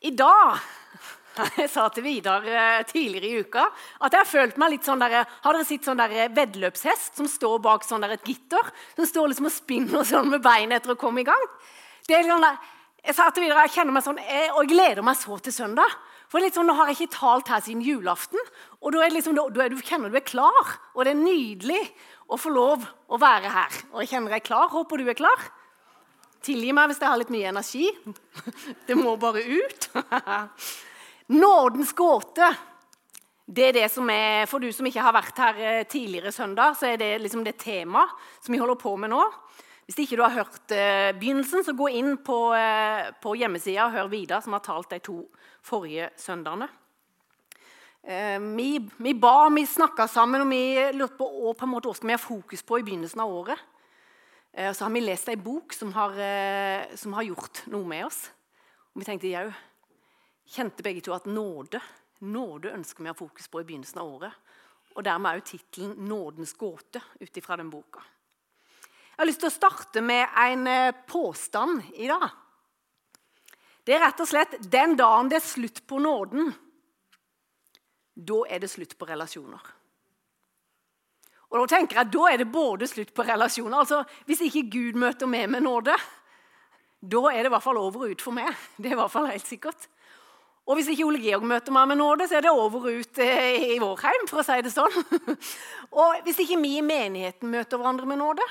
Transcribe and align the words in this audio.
I 0.00 0.10
dag 0.16 0.60
Jeg 1.58 1.68
sa 1.70 1.86
til 1.92 2.04
Vidar 2.04 2.44
eh, 2.48 2.80
tidligere 2.88 3.28
i 3.28 3.40
uka 3.44 3.66
at 4.00 4.14
jeg 4.14 4.18
har 4.18 4.28
følt 4.28 4.56
meg 4.60 4.72
litt 4.72 4.86
sånn 4.88 5.00
der, 5.00 5.26
Har 5.44 5.56
dere 5.56 5.66
sett 5.68 5.86
sånn 5.86 6.00
der 6.00 6.32
veddeløpshest 6.34 7.20
som 7.20 7.28
står 7.28 7.60
bak 7.64 7.84
sånn 7.86 8.02
der 8.04 8.16
et 8.16 8.24
gitter? 8.26 8.72
Som 8.96 9.08
står 9.08 9.30
liksom 9.30 9.50
og 9.50 9.54
spinner 9.54 10.06
sånn 10.08 10.32
med 10.32 10.42
beinet 10.44 10.80
etter 10.80 10.94
å 10.96 11.00
komme 11.00 11.22
i 11.22 11.28
gang? 11.28 11.44
Det 12.08 12.16
er 12.16 12.26
sånn 12.26 12.44
der, 12.44 12.56
jeg 13.04 13.16
sa 13.16 13.28
til 13.28 13.44
Vidar, 13.44 13.60
jeg 13.68 13.76
kjenner 13.76 13.96
meg 13.96 14.06
sånn, 14.08 14.18
jeg, 14.24 14.48
og 14.54 14.64
jeg 14.64 14.72
gleder 14.72 15.06
meg 15.06 15.20
så 15.20 15.38
til 15.44 15.54
søndag. 15.54 15.94
For 16.32 16.48
sånn, 16.48 16.68
Nå 16.68 16.74
har 16.80 16.90
jeg 16.90 16.98
ikke 16.98 17.18
talt 17.18 17.52
her 17.52 17.62
siden 17.64 17.84
julaften, 17.84 18.50
og 18.80 18.96
da 18.96 19.06
liksom, 19.12 19.36
da, 19.38 19.46
da 19.52 19.68
du 19.70 19.78
kjenner 19.84 20.12
du 20.12 20.18
er 20.18 20.26
klar. 20.26 20.74
Og 20.96 21.06
det 21.06 21.14
er 21.14 21.22
nydelig 21.22 21.80
å 22.28 22.40
få 22.40 22.52
lov 22.52 22.84
å 23.08 23.20
være 23.20 23.52
her. 23.52 23.80
Og 23.92 24.02
jeg 24.02 24.14
kjenner 24.14 24.36
jeg 24.36 24.44
er 24.44 24.48
klar. 24.50 24.68
Håper 24.72 25.00
du 25.00 25.08
er 25.10 25.18
klar. 25.18 25.48
Tilgi 26.40 26.72
meg 26.72 26.88
hvis 26.88 27.00
jeg 27.02 27.10
har 27.10 27.20
litt 27.20 27.32
mye 27.32 27.50
energi. 27.50 27.90
Det 28.88 28.96
må 28.96 29.12
bare 29.20 29.42
ut. 29.44 29.88
Nådens 31.42 31.92
gåte. 31.96 32.48
Det 33.50 33.66
er 33.68 33.76
det 33.76 33.88
som 33.92 34.08
er, 34.14 34.46
For 34.48 34.62
du 34.62 34.70
som 34.72 34.86
ikke 34.86 35.04
har 35.04 35.14
vært 35.14 35.40
her 35.42 35.60
eh, 35.60 35.82
tidligere 35.90 36.32
søndag, 36.32 36.78
så 36.78 36.92
er 36.92 37.00
det 37.00 37.16
liksom 37.20 37.42
det 37.44 37.58
temaet 37.60 38.12
som 38.40 38.54
vi 38.54 38.60
holder 38.62 38.78
på 38.80 38.94
med 38.96 39.12
nå. 39.12 39.20
Hvis 39.90 40.04
ikke 40.04 40.20
du 40.20 40.22
har 40.22 40.36
hørt 40.36 40.70
uh, 40.70 41.10
begynnelsen, 41.18 41.64
så 41.66 41.72
gå 41.74 41.88
inn 41.98 42.12
på, 42.22 42.36
uh, 42.54 43.08
på 43.18 43.32
hjemmesida 43.34 43.88
og 43.88 43.96
hør 43.96 44.10
Vidar, 44.12 44.44
som 44.44 44.54
har 44.54 44.62
talt 44.62 44.92
de 44.92 45.00
to 45.02 45.16
forrige 45.66 46.12
søndagene. 46.20 46.68
Vi, 48.56 48.68
vi, 48.96 49.12
ba, 49.18 49.50
vi 49.52 49.66
snakka 49.68 50.06
sammen, 50.08 50.40
og 50.40 50.48
vi 50.48 50.62
lurte 50.96 51.18
på 51.18 51.50
på 51.52 51.66
hva 51.68 51.92
skal 51.92 52.08
vi 52.08 52.14
ha 52.14 52.22
fokus 52.22 52.62
på 52.64 52.78
i 52.78 52.84
begynnelsen 52.86 53.20
av 53.20 53.34
året. 53.42 53.60
Og 54.50 54.74
så 54.74 54.84
har 54.84 54.90
vi 54.90 55.00
lest 55.04 55.28
ei 55.30 55.38
bok 55.38 55.72
som 55.76 55.92
har, 55.94 56.16
som 56.98 57.14
har 57.14 57.28
gjort 57.28 57.62
noe 57.70 57.86
med 57.86 58.08
oss. 58.08 58.24
Og 58.90 59.02
vi 59.02 59.06
tenkte 59.06 59.30
jau, 59.30 59.46
kjente 60.50 60.82
begge 60.82 61.04
to 61.06 61.14
at 61.14 61.28
nåde 61.30 61.78
nåde 62.20 62.72
ønsker 62.74 63.02
vi 63.02 63.10
å 63.10 63.14
ha 63.14 63.18
fokus 63.18 63.48
på 63.48 63.62
i 63.62 63.66
begynnelsen 63.66 64.00
av 64.00 64.14
året. 64.14 64.56
Og 64.96 65.04
dermed 65.06 65.38
òg 65.38 65.44
tittelen 65.46 65.96
'Nådens 65.96 66.56
gåte' 66.58 67.02
ut 67.20 67.36
ifra 67.36 67.56
den 67.56 67.70
boka. 67.70 68.00
Jeg 68.00 69.18
har 69.18 69.26
lyst 69.26 69.40
til 69.40 69.50
å 69.50 69.58
starte 69.58 70.00
med 70.00 70.28
en 70.36 70.66
eh, 70.66 70.94
påstand 71.06 71.82
i 71.94 72.06
dag. 72.08 72.30
Det 73.84 73.94
er 73.94 74.00
rett 74.00 74.20
og 74.20 74.28
slett 74.28 74.70
den 74.70 74.96
dagen 74.96 75.28
det 75.28 75.36
er 75.36 75.46
slutt 75.46 75.86
på 75.86 75.98
nåden, 75.98 76.54
da 78.14 78.44
er 78.48 78.58
det 78.58 78.70
slutt 78.70 78.96
på 78.98 79.06
relasjoner. 79.06 79.60
Og 81.50 81.58
Da 81.58 81.76
tenker 81.76 81.98
jeg, 81.98 82.12
da 82.14 82.26
er 82.30 82.36
det 82.38 82.52
både 82.52 82.86
slutt 82.86 83.14
på 83.14 83.26
relasjoner. 83.26 83.78
altså 83.78 84.04
Hvis 84.26 84.40
ikke 84.46 84.70
Gud 84.70 84.98
møter 84.98 85.26
meg 85.26 85.48
med 85.50 85.64
nåde, 85.66 85.96
da 87.00 87.22
er 87.32 87.42
det 87.42 87.50
i 87.50 87.54
hvert 87.54 87.64
fall 87.64 87.80
over 87.80 88.04
og 88.04 88.10
ut 88.12 88.22
for 88.22 88.36
meg. 88.36 88.54
Det 88.76 88.90
er 88.90 88.94
i 88.94 89.00
hvert 89.00 89.10
fall 89.10 89.26
helt 89.26 89.46
sikkert. 89.46 89.88
Og 90.68 90.76
hvis 90.76 90.90
ikke 90.92 91.06
Ole 91.08 91.18
Georg 91.18 91.46
møter 91.48 91.74
meg 91.74 91.88
med 91.90 91.98
nåde, 91.98 92.28
så 92.28 92.36
er 92.38 92.44
det 92.44 92.52
over 92.52 92.84
og 92.84 92.98
ut 93.00 93.18
eh, 93.24 93.72
i 93.74 93.78
vår 93.82 94.02
heim, 94.04 94.26
for 94.30 94.42
å 94.42 94.44
si 94.46 94.58
det 94.62 94.70
sånn. 94.70 94.92
Og 96.00 96.20
hvis 96.26 96.38
ikke 96.44 96.60
vi 96.60 96.76
i 96.78 96.84
menigheten 96.84 97.50
møter 97.50 97.80
hverandre 97.80 98.06
med 98.06 98.20
nåde, 98.20 98.44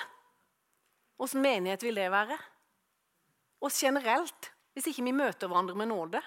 åssen 1.22 1.44
menighet 1.46 1.86
vil 1.86 2.02
det 2.02 2.10
være? 2.12 2.36
Og 3.64 3.72
generelt, 3.72 4.52
hvis 4.76 4.90
ikke 4.92 5.06
vi 5.06 5.16
møter 5.16 5.48
hverandre 5.48 5.78
med 5.80 5.92
nåde, 5.94 6.20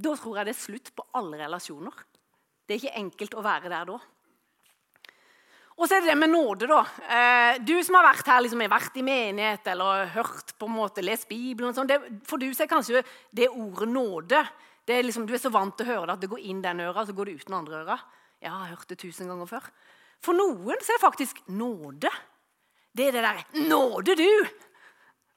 da 0.00 0.14
tror 0.14 0.38
jeg 0.38 0.46
det 0.46 0.54
er 0.54 0.60
slutt 0.60 0.94
på 0.94 1.08
alle 1.18 1.40
relasjoner. 1.40 2.06
Det 2.62 2.76
er 2.76 2.82
ikke 2.84 3.00
enkelt 3.02 3.34
å 3.34 3.44
være 3.44 3.72
der 3.72 3.90
da. 3.90 3.98
Og 5.80 5.88
så 5.88 5.96
er 5.96 6.02
det 6.04 6.12
det 6.12 6.18
med 6.20 6.28
nåde, 6.28 6.66
da. 6.68 6.80
Eh, 7.08 7.58
du 7.64 7.72
som 7.80 7.96
har 7.96 8.10
vært 8.10 8.26
her, 8.28 8.42
liksom, 8.44 8.60
har 8.60 8.72
vært 8.74 8.98
i 9.00 9.04
menighet 9.04 9.70
eller 9.72 10.10
hørt 10.12 10.52
på 10.60 10.68
en 10.68 10.76
måte, 10.76 11.04
lest 11.04 11.24
Bibelen 11.30 11.70
og 11.70 11.78
sånn, 11.78 12.20
For 12.28 12.36
du 12.36 12.50
så 12.52 12.66
er 12.66 12.68
kanskje 12.68 13.00
det 13.32 13.48
ordet 13.48 13.88
nåde 13.88 14.42
det 14.90 14.96
er 14.98 15.06
liksom, 15.06 15.26
Du 15.28 15.34
er 15.36 15.40
så 15.40 15.52
vant 15.52 15.76
til 15.76 15.86
å 15.86 15.92
høre 15.92 16.06
det 16.08 16.16
at 16.16 16.22
det 16.24 16.30
går 16.32 16.46
inn 16.50 16.60
den 16.64 16.82
øra, 16.82 17.04
så 17.06 17.14
går 17.16 17.30
det 17.30 17.34
ut 17.38 17.46
den 17.46 17.56
andre 17.60 17.82
øra. 17.84 17.96
Jeg 18.42 18.50
har 18.50 18.72
hørt 18.72 18.88
det 18.90 18.98
tusen 18.98 19.28
ganger 19.30 19.48
før. 19.48 19.68
For 20.20 20.36
noen 20.36 20.80
så 20.82 20.92
er 20.92 20.98
det 20.98 21.04
faktisk 21.04 21.42
nåde. 21.48 22.10
Det 22.92 23.06
er 23.06 23.14
det 23.14 23.22
derre 23.22 23.68
Nåde, 23.70 24.16
du! 24.18 24.30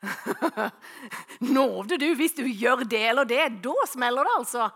nåde, 1.53 2.00
du! 2.02 2.08
Hvis 2.20 2.36
du 2.36 2.44
gjør 2.48 2.84
det 2.90 3.03
eller 3.12 3.30
det, 3.30 3.46
da 3.64 3.76
smeller 3.88 4.28
det, 4.28 4.40
altså. 4.40 4.72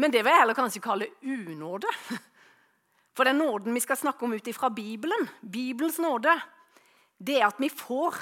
Men 0.00 0.12
det 0.12 0.24
vil 0.24 0.34
jeg 0.34 0.42
heller 0.42 0.58
kanskje 0.58 0.82
kalle 0.84 1.12
unåde. 1.22 1.94
For 3.20 3.28
den 3.28 3.36
nåden 3.36 3.74
vi 3.76 3.82
skal 3.84 3.98
snakke 4.00 4.24
om 4.24 4.32
ut 4.32 4.46
ifra 4.48 4.70
Bibelen, 4.72 5.26
Bibelens 5.44 5.98
nåde, 6.00 6.32
det 7.20 7.34
er 7.36 7.50
at 7.50 7.58
vi 7.60 7.68
får 7.68 8.14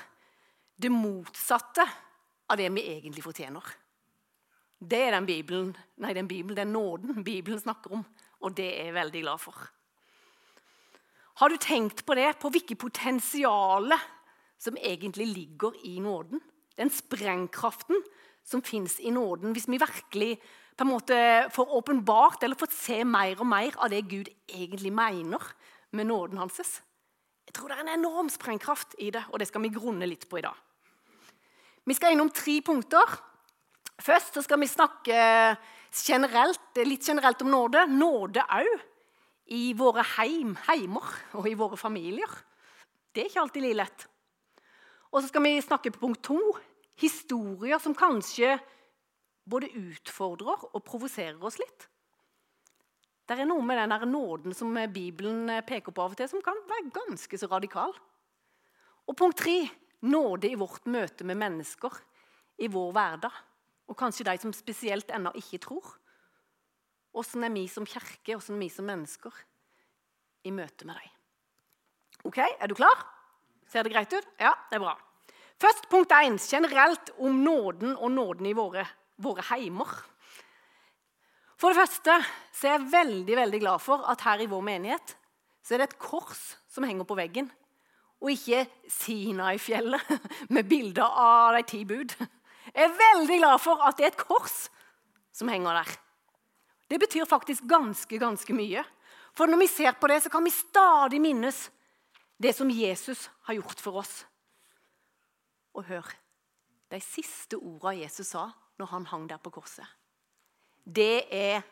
det 0.74 0.90
motsatte 0.90 1.84
av 2.50 2.58
det 2.58 2.66
vi 2.74 2.82
egentlig 2.96 3.22
fortjener. 3.22 3.62
Det 4.82 4.98
er 5.04 5.14
den 5.14 5.28
Bibelen, 5.28 5.70
nei, 6.02 6.16
den 6.18 6.26
Bibelen, 6.26 6.58
den 6.58 6.74
nåden 6.74 7.22
Bibelen 7.22 7.62
snakker 7.62 7.94
om, 7.94 8.02
og 8.42 8.56
det 8.58 8.66
er 8.72 8.90
jeg 8.90 8.96
veldig 8.98 9.22
glad 9.22 9.44
for. 9.44 9.62
Har 11.38 11.54
du 11.54 11.62
tenkt 11.62 12.02
på 12.02 12.18
det, 12.18 12.32
på 12.42 12.50
hvilket 12.50 12.82
potensial 12.82 13.94
som 14.58 14.82
egentlig 14.82 15.28
ligger 15.30 15.78
i 15.86 16.00
nåden? 16.02 16.42
Den 16.74 16.90
sprengkraften 16.90 18.02
som 18.42 18.66
fins 18.66 18.98
i 18.98 19.14
nåden, 19.14 19.54
hvis 19.54 19.70
vi 19.70 19.78
virkelig 19.78 20.40
på 20.78 20.86
en 20.86 20.92
måte 20.92 21.16
får 21.50 21.72
åpenbart 21.74 22.44
eller 22.46 22.58
fått 22.58 22.76
se 22.76 23.00
mer 23.04 23.40
og 23.40 23.48
mer 23.50 23.74
av 23.82 23.90
det 23.90 24.04
Gud 24.06 24.28
egentlig 24.46 24.92
mener 24.94 25.42
med 25.90 26.06
nåden 26.06 26.38
hans. 26.38 26.60
Jeg 27.48 27.56
tror 27.56 27.72
det 27.72 27.78
er 27.78 27.86
en 27.86 27.96
enorm 27.96 28.28
sprengkraft 28.30 28.94
i 29.02 29.10
det, 29.10 29.24
og 29.32 29.40
det 29.40 29.48
skal 29.50 29.64
vi 29.64 29.72
grunne 29.74 30.06
litt 30.06 30.28
på 30.30 30.38
i 30.38 30.44
dag. 30.44 30.54
Vi 31.88 31.96
skal 31.96 32.14
innom 32.14 32.30
tre 32.30 32.60
punkter. 32.62 33.16
Først 33.98 34.38
skal 34.44 34.60
vi 34.60 34.68
snakke 34.70 35.18
generelt, 35.98 36.78
litt 36.84 37.08
generelt 37.08 37.42
om 37.42 37.50
nåde. 37.50 37.86
Nåde 37.90 38.44
òg 38.44 38.68
i 39.56 39.72
våre 39.74 40.04
heim, 40.14 40.52
heimer 40.68 41.10
og 41.40 41.48
i 41.48 41.56
våre 41.58 41.80
familier. 41.80 42.30
Det 43.10 43.24
er 43.24 43.30
ikke 43.32 43.42
alltid 43.46 43.64
like 43.64 43.80
lett. 43.80 44.08
Og 45.08 45.22
så 45.22 45.30
skal 45.30 45.42
vi 45.42 45.56
snakke 45.64 45.90
på 45.94 46.04
punkt 46.04 46.22
to 46.28 46.38
historier 47.00 47.80
som 47.80 47.96
kanskje 47.96 48.58
både 49.48 49.70
utfordrer 49.72 50.68
og 50.72 50.84
provoserer 50.84 51.40
oss 51.44 51.58
litt. 51.60 51.88
Det 53.28 53.36
er 53.36 53.48
noe 53.48 53.64
med 53.64 53.76
den 53.76 53.92
der 53.92 54.06
nåden 54.08 54.54
som 54.56 54.76
Bibelen 54.92 55.50
peker 55.68 55.92
på 55.92 56.04
av 56.04 56.14
og 56.14 56.20
til, 56.20 56.30
som 56.30 56.44
kan 56.44 56.56
være 56.68 56.92
ganske 56.94 57.40
så 57.40 57.48
radikal. 57.50 57.92
Og 59.08 59.16
punkt 59.16 59.40
tre 59.42 59.58
nåde 60.08 60.48
i 60.48 60.56
vårt 60.56 60.88
møte 60.88 61.26
med 61.28 61.36
mennesker 61.40 61.92
i 62.64 62.70
vår 62.72 62.92
hverdag. 62.96 63.34
Og 63.88 63.96
kanskje 63.96 64.26
de 64.28 64.36
som 64.40 64.52
spesielt 64.56 65.12
ennå 65.12 65.32
ikke 65.36 65.60
tror. 65.64 65.92
Åssen 67.16 67.44
er 67.44 67.52
vi 67.52 67.66
som 67.72 67.86
kirke, 67.88 68.36
åssen 68.36 68.56
er 68.56 68.66
vi 68.66 68.70
som 68.72 68.88
mennesker 68.88 69.32
i 70.44 70.52
møte 70.52 70.88
med 70.88 70.96
dem? 71.00 71.14
Ok, 72.28 72.38
Er 72.38 72.68
du 72.68 72.74
klar? 72.74 73.04
Ser 73.68 73.84
det 73.84 73.92
greit 73.92 74.12
ut? 74.12 74.26
Ja, 74.40 74.54
det 74.70 74.76
er 74.76 74.84
bra. 74.84 74.96
Først 75.60 75.88
punkt 75.90 76.12
én 76.12 76.38
generelt 76.38 77.10
om 77.18 77.44
nåden 77.44 77.96
og 77.96 78.10
nåden 78.10 78.46
i 78.46 78.54
våre 78.56 78.86
våre 79.22 79.44
heimer. 79.50 79.90
For 81.58 81.72
det 81.74 81.80
første 81.80 82.16
så 82.54 82.68
er 82.68 82.76
jeg 82.76 82.90
veldig 82.92 83.38
veldig 83.38 83.60
glad 83.64 83.82
for 83.82 84.04
at 84.10 84.22
her 84.26 84.44
i 84.44 84.50
vår 84.50 84.62
menighet 84.64 85.14
så 85.64 85.74
er 85.74 85.82
det 85.82 85.90
et 85.90 86.00
kors 86.00 86.42
som 86.70 86.86
henger 86.86 87.04
på 87.04 87.16
veggen, 87.18 87.50
og 88.22 88.30
ikke 88.32 88.64
Sinai-fjellet 88.88 90.12
med 90.54 90.68
bilder 90.70 91.18
av 91.20 91.58
de 91.58 91.64
ti 91.68 91.82
bud. 91.86 92.14
Jeg 92.72 92.86
er 92.86 92.94
veldig 92.96 93.40
glad 93.42 93.60
for 93.62 93.82
at 93.84 93.98
det 93.98 94.06
er 94.06 94.14
et 94.14 94.22
kors 94.22 94.56
som 95.34 95.50
henger 95.52 95.80
der. 95.80 95.90
Det 96.88 97.00
betyr 97.02 97.28
faktisk 97.28 97.66
ganske, 97.68 98.16
ganske 98.18 98.54
mye. 98.56 98.84
For 99.36 99.50
når 99.50 99.60
vi 99.60 99.68
ser 99.70 99.98
på 100.00 100.08
det, 100.10 100.22
så 100.24 100.32
kan 100.32 100.46
vi 100.46 100.54
stadig 100.54 101.20
minnes 101.20 101.68
det 102.40 102.54
som 102.56 102.70
Jesus 102.70 103.28
har 103.46 103.58
gjort 103.58 103.82
for 103.82 104.00
oss. 104.00 104.14
Og 105.76 105.84
hør 105.90 106.08
de 106.88 107.00
siste 107.04 107.58
ordene 107.58 108.00
Jesus 108.06 108.32
sa 108.32 108.48
når 108.78 108.86
han 108.92 109.06
hang 109.06 109.26
der 109.30 109.40
på 109.42 109.50
korset. 109.50 109.86
Det 110.84 111.24
er 111.30 111.62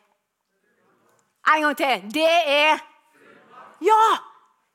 En 1.47 1.61
gang 1.63 1.77
til. 1.77 2.01
Det 2.13 2.33
er 2.45 2.79
Ja! 3.81 4.17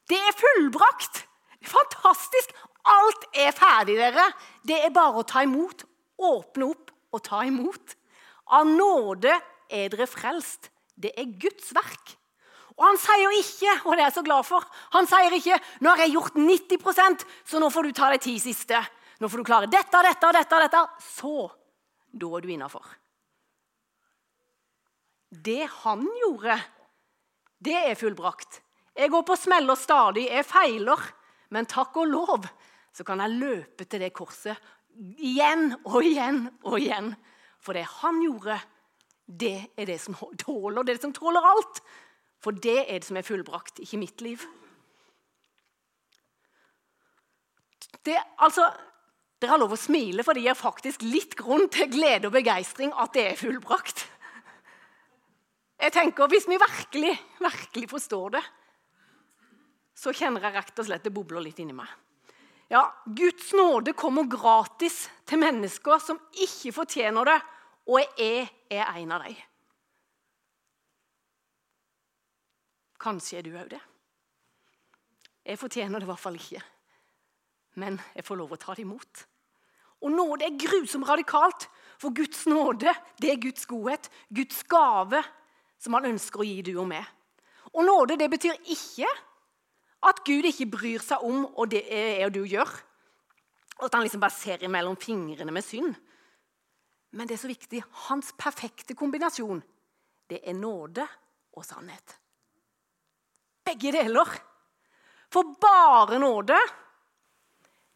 Det 0.09 0.17
er 0.19 0.33
fullbrakt! 0.37 1.27
Fantastisk! 1.63 2.55
Alt 2.85 3.27
er 3.35 3.53
ferdig, 3.53 3.97
dere. 3.97 4.25
Det 4.67 4.79
er 4.85 4.95
bare 4.95 5.21
å 5.21 5.27
ta 5.29 5.43
imot. 5.45 5.85
Åpne 6.19 6.71
opp 6.73 6.91
og 7.13 7.23
ta 7.23 7.43
imot. 7.45 7.95
Av 8.57 8.67
nåde 8.67 9.37
er 9.71 9.93
dere 9.93 10.09
frelst. 10.11 10.71
Det 10.97 11.13
er 11.17 11.31
Guds 11.39 11.71
verk. 11.77 12.17
Og 12.79 12.87
han 12.87 12.99
sier 12.99 13.37
ikke, 13.37 13.73
og 13.85 13.95
det 13.95 14.01
er 14.01 14.09
jeg 14.09 14.17
så 14.17 14.25
glad 14.27 14.47
for, 14.49 14.65
han 14.97 15.07
sier 15.07 15.35
ikke 15.37 15.61
'Nå 15.81 15.91
har 15.91 16.03
jeg 16.03 16.15
gjort 16.17 16.35
90% 16.35 17.25
så 17.45 17.59
nå 17.61 17.69
får 17.69 17.83
du 17.83 17.93
ta 17.93 18.11
de 18.11 18.19
ti 18.19 18.39
siste.' 18.39 18.89
'Nå 19.21 19.29
får 19.29 19.39
du 19.39 19.45
klare 19.45 19.67
dette, 19.71 19.99
dette, 20.03 20.33
dette, 20.33 20.57
dette.' 20.57 20.89
Så 20.99 21.51
da 22.13 22.29
er 22.37 22.45
du 22.45 22.53
innafor. 22.53 22.85
Det 25.33 25.65
han 25.83 26.05
gjorde, 26.21 26.59
det 27.65 27.79
er 27.79 27.97
fullbrakt. 27.97 28.61
Jeg 28.93 29.11
går 29.11 29.25
på 29.25 29.37
smeller 29.41 29.79
stadig, 29.81 30.27
jeg 30.29 30.45
feiler. 30.45 31.01
Men 31.53 31.69
takk 31.69 31.97
og 32.01 32.09
lov 32.09 32.47
så 32.93 33.05
kan 33.05 33.21
jeg 33.25 33.39
løpe 33.41 33.85
til 33.89 34.03
det 34.05 34.13
korset 34.17 34.57
igjen 34.93 35.71
og 35.89 36.05
igjen 36.05 36.47
og 36.69 36.79
igjen. 36.81 37.13
For 37.63 37.77
det 37.77 37.87
han 38.01 38.21
gjorde, 38.25 38.59
det 39.27 39.73
er 39.79 39.89
det 39.89 39.99
som 40.03 40.17
tåler, 40.41 40.85
det 40.85 40.99
som 41.01 41.15
tåler 41.17 41.45
alt. 41.53 41.81
For 42.43 42.57
det 42.57 42.81
er 42.83 42.99
det 42.99 43.09
som 43.09 43.17
er 43.21 43.27
fullbrakt, 43.27 43.81
ikke 43.85 44.01
mitt 44.03 44.25
liv. 44.25 44.45
Det, 48.03 48.17
altså, 48.43 48.67
dere 49.43 49.57
har 49.57 49.61
lov 49.61 49.75
å 49.75 49.81
smile, 49.81 50.23
for 50.23 50.39
det 50.39 50.45
gir 50.45 50.59
faktisk 50.59 51.03
litt 51.03 51.35
grunn 51.39 51.67
til 51.73 51.91
glede 51.91 52.29
og 52.29 52.37
begeistring 52.37 52.93
at 52.95 53.15
det 53.17 53.25
er 53.33 53.41
fullbrakt. 53.41 54.05
Jeg 55.83 55.93
tenker, 55.93 56.29
Hvis 56.31 56.47
vi 56.47 56.59
virkelig, 56.63 57.17
virkelig 57.43 57.89
forstår 57.91 58.31
det, 58.37 58.43
så 59.99 60.13
kjenner 60.15 60.47
jeg 60.47 60.55
rett 60.55 60.79
og 60.79 60.87
slett 60.87 61.05
det 61.05 61.13
bobler 61.15 61.43
litt 61.43 61.59
inni 61.59 61.75
meg. 61.75 61.91
Ja, 62.71 62.87
Guds 63.05 63.51
nåde 63.53 63.93
kommer 63.93 64.25
gratis 64.31 65.09
til 65.29 65.43
mennesker 65.43 65.99
som 66.01 66.21
ikke 66.33 66.73
fortjener 66.73 67.29
det, 67.29 67.39
og 67.91 67.99
jeg 68.17 68.47
er 68.71 68.95
en 68.95 69.13
av 69.13 69.27
dem. 69.27 69.41
Kanskje 73.03 73.41
er 73.41 73.45
du 73.45 73.59
òg 73.59 73.75
det. 73.75 73.83
Jeg 75.43 75.59
fortjener 75.59 75.99
det 75.99 76.07
i 76.07 76.13
hvert 76.13 76.23
fall 76.23 76.39
ikke, 76.39 76.63
men 77.83 77.99
jeg 78.15 78.25
får 78.25 78.39
lov 78.39 78.55
å 78.55 78.61
ta 78.63 78.79
det 78.79 78.87
imot. 78.87 79.27
Og 80.03 80.11
nåde 80.11 80.47
er 80.47 80.59
grusomt 80.59 81.09
radikalt, 81.09 81.69
for 81.99 82.15
Guds 82.15 82.47
nåde 82.51 82.91
det 83.23 83.31
er 83.31 83.41
Guds 83.41 83.67
godhet, 83.71 84.09
Guds 84.35 84.63
gave, 84.67 85.23
som 85.79 85.95
han 85.95 86.11
ønsker 86.11 86.43
å 86.43 86.47
gi 86.47 86.63
du 86.67 86.73
og 86.77 86.89
meg. 86.91 87.07
Og 87.73 87.87
nåde 87.87 88.19
det 88.19 88.29
betyr 88.31 88.59
ikke 88.75 89.09
at 90.03 90.25
Gud 90.27 90.49
ikke 90.49 90.71
bryr 90.73 91.05
seg 91.05 91.23
om 91.25 91.45
og 91.47 91.71
det 91.71 91.85
er 91.87 92.33
du 92.35 92.43
gjør. 92.43 92.71
Og 93.79 93.87
at 93.87 93.95
han 93.95 94.05
liksom 94.05 94.23
bare 94.23 94.35
ser 94.35 94.67
mellom 94.71 94.99
fingrene 95.01 95.55
med 95.55 95.65
synd. 95.65 95.95
Men 97.13 97.29
det 97.29 97.37
er 97.37 97.43
så 97.43 97.51
viktig. 97.51 97.83
Hans 98.09 98.33
perfekte 98.39 98.97
kombinasjon, 98.99 99.63
det 100.31 100.41
er 100.49 100.57
nåde 100.57 101.07
og 101.55 101.67
sannhet. 101.67 102.17
Begge 103.63 103.93
deler. 103.95 104.31
For 105.33 105.55
bare 105.61 106.19
nåde, 106.21 106.57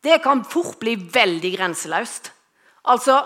det 0.06 0.20
kan 0.24 0.44
fort 0.46 0.78
bli 0.82 0.96
veldig 0.96 1.52
grenseløst. 1.56 2.32
Altså, 2.92 3.20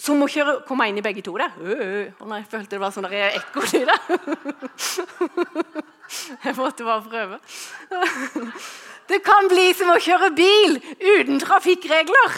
som 0.00 0.20
å 0.22 0.28
kjøre 0.28 0.58
komme 0.68 0.88
inn 0.90 0.98
i 1.00 1.04
begge 1.04 1.22
to 1.24 1.36
der. 1.40 1.54
Øh, 1.60 1.84
øh. 1.86 2.08
Å 2.20 2.28
nei, 2.28 2.42
jeg 2.42 2.50
følte 2.52 2.76
det 2.76 2.82
var 2.82 2.92
sånn 2.94 3.08
ekkolyd 3.10 3.86
der. 3.92 4.00
Jeg 6.06 6.54
måtte 6.54 6.84
bare 6.86 7.02
prøve. 7.02 7.38
Det 9.06 9.20
kan 9.22 9.46
bli 9.46 9.68
som 9.74 9.90
å 9.92 10.00
kjøre 10.02 10.32
bil 10.34 10.76
uten 10.98 11.38
trafikkregler. 11.38 12.32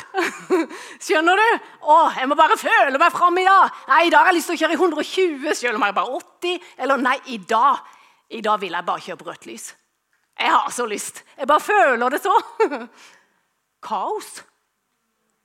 Skjønner 1.04 1.40
du? 1.40 1.68
Å, 1.80 1.96
jeg 2.12 2.28
må 2.28 2.36
bare 2.36 2.58
føle 2.60 3.00
meg 3.00 3.14
fram 3.14 3.40
i 3.40 3.44
dag. 3.46 3.78
Nei, 3.88 4.02
I 4.04 4.12
dag 4.12 4.26
har 4.26 4.28
jeg 4.32 4.36
lyst 4.36 4.52
til 4.52 4.58
å 4.58 4.60
kjøre 4.60 4.76
i 4.76 4.80
120, 4.80 5.46
selv 5.56 5.78
om 5.78 5.86
jeg 5.86 5.94
er 5.94 5.96
bare 5.96 6.18
80. 6.18 6.66
Eller 6.84 7.00
nei, 7.00 7.14
i 7.32 7.38
dag 7.40 7.80
i 8.28 8.42
dag 8.44 8.60
vil 8.60 8.76
jeg 8.76 8.84
bare 8.84 9.00
kjøre 9.00 9.20
på 9.22 9.28
rødt 9.30 9.46
lys. 9.48 9.70
Jeg 10.38 10.52
har 10.52 10.68
så 10.70 10.84
lyst. 10.86 11.22
Jeg 11.38 11.48
bare 11.48 11.64
føler 11.64 12.12
det 12.12 12.20
så. 12.22 12.34
Kaos. 13.84 14.42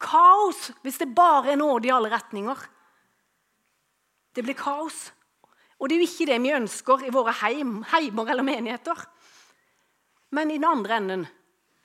Kaos 0.04 0.72
hvis 0.84 1.00
det 1.02 1.14
bare 1.16 1.54
er 1.54 1.60
nåde 1.60 1.88
i 1.88 1.94
alle 1.94 2.12
retninger. 2.12 2.58
Det 4.34 4.44
blir 4.44 4.58
kaos. 4.58 5.12
Og 5.80 5.90
det 5.90 5.98
er 5.98 6.04
jo 6.04 6.10
ikke 6.10 6.30
det 6.32 6.40
vi 6.42 6.54
ønsker 6.56 7.04
i 7.06 7.12
våre 7.14 7.34
heim, 7.44 7.82
heimer 7.92 8.30
eller 8.32 8.46
menigheter. 8.46 9.04
Men 10.34 10.52
i 10.52 10.58
den 10.58 10.66
andre 10.66 10.98
enden, 10.98 11.26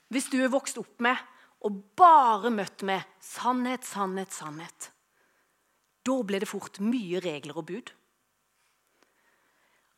hvis 0.09 0.29
du 0.31 0.39
er 0.41 0.51
vokst 0.51 0.79
opp 0.81 1.01
med 1.03 1.19
og 1.67 1.75
bare 1.99 2.49
møtt 2.53 2.85
med 2.87 3.03
sannhet, 3.21 3.83
sannhet, 3.85 4.31
sannhet, 4.33 4.89
da 6.07 6.15
blir 6.23 6.41
det 6.41 6.49
fort 6.49 6.79
mye 6.81 7.19
regler 7.21 7.59
og 7.59 7.67
bud. 7.67 7.91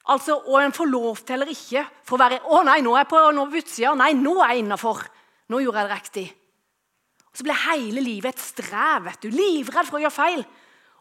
Altså, 0.10 0.42
Og 0.50 0.64
en 0.64 0.74
får 0.74 0.90
lov 0.90 1.18
til 1.22 1.38
eller 1.38 1.54
ikke 1.54 1.86
for 2.04 2.18
å 2.18 2.24
være 2.24 2.42
'Å 2.42 2.66
nei, 2.66 2.82
nå 2.82 2.96
er 2.96 3.06
jeg 3.06 3.08
på, 3.08 3.32
nå 3.32 3.46
utsida. 3.46 3.96
Nei, 3.96 4.14
nå 4.14 4.42
er 4.42 4.50
jeg 4.50 4.66
innafor. 4.66 5.08
Nå 5.48 5.60
gjorde 5.62 5.78
jeg 5.78 5.90
det 5.90 5.98
riktig.' 5.98 6.41
Så 7.32 7.46
blir 7.48 7.58
hele 7.70 8.04
livet 8.04 8.36
et 8.36 8.44
strev. 8.44 9.06
vet 9.08 9.22
du, 9.24 9.30
Livredd 9.32 9.88
for 9.88 10.00
å 10.00 10.04
gjøre 10.04 10.16
feil. 10.16 10.46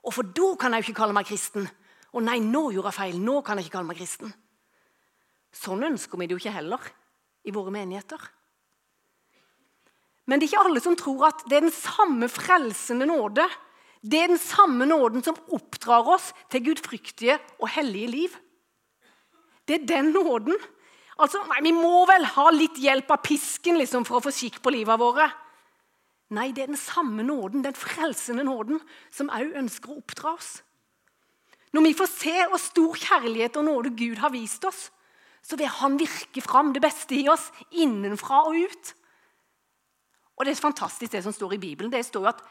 Og 0.06 0.14
for 0.14 0.22
da 0.22 0.54
kan 0.60 0.72
jeg 0.72 0.84
jo 0.84 0.90
ikke 0.90 1.00
kalle 1.02 1.16
meg 1.16 1.28
kristen. 1.28 1.66
Og 2.14 2.24
nei, 2.26 2.38
nå 2.42 2.70
gjorde 2.74 2.92
jeg 2.92 2.98
feil. 3.00 3.18
Nå 3.22 3.40
kan 3.46 3.58
jeg 3.58 3.66
ikke 3.66 3.78
kalle 3.78 3.90
meg 3.90 3.98
kristen. 4.00 4.32
Sånn 5.50 5.82
ønsker 5.90 6.18
vi 6.18 6.28
det 6.28 6.36
jo 6.36 6.42
ikke 6.42 6.54
heller 6.54 6.92
i 7.46 7.54
våre 7.54 7.74
menigheter. 7.74 8.22
Men 10.30 10.38
det 10.38 10.46
er 10.46 10.52
ikke 10.52 10.62
alle 10.68 10.82
som 10.84 10.96
tror 10.98 11.26
at 11.32 11.42
det 11.50 11.58
er 11.58 11.66
den 11.66 11.74
samme 11.74 12.28
frelsende 12.30 13.08
nåde. 13.10 13.46
Det 14.00 14.20
er 14.20 14.30
den 14.30 14.40
samme 14.40 14.86
nåden 14.86 15.24
som 15.26 15.38
oppdrar 15.52 16.06
oss 16.14 16.30
til 16.52 16.68
gudfryktige 16.70 17.36
og 17.58 17.68
hellige 17.74 18.12
liv. 18.12 18.36
Det 19.66 19.80
er 19.80 19.88
den 19.88 20.12
nåden. 20.14 20.54
Altså, 21.20 21.42
nei, 21.50 21.60
Vi 21.66 21.72
må 21.76 22.06
vel 22.08 22.24
ha 22.24 22.46
litt 22.54 22.78
hjelp 22.80 23.10
av 23.10 23.24
pisken 23.26 23.76
liksom, 23.78 24.06
for 24.08 24.20
å 24.20 24.24
få 24.24 24.32
skikk 24.32 24.62
på 24.62 24.72
livet 24.72 25.02
våre. 25.02 25.26
Nei, 26.30 26.52
det 26.54 26.62
er 26.62 26.70
den 26.70 26.78
samme 26.78 27.24
nåden, 27.26 27.64
den 27.64 27.74
frelsende 27.74 28.44
nåden, 28.46 28.78
som 29.10 29.32
òg 29.34 29.56
ønsker 29.58 29.90
å 29.90 29.98
oppdra 29.98 30.36
oss. 30.36 30.60
Når 31.74 31.86
vi 31.86 31.96
får 31.98 32.10
se 32.10 32.36
hvor 32.50 32.62
stor 32.62 32.98
kjærlighet 32.98 33.58
og 33.58 33.66
nåde 33.66 33.92
Gud 33.98 34.18
har 34.22 34.32
vist 34.34 34.64
oss, 34.66 34.88
så 35.42 35.56
vil 35.56 35.70
Han 35.80 35.98
virke 35.98 36.42
fram 36.44 36.72
det 36.72 36.82
beste 36.82 37.16
i 37.16 37.28
oss 37.28 37.48
innenfra 37.70 38.44
og 38.46 38.58
ut. 38.58 38.94
Og 40.36 40.44
Det 40.44 40.52
er 40.52 40.60
fantastisk 40.60 41.12
det 41.12 41.22
som 41.24 41.32
står 41.32 41.54
i 41.54 41.62
Bibelen. 41.62 41.92
Det 41.92 42.04
står 42.06 42.22
jo 42.22 42.28
at, 42.28 42.42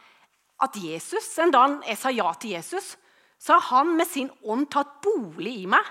at 0.62 0.76
Jesus, 0.76 1.38
En 1.40 1.52
dag 1.52 1.80
jeg 1.88 1.98
sa 1.98 2.12
ja 2.12 2.34
til 2.34 2.52
Jesus, 2.52 2.98
så 3.40 3.54
har 3.54 3.62
han 3.80 3.96
med 3.96 4.08
sin 4.08 4.30
ånd 4.44 4.68
tatt 4.72 5.00
bolig 5.02 5.62
i 5.64 5.66
meg. 5.66 5.86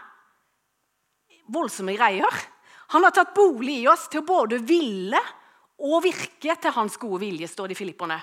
Voldsomme 1.48 1.96
greier. 1.96 2.34
Han 2.92 3.04
har 3.04 3.10
tatt 3.10 3.34
bolig 3.34 3.80
i 3.82 3.88
oss 3.88 4.08
til 4.08 4.20
å 4.20 4.28
både 4.28 4.60
ville 4.60 5.20
og 5.78 6.02
virke 6.02 6.56
til 6.58 6.74
hans 6.74 6.96
gode 6.98 7.22
vilje, 7.22 7.48
står 7.48 7.70
det 7.70 7.76
i 7.76 7.82
Filipperne. 7.82 8.18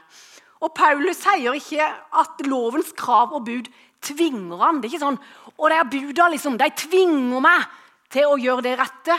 Og 0.63 0.71
Paulus 0.75 1.19
sier 1.21 1.55
ikke 1.55 1.85
at 2.19 2.41
lovens 2.47 2.91
krav 2.97 3.33
og 3.35 3.45
bud 3.47 3.69
tvinger 4.05 4.61
han. 4.61 4.79
Det 4.79 4.89
er 4.89 4.95
ikke 4.95 5.05
sånn 5.05 5.19
og 5.55 5.71
er 5.71 5.87
buda 5.87 6.27
liksom, 6.31 6.57
de 6.59 6.67
tvinger 6.75 7.43
meg 7.43 7.67
til 8.11 8.31
å 8.31 8.39
gjøre 8.39 8.65
det 8.65 8.75
rette. 8.79 9.15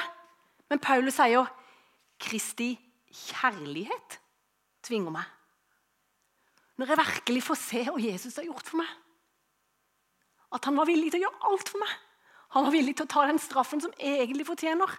Men 0.70 0.82
Paulus 0.82 1.16
sier 1.16 1.48
Kristi 2.20 2.74
kjærlighet 3.12 4.18
tvinger 4.86 5.14
meg. 5.14 5.26
Når 6.76 6.92
jeg 6.92 7.00
virkelig 7.00 7.42
får 7.44 7.60
se 7.60 7.82
hva 7.88 8.00
Jesus 8.00 8.36
har 8.36 8.48
gjort 8.48 8.68
for 8.68 8.82
meg. 8.82 8.90
At 10.52 10.68
han 10.68 10.76
var 10.76 10.88
villig 10.88 11.10
til 11.12 11.22
å 11.22 11.26
gjøre 11.26 11.50
alt 11.50 11.72
for 11.72 11.82
meg. 11.82 11.94
Han 12.56 12.66
var 12.68 12.74
villig 12.74 12.96
til 12.96 13.06
å 13.08 13.10
ta 13.10 13.24
den 13.28 13.40
straffen 13.42 13.82
som 13.82 13.94
egentlig 13.96 14.46
fortjener. 14.48 14.92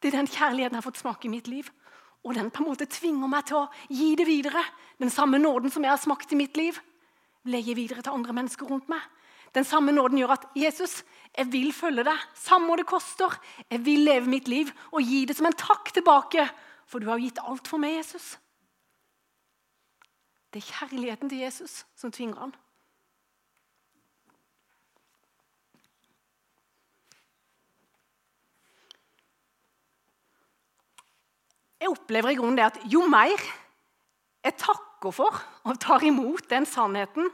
Det 0.00 0.10
er 0.10 0.18
den 0.18 0.30
kjærligheten 0.30 0.76
jeg 0.76 0.80
har 0.80 0.86
fått 0.86 1.00
smake 1.00 1.28
i 1.28 1.32
mitt 1.32 1.48
liv. 1.50 1.70
Og 2.24 2.36
den 2.36 2.50
på 2.52 2.62
en 2.62 2.68
måte 2.68 2.88
tvinger 2.90 3.30
meg 3.32 3.46
til 3.48 3.62
å 3.62 3.68
gi 3.88 4.12
det 4.18 4.26
videre. 4.28 4.62
Den 5.00 5.12
samme 5.12 5.40
nåden 5.40 5.72
som 5.72 5.84
jeg 5.84 5.94
har 5.94 6.02
smakt 6.02 6.32
i 6.34 6.38
mitt 6.38 6.58
liv 6.60 6.76
vil 7.46 7.56
jeg 7.56 7.70
gi 7.70 7.76
videre 7.78 8.04
til 8.04 8.12
andre 8.12 8.34
mennesker 8.36 8.68
rundt 8.68 8.90
meg. 8.92 9.00
Den 9.56 9.64
samme 9.66 9.92
nåden 9.92 10.20
gjør 10.20 10.36
at 10.36 10.44
Jesus, 10.54 11.00
jeg 11.34 11.48
vil 11.50 11.72
følge 11.74 12.04
deg, 12.06 12.26
samme 12.38 12.70
hva 12.70 12.76
det 12.78 12.86
koster. 12.86 13.34
Jeg 13.70 13.82
vil 13.86 14.04
leve 14.06 14.30
mitt 14.30 14.50
liv 14.50 14.70
og 14.92 15.02
gi 15.02 15.24
det 15.26 15.36
som 15.38 15.48
en 15.48 15.56
takk 15.58 15.90
tilbake, 15.96 16.44
for 16.86 17.02
du 17.02 17.08
har 17.10 17.22
gitt 17.22 17.40
alt 17.42 17.70
for 17.70 17.82
meg, 17.82 17.96
Jesus. 17.98 18.36
Det 20.50 20.60
er 20.60 20.70
kjærligheten 20.70 21.30
til 21.30 21.42
Jesus 21.46 21.84
som 21.98 22.12
tvinger 22.14 22.44
han. 22.44 22.54
Jeg 31.80 31.92
opplever 31.94 32.34
i 32.34 32.38
grunnen 32.38 32.58
det 32.58 32.66
at 32.66 32.80
jo 32.92 33.06
mer 33.08 33.40
jeg 34.44 34.56
takker 34.60 35.12
for 35.14 35.36
og 35.64 35.80
tar 35.80 36.04
imot 36.04 36.48
den 36.50 36.66
sannheten 36.68 37.28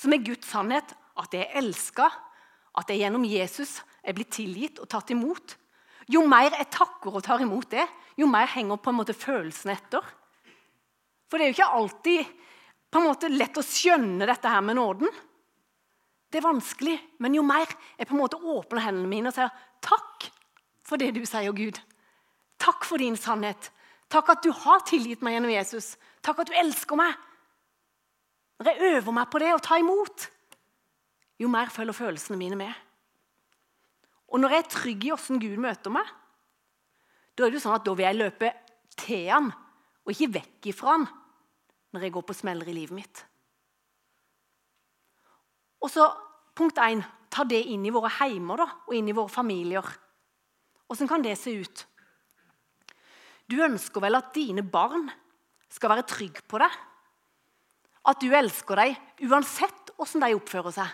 som 0.00 0.14
er 0.16 0.24
Guds 0.24 0.48
sannhet, 0.48 0.94
at 1.20 1.34
jeg 1.36 1.44
er 1.44 1.58
elska, 1.60 2.06
at 2.80 2.88
jeg 2.88 3.02
gjennom 3.02 3.26
Jesus 3.28 3.80
er 4.00 4.16
blitt 4.16 4.32
tilgitt 4.32 4.80
og 4.80 4.88
tatt 4.88 5.12
imot. 5.12 5.56
Jo 6.08 6.22
mer 6.28 6.54
jeg 6.56 6.70
takker 6.72 7.12
og 7.12 7.24
tar 7.24 7.42
imot 7.44 7.68
det, 7.74 7.84
jo 8.16 8.28
mer 8.30 8.48
henger 8.48 8.80
på 8.80 8.92
en 8.92 8.98
måte 9.02 9.16
følelsene 9.16 9.76
etter. 9.76 10.04
For 11.28 11.36
det 11.36 11.46
er 11.46 11.52
jo 11.52 11.58
ikke 11.58 11.74
alltid 11.76 12.30
på 12.90 13.00
en 13.00 13.06
måte 13.06 13.30
lett 13.30 13.60
å 13.60 13.64
skjønne 13.64 14.26
dette 14.26 14.50
her 14.50 14.64
med 14.64 14.80
nåden. 14.80 15.12
Det 16.30 16.40
er 16.40 16.46
vanskelig, 16.46 16.96
men 17.22 17.36
jo 17.36 17.44
mer 17.46 17.68
jeg 17.98 18.08
på 18.08 18.16
en 18.16 18.22
måte 18.22 18.40
åpner 18.40 18.86
hendene 18.86 19.10
mine 19.10 19.30
og 19.30 19.36
sier 19.36 19.52
takk 19.84 20.30
for 20.86 20.98
det 20.98 21.12
du 21.14 21.22
sier, 21.26 21.52
Gud. 21.54 21.78
Takk 22.60 22.86
for 22.86 23.02
din 23.02 23.18
sannhet. 23.18 23.70
Takk 24.10 24.32
at 24.34 24.42
du 24.42 24.50
har 24.64 24.82
tilgitt 24.88 25.22
meg 25.22 25.36
gjennom 25.36 25.52
Jesus. 25.54 25.94
Takk 26.24 26.42
at 26.42 26.50
du 26.50 26.56
elsker 26.58 26.98
meg. 26.98 27.14
Når 28.60 28.70
jeg 28.70 28.94
øver 28.96 29.14
meg 29.16 29.30
på 29.30 29.40
det 29.40 29.52
å 29.54 29.62
ta 29.62 29.78
imot, 29.80 30.26
jo 31.40 31.48
mer 31.48 31.70
følger 31.72 31.96
følelsene 31.96 32.38
mine 32.40 32.58
med. 32.60 32.72
Og 34.30 34.42
når 34.42 34.54
jeg 34.54 34.64
er 34.64 34.74
trygg 34.74 35.06
i 35.06 35.12
åssen 35.14 35.40
Gud 35.42 35.56
møter 35.62 35.94
meg, 35.94 36.10
da 37.34 37.46
er 37.46 37.52
det 37.52 37.60
jo 37.60 37.64
sånn 37.64 37.78
at 37.78 37.86
da 37.86 37.94
vil 37.96 38.06
jeg 38.06 38.18
løpe 38.18 38.50
til 39.00 39.30
han, 39.30 39.48
og 40.04 40.12
ikke 40.12 40.34
vekk 40.40 40.70
ifra 40.72 40.96
han 40.98 41.06
når 41.94 42.04
jeg 42.06 42.14
går 42.14 42.26
på 42.26 42.36
smeller 42.36 42.68
i 42.70 42.74
livet 42.76 42.94
mitt. 42.94 43.22
Og 45.80 45.90
så 45.90 46.04
punkt 46.54 46.78
1, 46.78 47.00
ta 47.32 47.46
det 47.48 47.62
inn 47.72 47.86
i 47.88 47.94
våre 47.94 48.10
heimer 48.20 48.60
da, 48.60 48.66
og 48.86 48.94
inn 48.94 49.08
i 49.08 49.16
våre 49.16 49.32
familier. 49.32 49.86
Åssen 50.90 51.08
kan 51.10 51.24
det 51.24 51.38
se 51.40 51.54
ut? 51.56 51.86
Du 53.50 53.58
ønsker 53.64 54.02
vel 54.04 54.18
at 54.18 54.30
dine 54.34 54.62
barn 54.62 55.08
skal 55.70 55.90
være 55.94 56.06
trygge 56.06 56.44
på 56.46 56.60
deg? 56.62 56.74
At 58.10 58.22
du 58.22 58.30
elsker 58.32 58.78
dem 58.78 59.30
uansett 59.30 59.92
åssen 60.00 60.22
de 60.22 60.36
oppfører 60.36 60.76
seg? 60.76 60.92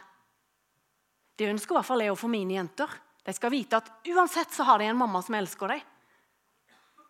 Det 1.37 1.51
ønsker 1.53 1.75
i 1.75 1.77
hvert 1.77 1.89
fall 1.91 2.05
jeg 2.07 2.17
for 2.17 2.33
mine 2.33 2.57
jenter. 2.57 2.89
De 3.27 3.35
skal 3.37 3.53
vite 3.53 3.77
at 3.77 3.91
uansett 4.09 4.55
så 4.55 4.65
har 4.65 4.81
de 4.81 4.89
en 4.89 4.99
mamma 4.99 5.21
som 5.23 5.37
elsker 5.37 5.75
dem. 5.75 5.83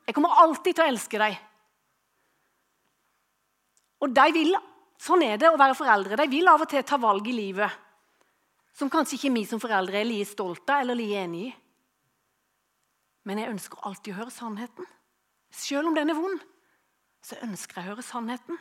Jeg 0.06 0.14
kommer 0.16 0.40
alltid 0.42 0.74
til 0.74 0.84
å 0.84 0.90
elske 0.90 1.20
dem. 1.20 1.38
Og 4.02 4.12
de 4.14 4.26
vil, 4.34 4.52
sånn 5.00 5.24
er 5.26 5.38
det 5.40 5.50
å 5.50 5.58
være 5.58 5.78
foreldre. 5.78 6.18
De 6.18 6.28
vil 6.30 6.50
av 6.50 6.62
og 6.62 6.70
til 6.70 6.84
ta 6.86 6.98
valg 7.00 7.26
i 7.30 7.36
livet 7.36 7.82
som 8.76 8.90
kanskje 8.92 9.16
ikke 9.16 9.32
vi 9.32 9.46
som 9.48 9.60
foreldre 9.62 10.02
er 10.02 10.08
like 10.08 10.28
stolte 10.28 10.82
eller 10.82 10.98
like 10.98 11.22
enig 11.22 11.46
i. 11.46 11.54
Men 13.26 13.40
jeg 13.40 13.54
ønsker 13.54 13.86
alltid 13.88 14.12
å 14.12 14.18
høre 14.18 14.34
sannheten. 14.34 14.88
Selv 15.56 15.88
om 15.88 15.96
den 15.96 16.12
er 16.12 16.18
vond, 16.18 16.42
så 17.24 17.38
ønsker 17.42 17.80
jeg 17.80 17.86
å 17.86 17.94
høre 17.94 18.04
sannheten. 18.04 18.58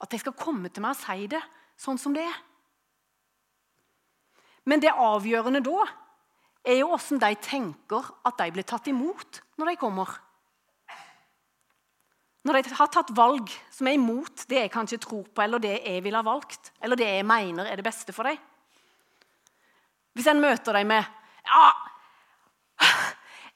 At 0.00 0.12
de 0.12 0.20
skal 0.22 0.36
komme 0.38 0.70
til 0.70 0.84
meg 0.84 0.94
og 0.94 1.02
si 1.02 1.26
det 1.30 1.42
sånn 1.80 1.98
som 2.00 2.14
det 2.14 2.24
er. 2.28 2.38
Men 4.68 4.82
det 4.82 4.92
avgjørende 4.92 5.62
da 5.64 5.84
er 6.68 6.82
jo 6.82 6.92
åssen 6.94 7.20
de 7.20 7.32
tenker 7.40 8.10
at 8.28 8.36
de 8.38 8.50
blir 8.54 8.66
tatt 8.68 8.88
imot 8.92 9.40
når 9.58 9.72
de 9.72 9.80
kommer. 9.80 10.12
Når 12.46 12.56
de 12.56 12.76
har 12.76 12.88
tatt 12.92 13.12
valg 13.16 13.50
som 13.72 13.88
er 13.88 13.98
imot 13.98 14.46
det 14.48 14.62
jeg 14.62 14.72
kanskje 14.72 15.00
tror 15.02 15.26
på, 15.28 15.42
eller 15.44 15.60
det 15.60 15.74
jeg 15.82 16.04
vil 16.04 16.16
ha 16.16 16.22
valgt, 16.24 16.72
eller 16.80 16.96
det 16.96 17.08
jeg 17.08 17.26
mener 17.28 17.68
er 17.68 17.80
det 17.80 17.84
beste 17.84 18.14
for 18.16 18.28
dem. 18.28 18.38
Hvis 20.16 20.28
en 20.30 20.40
møter 20.42 20.74
dem 20.76 20.88
med 20.90 21.04
ja, 21.46 21.66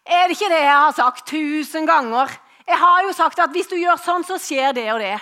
Er 0.04 0.28
det 0.28 0.36
ikke 0.36 0.52
det 0.52 0.60
jeg 0.60 0.76
har 0.76 0.92
sagt 0.92 1.26
tusen 1.30 1.86
ganger? 1.88 2.28
Jeg 2.68 2.80
har 2.80 3.04
jo 3.04 3.12
sagt 3.12 3.40
at 3.44 3.52
hvis 3.52 3.68
du 3.68 3.76
gjør 3.76 4.00
sånn, 4.00 4.24
så 4.24 4.38
skjer 4.40 4.72
det 4.76 4.86
og 4.94 5.00
det. 5.02 5.14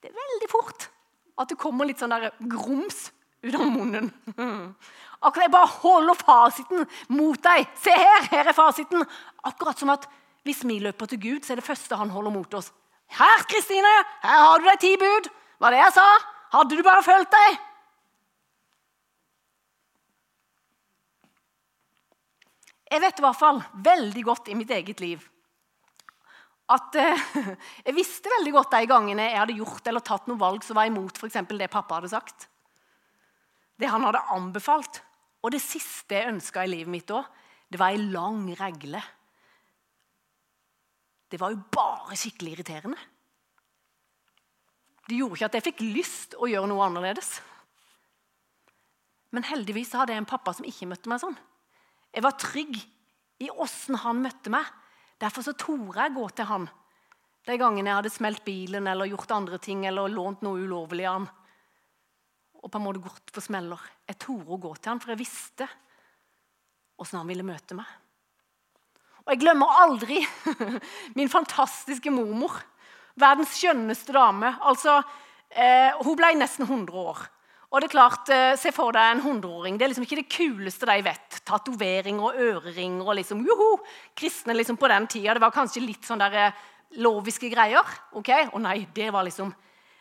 Det 0.00 0.10
er 0.10 0.16
veldig 0.16 0.48
fort 0.50 0.88
at 1.40 1.50
det 1.50 1.58
kommer 1.60 1.88
litt 1.88 2.00
sånn 2.00 2.12
der 2.12 2.30
grums 2.52 3.08
ut 3.42 3.56
av 3.56 3.66
munnen. 3.66 4.10
Akkurat 5.20 5.46
jeg 5.46 5.52
bare 5.52 5.72
holder 5.82 6.16
fasiten 6.16 6.86
mot 7.12 7.40
deg. 7.44 7.68
Se 7.80 7.92
her, 7.92 8.28
her 8.32 8.50
er 8.52 8.56
fasiten. 8.56 9.04
Akkurat 9.44 9.80
som 9.80 9.92
at 9.92 10.06
hvis 10.48 10.62
vi 10.64 10.78
løper 10.80 11.10
til 11.10 11.20
Gud, 11.20 11.44
så 11.44 11.52
er 11.52 11.60
det 11.60 11.66
første 11.66 11.98
han 12.00 12.12
holder 12.12 12.32
mot 12.32 12.54
oss. 12.56 12.70
Her, 13.10 13.42
Kristine, 13.50 13.90
her 14.22 14.44
har 14.46 14.60
du 14.60 14.68
deg 14.68 14.80
ti 14.80 14.94
bud. 15.00 15.28
Var 15.60 15.74
det 15.74 15.82
jeg 15.82 15.96
sa? 15.98 16.06
Hadde 16.54 16.78
du 16.78 16.84
bare 16.86 17.04
fulgt 17.04 17.34
deg? 17.34 17.58
Jeg 22.90 23.02
vet 23.04 23.20
i 23.20 23.24
hvert 23.24 23.38
fall 23.38 23.60
veldig 23.86 24.24
godt 24.26 24.50
i 24.50 24.56
mitt 24.58 24.72
eget 24.74 25.02
liv 25.02 25.26
at 26.70 26.94
eh, 26.98 27.22
jeg 27.86 27.94
visste 27.96 28.30
veldig 28.30 28.52
godt 28.54 28.74
de 28.76 28.86
gangene 28.86 29.24
jeg 29.26 29.38
hadde 29.40 29.56
gjort 29.58 29.88
eller 29.90 30.04
tatt 30.06 30.28
noen 30.30 30.38
valg 30.38 30.62
som 30.62 30.78
var 30.78 30.86
imot 30.86 31.18
for 31.18 31.30
det 31.30 31.70
pappa 31.70 31.98
hadde 31.98 32.12
sagt. 32.12 32.46
Det 33.74 33.90
han 33.90 34.04
hadde 34.06 34.22
anbefalt. 34.30 35.00
Og 35.42 35.50
det 35.50 35.62
siste 35.64 36.14
jeg 36.14 36.30
ønska 36.30 36.62
i 36.62 36.70
livet 36.70 36.92
mitt 36.92 37.10
òg, 37.10 37.24
det 37.70 37.78
var 37.80 37.94
ei 37.94 38.02
lang 38.12 38.44
regle 38.58 39.00
det 41.30 41.38
var 41.38 41.54
jo 41.54 41.62
bare 41.70 42.18
skikkelig 42.18 42.56
irriterende. 42.56 42.98
Det 45.06 45.18
gjorde 45.18 45.38
ikke 45.38 45.48
at 45.50 45.56
jeg 45.58 45.66
fikk 45.68 45.84
lyst 45.94 46.34
å 46.38 46.48
gjøre 46.50 46.70
noe 46.70 46.86
annerledes. 46.86 47.36
Men 49.30 49.46
heldigvis 49.46 49.94
hadde 49.94 50.14
jeg 50.14 50.22
en 50.24 50.30
pappa 50.30 50.54
som 50.56 50.66
ikke 50.66 50.88
møtte 50.90 51.10
meg 51.10 51.22
sånn. 51.22 51.38
Jeg 52.10 52.24
var 52.26 52.38
trygg 52.40 52.76
i 53.40 53.48
åssen 53.50 53.98
han 54.02 54.22
møtte 54.22 54.52
meg. 54.52 54.66
Derfor 55.20 55.44
så 55.44 55.54
torde 55.58 55.98
jeg 56.00 56.16
gå 56.16 56.28
til 56.34 56.48
han 56.48 56.68
de 57.48 57.56
gangene 57.58 57.88
jeg 57.90 57.98
hadde 58.00 58.12
smelt 58.12 58.42
bilen 58.44 58.88
eller 58.90 59.08
gjort 59.08 59.32
andre 59.34 59.58
ting 59.62 59.86
eller 59.88 60.12
lånt 60.12 60.42
noe 60.44 60.60
ulovlig 60.60 61.06
av 61.08 61.20
han. 61.20 61.28
Og 62.60 62.68
på 62.68 62.76
en 62.76 62.84
måte 62.84 63.00
gått 63.00 63.32
for 63.32 63.44
smeller. 63.44 63.80
Jeg 64.08 64.20
torde 64.20 64.52
å 64.52 64.60
gå 64.60 64.74
til 64.76 64.92
han, 64.92 65.00
for 65.00 65.14
jeg 65.14 65.22
visste 65.22 65.68
åssen 67.00 67.22
han 67.22 67.30
ville 67.30 67.46
møte 67.46 67.76
meg. 67.78 67.88
Og 69.24 69.32
jeg 69.32 69.40
glemmer 69.40 69.80
aldri 69.80 70.20
min 71.18 71.32
fantastiske 71.32 72.12
mormor. 72.12 72.58
Verdens 73.20 73.56
skjønneste 73.56 74.12
dame. 74.12 74.52
Altså, 74.60 74.98
eh, 75.48 75.96
hun 76.04 76.18
ble 76.18 76.34
nesten 76.36 76.68
100 76.68 76.92
år. 77.00 77.24
Og 77.70 77.80
det 77.80 77.86
er 77.86 77.92
klart, 77.94 78.28
eh, 78.34 78.56
Se 78.56 78.72
for 78.72 78.90
deg 78.92 79.12
en 79.12 79.22
hundreåring. 79.22 79.78
Det 79.78 79.84
er 79.84 79.88
liksom 79.92 80.06
ikke 80.06 80.22
det 80.22 80.28
kuleste 80.28 80.86
de 80.86 81.02
vet. 81.06 81.40
Tatoveringer 81.46 82.22
og 82.22 82.34
øreringer 82.34 83.06
og 83.06 83.14
liksom 83.14 83.44
joho, 83.46 83.78
Kristne 84.16 84.56
liksom 84.56 84.76
på 84.76 84.88
den 84.88 85.06
tida. 85.06 85.34
Det 85.34 85.40
var 85.40 85.54
kanskje 85.54 85.86
litt 85.86 86.02
sånn 86.02 86.18
der 86.18 86.34
eh, 86.34 86.52
loviske 86.98 87.50
greier. 87.50 87.86
ok? 88.12 88.50
Å 88.52 88.58
nei, 88.58 88.88
det 88.92 89.12
var 89.12 89.22
liksom 89.22 89.54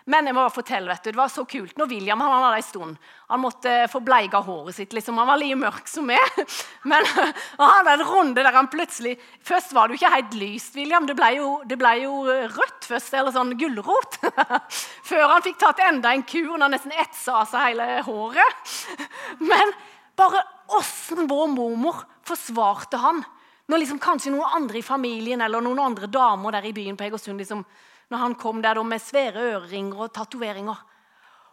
men 0.10 0.26
jeg 0.26 0.34
må 0.34 0.42
bare 0.42 0.54
fortelle, 0.56 0.90
vet 0.90 1.04
du, 1.06 1.12
det 1.12 1.20
var 1.20 1.30
så 1.30 1.44
kult. 1.46 1.76
Når 1.78 1.90
William 1.92 2.22
han 2.24 2.32
hadde 2.34 2.58
en 2.58 2.66
stund, 2.66 3.10
han 3.30 3.42
måtte 3.44 3.74
få 3.92 4.00
bleika 4.02 4.40
håret 4.42 4.74
sitt. 4.80 4.94
liksom, 4.98 5.20
Han 5.22 5.28
var 5.30 5.38
like 5.38 5.58
mørk 5.60 5.90
som 5.92 6.08
meg. 6.10 6.40
Men 6.90 7.06
han 7.14 7.36
hadde 7.60 7.94
en 7.94 8.06
runde 8.08 8.42
der 8.42 8.56
han 8.56 8.72
plutselig 8.74 9.20
Først 9.46 9.74
var 9.76 9.88
det 9.88 9.96
jo 9.96 10.00
ikke 10.00 10.14
helt 10.16 10.38
lyst, 10.40 10.74
William. 10.80 11.06
Det 11.06 11.14
ble 11.20 11.30
jo, 11.36 11.52
det 11.70 11.78
ble 11.78 11.92
jo 12.02 12.24
rødt 12.26 12.88
først, 12.90 13.14
eller 13.14 13.36
sånn 13.36 13.54
gulrot. 13.60 14.18
Før 15.10 15.28
han 15.36 15.46
fikk 15.46 15.60
tatt 15.62 15.84
enda 15.86 16.16
en 16.16 16.26
kur 16.26 16.56
når 16.56 16.66
han 16.66 16.76
nesten 16.80 16.96
etsa 17.06 17.44
av 17.44 17.52
seg 17.52 17.68
hele 17.68 18.02
håret. 18.08 18.74
Men 19.52 19.76
bare 20.18 20.42
åssen 20.80 21.30
vår 21.30 21.52
mormor 21.54 22.02
forsvarte 22.26 22.98
han 23.02 23.22
når 23.70 23.84
liksom 23.84 24.02
kanskje 24.02 24.34
noen 24.34 24.58
andre 24.58 24.82
i 24.82 24.86
familien 24.86 25.46
eller 25.46 25.62
noen 25.62 25.84
andre 25.84 26.10
damer 26.10 26.58
der 26.58 26.66
i 26.66 26.74
byen 26.74 26.98
på 26.98 27.06
Egersund 27.06 27.38
liksom 27.38 27.62
når 28.10 28.24
han 28.24 28.36
kom 28.40 28.62
der 28.62 28.82
med 28.84 29.02
svære 29.02 29.44
øreringer 29.54 30.06
og 30.06 30.14
tatoveringer. 30.14 30.78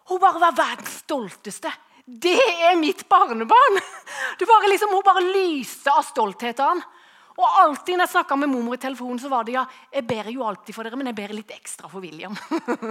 Hun 0.07 0.21
bare 0.23 0.41
var 0.41 0.57
verdens 0.57 1.01
stolteste. 1.03 1.73
Det 2.07 2.37
er 2.39 2.77
mitt 2.79 3.03
barnebarn! 3.11 3.81
Bare 4.47 4.69
liksom, 4.71 4.93
hun 4.95 5.03
bare 5.05 5.25
lyste 5.27 5.91
av 5.91 6.05
stolthet 6.07 6.61
av 6.63 6.77
han. 6.77 6.83
Og 7.37 7.57
alltid 7.61 7.99
når 7.99 8.07
jeg 8.07 8.13
snakka 8.15 8.37
med 8.39 8.49
mormor 8.49 8.79
i 8.79 8.81
telefonen, 8.81 9.19
så 9.21 9.29
var 9.29 9.45
det 9.45 9.57
ja, 9.57 9.65
jeg 9.93 10.07
ber 10.09 10.31
jo 10.33 10.45
alltid 10.47 10.73
for 10.73 10.87
dere, 10.87 10.97
men 10.97 11.11
jeg 11.11 11.19
ber 11.19 11.35
litt 11.37 11.51
ekstra 11.53 11.91
for 11.91 12.01
William. 12.01 12.37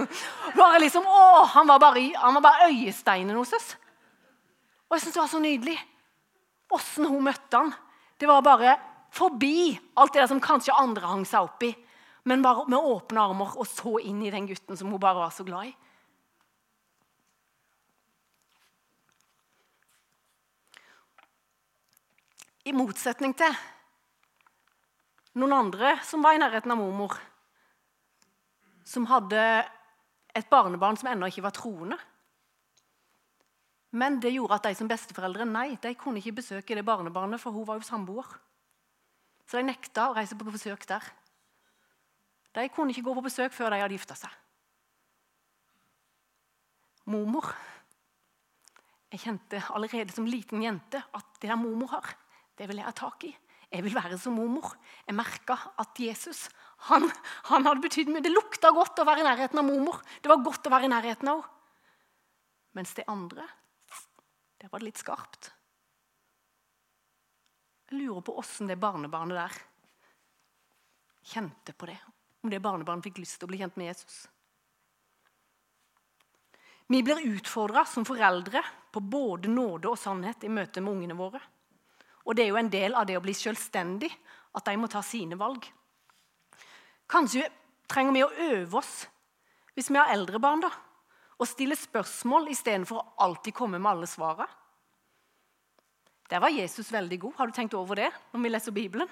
bare 0.60 0.82
liksom, 0.84 1.08
å, 1.08 1.22
Han 1.56 1.66
var 1.66 1.80
bare, 1.82 2.04
han 2.20 2.36
var 2.38 2.44
bare 2.44 2.68
øyesteinen 2.68 3.34
hos 3.40 3.56
oss. 3.56 3.72
Og 4.86 4.94
jeg 4.94 5.02
syntes 5.06 5.16
det 5.16 5.22
var 5.24 5.32
så 5.32 5.42
nydelig. 5.42 5.78
Åssen 6.76 7.08
hun 7.08 7.24
møtte 7.26 7.58
han. 7.58 7.72
Det 8.20 8.28
var 8.30 8.44
bare 8.44 8.76
forbi 9.16 9.72
alt 9.96 10.14
det 10.14 10.22
der 10.22 10.30
som 10.30 10.44
kanskje 10.44 10.76
andre 10.76 11.08
hang 11.08 11.24
seg 11.26 11.48
opp 11.48 11.66
i 11.66 11.72
men 12.26 12.42
bare 12.42 12.66
med 12.66 12.82
åpne 12.82 13.22
armer 13.22 13.54
og 13.54 13.68
så 13.70 14.00
inn 14.02 14.18
i 14.26 14.32
den 14.34 14.48
gutten 14.50 14.78
som 14.78 14.90
hun 14.90 15.00
bare 15.02 15.20
var 15.20 15.34
så 15.34 15.44
glad 15.46 15.70
i. 15.70 15.74
I 22.66 22.74
motsetning 22.74 23.30
til 23.38 23.54
noen 25.38 25.54
andre 25.54 25.92
som 26.02 26.24
var 26.24 26.34
i 26.34 26.40
nærheten 26.42 26.72
av 26.74 26.80
mormor, 26.80 27.14
som 28.82 29.06
hadde 29.06 29.42
et 30.34 30.48
barnebarn 30.50 30.98
som 30.98 31.12
ennå 31.12 31.28
ikke 31.30 31.44
var 31.46 31.54
troende. 31.54 31.98
Men 33.96 34.18
det 34.20 34.34
gjorde 34.34 34.58
at 34.58 34.66
de 34.66 34.74
som 34.76 34.90
besteforeldre 34.90 35.46
nei, 35.46 35.76
de 35.78 35.94
kunne 35.94 36.18
ikke 36.18 36.40
besøke 36.40 36.74
det 36.74 36.84
barnebarnet, 36.84 37.40
for 37.40 37.54
hun 37.54 37.68
var 37.68 37.78
jo 37.78 37.86
samboer. 37.86 38.26
Så 39.46 39.60
de 39.60 39.68
nekta 39.68 40.08
å 40.10 40.16
reise 40.16 40.34
på 40.34 40.50
besøk 40.50 40.82
der. 40.90 41.06
De 42.56 42.68
kunne 42.72 42.92
ikke 42.94 43.04
gå 43.04 43.14
på 43.18 43.24
besøk 43.26 43.52
før 43.52 43.74
de 43.74 43.82
hadde 43.82 43.96
gifta 43.96 44.16
seg. 44.16 44.32
Mormor 47.12 47.52
Jeg 49.12 49.22
kjente 49.22 49.60
allerede 49.76 50.12
som 50.12 50.26
liten 50.26 50.64
jente 50.64 50.98
at 51.14 51.36
det 51.38 51.48
der 51.48 51.58
mormor 51.60 51.92
har, 51.92 52.08
det 52.58 52.66
vil 52.68 52.80
jeg 52.80 52.88
ha 52.88 52.94
tak 52.96 53.22
i. 53.28 53.30
Jeg 53.70 53.84
vil 53.84 53.94
være 53.94 54.18
som 54.18 54.34
mormor. 54.36 54.72
Jeg 55.06 55.14
merka 55.16 55.56
at 55.78 56.00
Jesus 56.00 56.46
han, 56.88 57.06
han 57.50 57.66
hadde 57.66 57.82
betydd 57.84 58.10
mye. 58.12 58.22
Det 58.24 58.32
lukta 58.32 58.72
godt 58.74 59.00
å 59.02 59.06
være 59.06 59.22
i 59.22 59.26
nærheten 59.26 59.60
av 59.62 59.66
mormor. 59.68 60.02
Det 60.22 60.30
var 60.30 60.42
godt 60.44 60.68
å 60.68 60.72
være 60.74 60.88
i 60.88 60.92
nærheten 60.92 61.30
av 61.32 61.40
henne. 61.40 61.52
Mens 62.76 62.90
det 62.92 63.06
andre, 63.08 63.46
der 64.60 64.68
var 64.68 64.82
det 64.82 64.90
litt 64.90 65.00
skarpt. 65.00 65.46
Jeg 67.88 68.02
lurer 68.02 68.20
på 68.26 68.34
åssen 68.36 68.68
det 68.68 68.76
barnebarnet 68.76 69.38
der 69.38 69.56
kjente 71.30 71.72
på 71.72 71.88
det 71.88 71.96
om 72.46 72.52
det 72.52 72.62
barnebarnet 72.62 73.04
fikk 73.06 73.20
lyst 73.20 73.40
til 73.40 73.48
å 73.48 73.50
bli 73.50 73.60
kjent 73.60 73.76
med 73.80 73.90
Jesus. 73.90 74.24
Vi 76.86 77.02
blir 77.02 77.24
utfordra 77.34 77.82
som 77.84 78.06
foreldre 78.06 78.62
på 78.94 79.02
både 79.02 79.50
nåde 79.50 79.90
og 79.90 79.98
sannhet 79.98 80.44
i 80.46 80.50
møte 80.52 80.80
med 80.80 80.94
ungene 80.94 81.18
våre. 81.18 81.40
Og 82.26 82.36
det 82.38 82.44
er 82.44 82.52
jo 82.52 82.60
en 82.60 82.70
del 82.70 82.94
av 82.94 83.06
det 83.08 83.16
å 83.18 83.22
bli 83.24 83.34
selvstendig, 83.34 84.10
at 84.56 84.64
de 84.64 84.76
må 84.78 84.88
ta 84.88 85.02
sine 85.04 85.36
valg. 85.38 85.66
Kanskje 87.10 87.48
trenger 87.90 88.14
vi 88.14 88.22
å 88.24 88.32
øve 88.50 88.78
oss 88.80 88.94
hvis 89.76 89.90
vi 89.92 89.98
har 89.98 90.08
eldre 90.14 90.40
barn, 90.40 90.62
da, 90.64 90.70
og 91.36 91.50
stille 91.50 91.76
spørsmål 91.76 92.48
istedenfor 92.54 93.02
å 93.02 93.26
alltid 93.26 93.54
komme 93.54 93.76
med 93.76 93.90
alle 93.90 94.08
svarene. 94.08 94.48
Der 96.26 96.40
var 96.42 96.50
Jesus 96.50 96.88
veldig 96.90 97.18
god. 97.22 97.34
Har 97.36 97.46
du 97.46 97.52
tenkt 97.54 97.74
over 97.78 98.00
det 98.00 98.08
når 98.32 98.42
vi 98.42 98.50
leser 98.50 98.74
Bibelen? 98.74 99.10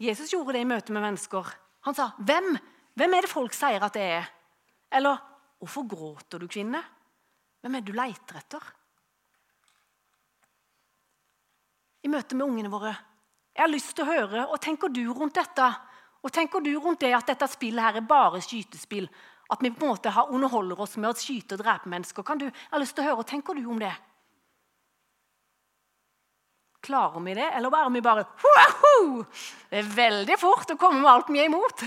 Jesus 0.00 0.30
gjorde 0.32 0.54
det 0.56 0.62
i 0.64 0.68
møte 0.68 0.94
med 0.96 1.04
mennesker. 1.04 1.50
Han 1.80 1.94
sa, 1.94 2.10
'Hvem? 2.18 2.58
Hvem 2.94 3.14
er 3.14 3.20
det 3.20 3.30
folk 3.30 3.54
sier 3.54 3.82
at 3.82 3.94
det 3.94 4.02
er?' 4.02 4.30
Eller 4.92 5.16
'Hvorfor 5.60 5.88
gråter 5.88 6.38
du, 6.38 6.48
kvinne? 6.48 6.82
Hvem 7.60 7.74
er 7.74 7.80
det 7.80 7.86
du 7.86 7.92
leiter 7.92 8.36
etter?' 8.36 8.72
I 12.02 12.08
møte 12.08 12.36
med 12.36 12.46
ungene 12.46 12.70
våre. 12.70 12.96
Jeg 13.54 13.62
har 13.62 13.68
lyst 13.68 13.96
til 13.96 14.04
å 14.04 14.12
høre, 14.12 14.46
og 14.48 14.60
tenker 14.60 14.88
du 14.88 15.12
rundt 15.12 15.34
dette? 15.34 15.74
Og 16.22 16.32
tenker 16.32 16.60
du 16.60 16.78
rundt 16.80 17.00
det 17.00 17.12
at 17.16 17.26
dette 17.26 17.48
spillet 17.48 17.82
her 17.82 17.96
er 17.96 18.06
bare 18.08 18.40
skytespill? 18.40 19.08
At 19.50 19.60
vi 19.60 19.70
på 19.70 19.84
en 19.84 19.92
måte 19.92 20.12
underholder 20.30 20.80
oss 20.80 20.96
med 20.96 21.10
å 21.10 21.18
skyte 21.18 21.58
og 21.58 21.64
drepe 21.64 21.88
mennesker? 21.88 22.22
Kan 22.22 22.38
du, 22.38 22.46
jeg 22.46 22.70
har 22.70 22.80
lyst 22.80 22.94
til 22.94 23.04
å 23.04 23.08
høre, 23.08 23.16
Hva 23.16 23.24
tenker 23.24 23.54
du 23.54 23.66
om 23.66 23.78
det? 23.78 23.92
Klarer 26.80 27.20
vi 27.20 27.34
det, 27.36 27.48
eller 27.56 27.74
er 27.76 27.90
vi 27.92 28.00
bare 28.00 28.24
Wahoo! 28.40 29.24
Det 29.70 29.82
er 29.82 29.90
veldig 29.96 30.36
fort 30.40 30.72
å 30.72 30.78
komme 30.80 31.02
med 31.02 31.10
alt 31.12 31.28
vi 31.28 31.42
er 31.42 31.50
imot. 31.50 31.84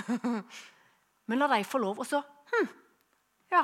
Men 1.28 1.42
la 1.42 1.50
dem 1.50 1.66
få 1.66 1.82
lov, 1.82 2.04
og 2.04 2.08
så 2.08 2.22
hm, 2.54 2.70
Ja. 3.54 3.64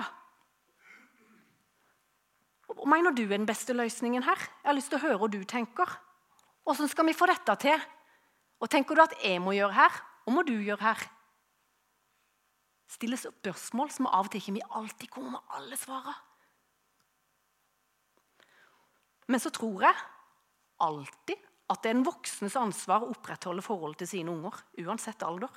Hva 2.70 2.86
mener 2.90 3.14
du 3.14 3.24
er 3.26 3.38
den 3.38 3.48
beste 3.50 3.74
løsningen 3.74 4.24
her? 4.24 4.38
Jeg 4.62 4.70
har 4.70 4.78
lyst 4.78 4.92
til 4.94 5.00
å 5.00 5.04
høre 5.04 5.18
hva 5.22 5.30
du 5.32 5.40
tenker. 5.44 5.90
Hvordan 6.64 6.90
skal 6.90 7.08
vi 7.10 7.18
få 7.18 7.28
dette 7.30 7.56
til? 7.66 7.88
Og 8.62 8.70
tenker 8.70 8.96
du 8.96 9.02
at 9.02 9.16
jeg 9.24 9.42
må 9.42 9.56
gjøre 9.58 9.74
her, 9.74 10.02
og 10.26 10.36
må 10.36 10.44
du 10.46 10.54
gjøre 10.54 10.84
her? 10.84 11.06
Stille 12.90 13.18
spørsmål 13.22 13.92
som 13.94 14.10
av 14.10 14.28
og 14.28 14.32
til 14.34 14.42
ikke 14.42 14.56
vi 14.58 14.66
alltid 14.66 15.12
kommer 15.14 15.38
med 15.38 15.58
alle 15.58 15.78
svarene. 15.78 16.16
Men 19.30 19.42
så 19.42 19.52
tror 19.54 19.86
jeg 19.86 19.98
alltid 20.84 21.48
at 21.70 21.84
det 21.84 21.92
er 21.92 21.98
en 22.00 22.06
voksnes 22.08 22.56
ansvar 22.58 23.06
å 23.06 23.12
opprettholde 23.14 23.64
forholdet 23.66 24.04
til 24.04 24.12
sine 24.16 24.34
unger. 24.34 24.56
uansett 24.82 25.24
alder. 25.24 25.50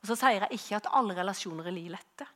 Og 0.00 0.08
Så 0.08 0.16
sier 0.16 0.40
jeg 0.40 0.56
ikke 0.56 0.76
at 0.76 0.88
alle 0.96 1.14
relasjoner 1.14 1.66
er 1.66 1.76
like 1.76 1.92
lette. 1.92 2.26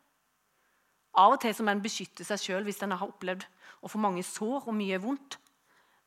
Av 1.17 1.33
og 1.33 1.41
til 1.41 1.55
som 1.55 1.69
en 1.69 1.81
beskytter 1.81 2.27
seg 2.27 2.41
sjøl 2.43 2.65
hvis 2.65 2.83
en 2.83 2.93
har 2.93 3.07
opplevd 3.07 3.47
å 3.83 3.89
få 3.89 4.01
mange 4.03 4.23
sår 4.23 4.69
og 4.69 4.75
mye 4.75 4.99
vondt. 5.01 5.39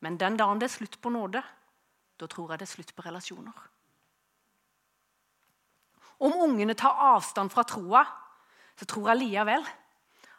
Men 0.00 0.18
den 0.20 0.36
dagen 0.36 0.60
det 0.60 0.68
er 0.68 0.76
slutt 0.76 1.00
på 1.00 1.10
nåde, 1.10 1.42
da 2.18 2.26
tror 2.26 2.52
jeg 2.52 2.60
det 2.60 2.68
er 2.68 2.74
slutt 2.76 2.94
på 2.94 3.02
relasjoner. 3.02 3.56
Om 6.18 6.34
ungene 6.44 6.74
tar 6.74 6.98
avstand 7.14 7.50
fra 7.50 7.64
troa, 7.66 8.04
så 8.78 8.86
tror 8.86 9.10
jeg 9.10 9.22
likevel 9.22 9.66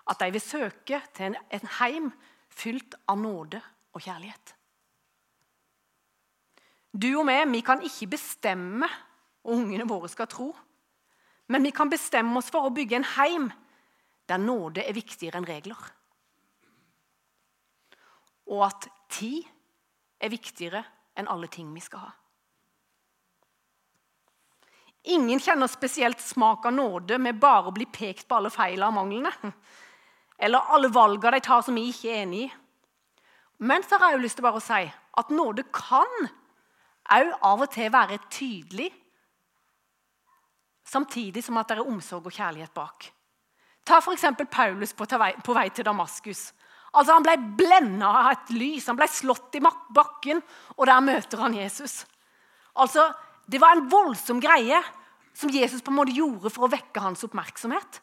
at 0.10 0.22
de 0.22 0.32
vil 0.32 0.44
søke 0.44 1.02
til 1.16 1.32
en, 1.32 1.36
en 1.52 1.74
heim 1.80 2.12
fylt 2.50 2.96
av 3.08 3.20
nåde 3.20 3.60
og 3.96 4.04
kjærlighet. 4.04 4.56
Du 6.92 7.12
og 7.20 7.26
meg 7.28 7.46
vi 7.52 7.62
kan 7.66 7.84
ikke 7.86 8.10
bestemme 8.16 8.88
hva 8.90 9.56
ungene 9.56 9.88
våre 9.88 10.10
skal 10.12 10.28
tro. 10.30 10.52
Men 11.50 11.64
vi 11.66 11.72
kan 11.74 11.90
bestemme 11.90 12.38
oss 12.38 12.52
for 12.54 12.68
å 12.68 12.74
bygge 12.74 13.00
en 13.00 13.08
heim 13.16 13.50
der 14.30 14.38
nåde 14.38 14.84
er 14.86 14.94
viktigere 14.94 15.40
enn 15.40 15.48
regler. 15.50 15.80
Og 18.50 18.66
at 18.68 18.90
tid 19.10 19.46
er 20.22 20.34
viktigere 20.34 20.84
enn 21.18 21.30
alle 21.32 21.50
ting 21.50 21.72
vi 21.74 21.82
skal 21.82 22.04
ha. 22.04 22.12
Ingen 25.10 25.40
kjenner 25.42 25.72
spesielt 25.72 26.22
smak 26.22 26.68
av 26.68 26.76
nåde 26.76 27.18
med 27.18 27.40
bare 27.40 27.72
å 27.72 27.74
bli 27.74 27.88
pekt 27.90 28.28
på 28.28 28.38
alle 28.38 28.52
feilene 28.54 28.92
og 28.92 28.98
manglene. 29.00 29.54
Eller 30.38 30.74
alle 30.76 30.92
valgene 30.94 31.40
de 31.40 31.46
tar 31.48 31.64
som 31.66 31.78
vi 31.80 31.88
ikke 31.90 32.12
er 32.12 32.26
enig 32.26 32.44
i. 32.46 32.52
Men 33.66 33.84
så 33.84 33.98
har 33.98 34.12
jeg 34.12 34.20
jo 34.20 34.26
lyst 34.28 34.38
til 34.40 34.46
bare 34.46 34.60
å 34.60 34.64
si 34.64 34.84
at 35.20 35.34
nåde 35.34 35.66
kan 35.76 36.30
òg 37.16 37.32
av 37.46 37.64
og 37.66 37.72
til 37.74 37.92
være 37.94 38.20
tydelig, 38.30 38.90
samtidig 40.86 41.44
som 41.46 41.58
at 41.62 41.70
det 41.70 41.80
er 41.80 41.90
omsorg 41.90 42.26
og 42.26 42.36
kjærlighet 42.36 42.74
bak. 42.74 43.10
Ta 43.86 44.00
f.eks. 44.02 44.26
Paulus 44.52 44.94
på 44.94 45.08
vei, 45.18 45.34
på 45.44 45.56
vei 45.56 45.70
til 45.74 45.88
Damaskus. 45.88 46.50
Altså 46.94 47.16
Han 47.16 47.26
ble 47.26 47.36
blenda 47.58 48.10
av 48.24 48.32
et 48.34 48.54
lys, 48.54 48.88
han 48.90 48.98
ble 48.98 49.08
slått 49.10 49.58
i 49.58 49.62
bakken, 49.62 50.42
og 50.78 50.90
der 50.90 51.02
møter 51.06 51.42
han 51.46 51.58
Jesus. 51.58 52.04
Altså, 52.76 53.12
Det 53.50 53.58
var 53.62 53.74
en 53.74 53.90
voldsom 53.90 54.40
greie 54.40 54.78
som 55.34 55.50
Jesus 55.50 55.82
på 55.82 55.90
en 55.90 55.98
måte 55.98 56.14
gjorde 56.14 56.52
for 56.54 56.68
å 56.68 56.70
vekke 56.70 57.02
hans 57.02 57.24
oppmerksomhet. 57.26 58.02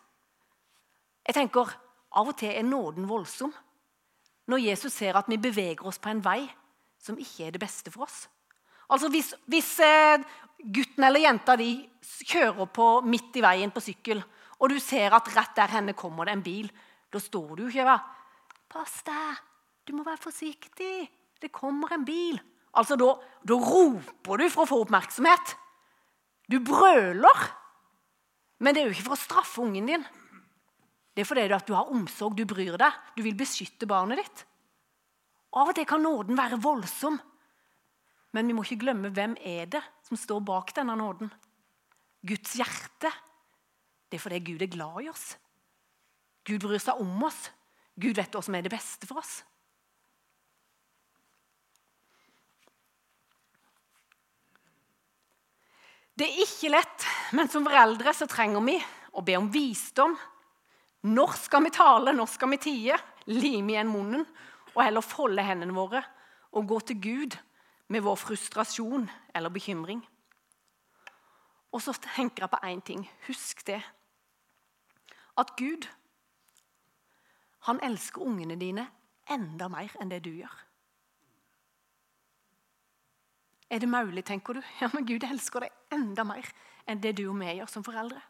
Jeg 1.26 1.34
tenker, 1.34 1.70
Av 2.16 2.28
og 2.30 2.36
til 2.38 2.48
er 2.48 2.64
nåden 2.64 3.06
voldsom 3.06 3.52
når 4.48 4.62
Jesus 4.62 4.94
ser 4.94 5.18
at 5.18 5.26
vi 5.28 5.36
beveger 5.42 5.84
oss 5.86 5.98
på 5.98 6.08
en 6.08 6.22
vei 6.24 6.46
som 7.02 7.18
ikke 7.18 7.48
er 7.48 7.54
det 7.54 7.60
beste 7.60 7.92
for 7.92 8.06
oss. 8.06 8.24
Altså 8.92 9.10
Hvis, 9.10 9.32
hvis 9.50 9.70
eh, 9.82 10.24
gutten 10.62 11.04
eller 11.04 11.24
jenta 11.24 11.56
de 11.58 11.70
kjører 12.26 12.68
på 12.70 12.88
midt 13.06 13.36
i 13.36 13.44
veien 13.44 13.72
på 13.74 13.82
sykkel, 13.82 14.22
og 14.56 14.72
du 14.72 14.78
ser 14.80 15.12
at 15.12 15.28
rett 15.36 15.56
der 15.56 15.72
henne 15.74 15.96
kommer 15.98 16.26
det 16.26 16.36
en 16.36 16.44
bil, 16.44 16.70
da 17.12 17.20
står 17.20 17.56
du 17.56 17.66
jo 17.66 17.72
ikke 17.72 17.88
der. 17.88 18.04
'Pass 18.70 19.02
deg! 19.06 19.42
Du 19.86 19.94
må 19.94 20.04
være 20.04 20.20
forsiktig! 20.20 21.08
Det 21.40 21.52
kommer 21.52 21.92
en 21.94 22.04
bil!' 22.04 22.40
Altså, 22.76 22.96
Da, 22.96 23.14
da 23.44 23.54
roper 23.54 24.36
du 24.36 24.48
for 24.52 24.64
å 24.64 24.68
få 24.68 24.80
oppmerksomhet. 24.84 25.54
Du 26.50 26.58
brøler. 26.60 27.46
Men 28.60 28.74
det 28.74 28.82
er 28.82 28.88
jo 28.88 28.96
ikke 28.96 29.08
for 29.08 29.16
å 29.16 29.20
straffe 29.20 29.62
ungen 29.64 29.88
din. 29.88 30.04
Det 31.16 31.24
er 31.24 31.28
fordi 31.28 31.46
du 31.48 31.72
har 31.72 31.88
omsorg, 31.88 32.36
du 32.36 32.44
bryr 32.44 32.76
deg, 32.76 32.92
du 33.16 33.22
vil 33.24 33.36
beskytte 33.36 33.88
barnet 33.88 34.20
ditt. 34.20 34.44
Av 35.56 35.70
og 35.70 35.74
til 35.76 35.88
kan 35.88 36.02
nåden 36.04 36.36
være 36.36 36.60
voldsom. 36.60 37.16
Men 38.36 38.50
vi 38.50 38.56
må 38.56 38.66
ikke 38.66 38.82
glemme 38.84 39.08
hvem 39.16 39.38
er 39.40 39.68
det 39.72 39.80
som 40.04 40.18
står 40.20 40.42
bak 40.44 40.74
denne 40.76 40.92
nåden. 41.00 41.30
Guds 42.26 42.52
hjerte. 42.58 43.08
Det 44.06 44.18
er 44.18 44.22
fordi 44.22 44.42
Gud 44.44 44.62
er 44.62 44.72
glad 44.72 45.06
i 45.06 45.08
oss. 45.08 45.30
Gud 46.46 46.60
bryr 46.62 46.82
seg 46.82 47.00
om 47.00 47.22
oss. 47.24 47.46
Gud 47.96 48.18
vet 48.18 48.36
hva 48.36 48.42
som 48.44 48.58
er 48.58 48.66
det 48.66 48.74
beste 48.74 49.08
for 49.08 49.22
oss. 49.22 49.38
Det 56.16 56.28
er 56.28 56.44
ikke 56.44 56.72
lett, 56.72 57.08
men 57.36 57.48
som 57.52 57.64
foreldre 57.66 58.12
så 58.16 58.28
trenger 58.28 58.62
vi 58.64 58.76
å 59.16 59.24
be 59.24 59.34
om 59.36 59.50
visdom. 59.52 60.14
Når 61.08 61.34
skal 61.40 61.64
vi 61.66 61.72
tale, 61.76 62.14
når 62.16 62.30
skal 62.32 62.52
vi 62.54 62.60
tie? 62.60 62.96
Lime 63.28 63.74
igjen 63.74 63.90
munnen 63.90 64.22
og 64.74 64.80
heller 64.84 65.04
folde 65.04 65.44
hendene 65.44 65.76
våre 65.76 66.00
og 66.56 66.68
gå 66.68 66.78
til 66.88 67.00
Gud 67.02 67.36
med 67.88 68.02
vår 68.02 68.16
frustrasjon 68.16 69.08
eller 69.34 69.52
bekymring. 69.52 70.02
Og 71.72 71.82
så 71.82 71.92
tenker 72.14 72.42
jeg 72.42 72.50
på 72.50 72.62
én 72.64 72.80
ting. 72.80 73.04
Husk 73.26 73.66
det. 73.66 73.82
At 75.36 75.52
Gud 75.56 75.86
han 77.66 77.80
elsker 77.82 78.22
ungene 78.22 78.54
dine 78.56 78.86
enda 79.30 79.66
mer 79.68 79.90
enn 80.00 80.10
det 80.10 80.22
du 80.24 80.30
gjør. 80.30 80.54
Er 83.66 83.82
det 83.82 83.88
mulig, 83.90 84.22
tenker 84.24 84.54
du? 84.54 84.62
Ja, 84.80 84.88
men 84.92 85.06
Gud 85.06 85.26
elsker 85.26 85.66
deg 85.66 85.74
enda 85.92 86.22
mer 86.24 86.46
enn 86.86 87.02
det 87.02 87.16
du 87.18 87.24
og 87.26 87.40
vi 87.40 87.56
gjør 87.58 87.70
som 87.70 87.84
foreldre. 87.86 88.20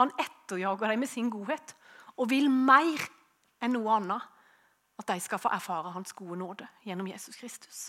Han 0.00 0.12
etterjager 0.22 0.88
deg 0.88 1.00
med 1.02 1.10
sin 1.10 1.28
godhet 1.32 1.74
og 2.16 2.30
vil 2.30 2.48
mer 2.48 3.04
enn 3.60 3.74
noe 3.76 3.98
annet 3.98 4.39
at 5.00 5.08
de 5.08 5.20
skal 5.22 5.40
få 5.40 5.50
erfare 5.52 5.92
hans 5.94 6.12
gode 6.16 6.38
nåde 6.38 6.68
gjennom 6.84 7.08
Jesus 7.08 7.36
Kristus. 7.40 7.88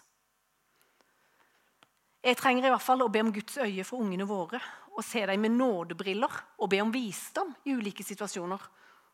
Jeg 2.21 2.37
trenger 2.37 2.67
i 2.67 2.71
hvert 2.71 2.85
fall 2.85 3.01
å 3.01 3.09
be 3.09 3.23
om 3.23 3.31
Guds 3.33 3.57
øye 3.57 3.83
for 3.87 4.03
ungene 4.03 4.27
våre 4.29 4.59
og 4.91 5.03
se 5.05 5.23
dem 5.25 5.41
med 5.41 5.55
nådebriller 5.55 6.35
og 6.61 6.69
be 6.69 6.81
om 6.83 6.91
visdom 6.93 7.53
i 7.65 7.73
ulike 7.73 8.05
situasjoner, 8.05 8.61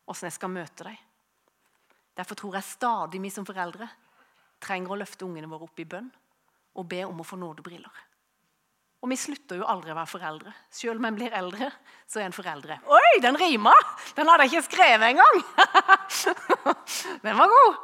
åssen 0.10 0.28
jeg 0.28 0.36
skal 0.36 0.52
møte 0.52 0.88
dem. 0.90 0.98
Derfor 2.18 2.36
tror 2.40 2.58
jeg 2.58 2.66
stadig 2.66 3.22
vi 3.22 3.32
som 3.32 3.46
foreldre 3.48 3.88
trenger 4.64 4.94
å 4.94 5.00
løfte 5.00 5.26
ungene 5.28 5.50
våre 5.50 5.70
opp 5.70 5.80
i 5.80 5.88
bønn 5.88 6.10
og 6.78 6.90
be 6.90 7.04
om 7.06 7.22
å 7.22 7.26
få 7.26 7.38
nådebriller. 7.40 8.07
Og 9.02 9.12
vi 9.12 9.18
slutter 9.20 9.60
jo 9.60 9.68
aldri 9.70 9.92
å 9.94 9.98
være 9.98 10.10
foreldre. 10.10 10.52
Selv 10.74 10.98
om 10.98 11.06
en 11.06 11.18
blir 11.18 11.36
eldre, 11.38 11.68
så 12.10 12.20
er 12.22 12.26
en 12.28 12.36
foreldre. 12.36 12.80
Oi, 12.90 13.20
den 13.22 13.38
rima! 13.38 13.74
Den 14.18 14.30
hadde 14.32 14.48
jeg 14.48 14.52
ikke 14.56 14.70
skrevet 14.72 15.08
engang! 15.12 15.38
Den 17.26 17.38
var 17.38 17.48
god! 17.54 17.76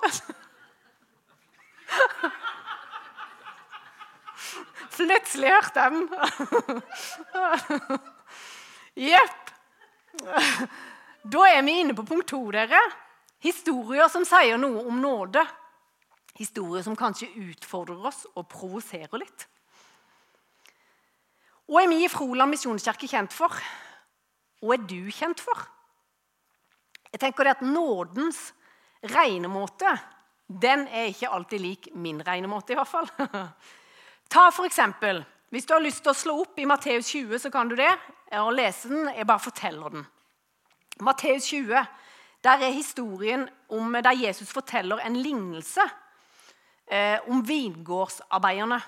Plutselig 4.94 5.50
hørte 5.50 5.80
jeg 5.82 5.92
den. 5.92 6.04
Jepp. 9.10 9.52
Da 11.24 11.46
er 11.50 11.62
vi 11.66 11.80
inne 11.82 11.96
på 11.98 12.06
punkt 12.08 12.30
to, 12.30 12.42
dere. 12.54 12.82
Historier 13.44 14.10
som 14.12 14.26
sier 14.28 14.58
noe 14.62 14.86
om 14.86 15.02
nåde. 15.02 15.44
Historier 16.38 16.86
som 16.86 16.98
kanskje 16.98 17.32
utfordrer 17.50 18.06
oss 18.10 18.24
og 18.34 18.48
provoserer 18.50 19.22
litt. 19.22 19.48
Hva 21.70 21.84
er 21.84 21.92
vi 21.92 22.02
i 22.04 22.12
Froland 22.12 22.52
misjonskirke 22.52 23.08
kjent 23.08 23.34
for? 23.34 23.54
Hva 24.64 24.76
er 24.76 24.84
du 24.88 25.12
kjent 25.12 25.40
for? 25.44 25.68
Jeg 27.14 27.22
tenker 27.22 27.52
at 27.52 27.62
Nådens 27.62 28.50
regnemåte 29.14 29.92
den 30.62 30.88
er 30.92 31.10
ikke 31.12 31.32
alltid 31.32 31.62
lik 31.62 31.88
min 31.96 32.22
regnemåte, 32.26 32.74
i 32.74 32.78
hvert 32.78 32.90
fall. 32.90 33.08
Ta 34.34 34.50
for 34.52 34.66
eksempel, 34.66 35.24
Hvis 35.54 35.66
du 35.66 35.74
har 35.76 35.84
lyst 35.86 36.02
til 36.02 36.10
å 36.10 36.18
slå 36.18 36.34
opp 36.42 36.58
i 36.58 36.66
Matteus 36.66 37.12
20, 37.14 37.38
så 37.40 37.50
kan 37.54 37.70
du 37.70 37.76
det. 37.76 37.92
og 38.32 38.54
lese 38.54 38.90
den. 38.90 39.08
Jeg 39.14 39.28
bare 39.28 39.40
forteller 39.40 39.90
den. 39.90 40.06
Matteus 41.00 41.46
20, 41.46 41.86
der 42.44 42.58
er 42.58 42.74
historien 42.74 43.50
om 43.70 43.94
der 43.94 44.18
Jesus 44.18 44.50
forteller 44.50 44.98
en 44.98 45.16
lignelse 45.16 45.82
eh, 46.88 47.20
om 47.30 47.48
vingårdsarbeiderne. 47.48 48.82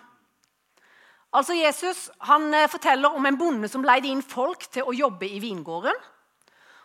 Altså 1.36 1.56
Jesus 1.58 2.08
han 2.30 2.48
eh, 2.56 2.70
forteller 2.72 3.16
om 3.16 3.26
en 3.28 3.38
bonde 3.40 3.68
som 3.72 3.84
leide 3.84 4.08
inn 4.08 4.24
folk 4.24 4.70
til 4.72 4.88
å 4.88 4.96
jobbe 4.96 5.28
i 5.28 5.42
vingården. 5.44 5.98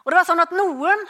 Og 0.02 0.10
det 0.10 0.18
var 0.18 0.26
sånn 0.26 0.42
at 0.42 0.54
Noen 0.56 1.04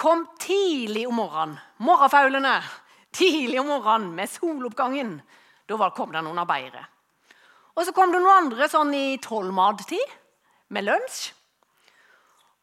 kom 0.00 0.24
tidlig 0.40 1.04
om 1.08 1.18
morgenen, 1.20 1.58
morgenfaulene, 1.84 2.54
tidlig 3.20 3.60
om 3.60 3.68
morgenen 3.74 4.14
med 4.16 4.32
soloppgangen. 4.32 5.18
Da 5.68 5.90
kom 5.94 6.14
det 6.14 6.24
noen 6.24 6.40
arbeidere. 6.40 6.86
Og 7.76 7.84
så 7.86 7.92
kom 7.94 8.10
det 8.12 8.18
noen 8.22 8.46
andre 8.46 8.66
sånn 8.68 8.90
i 8.96 9.20
tolvmadtid, 9.22 10.16
med 10.74 10.86
lunsj. 10.86 11.30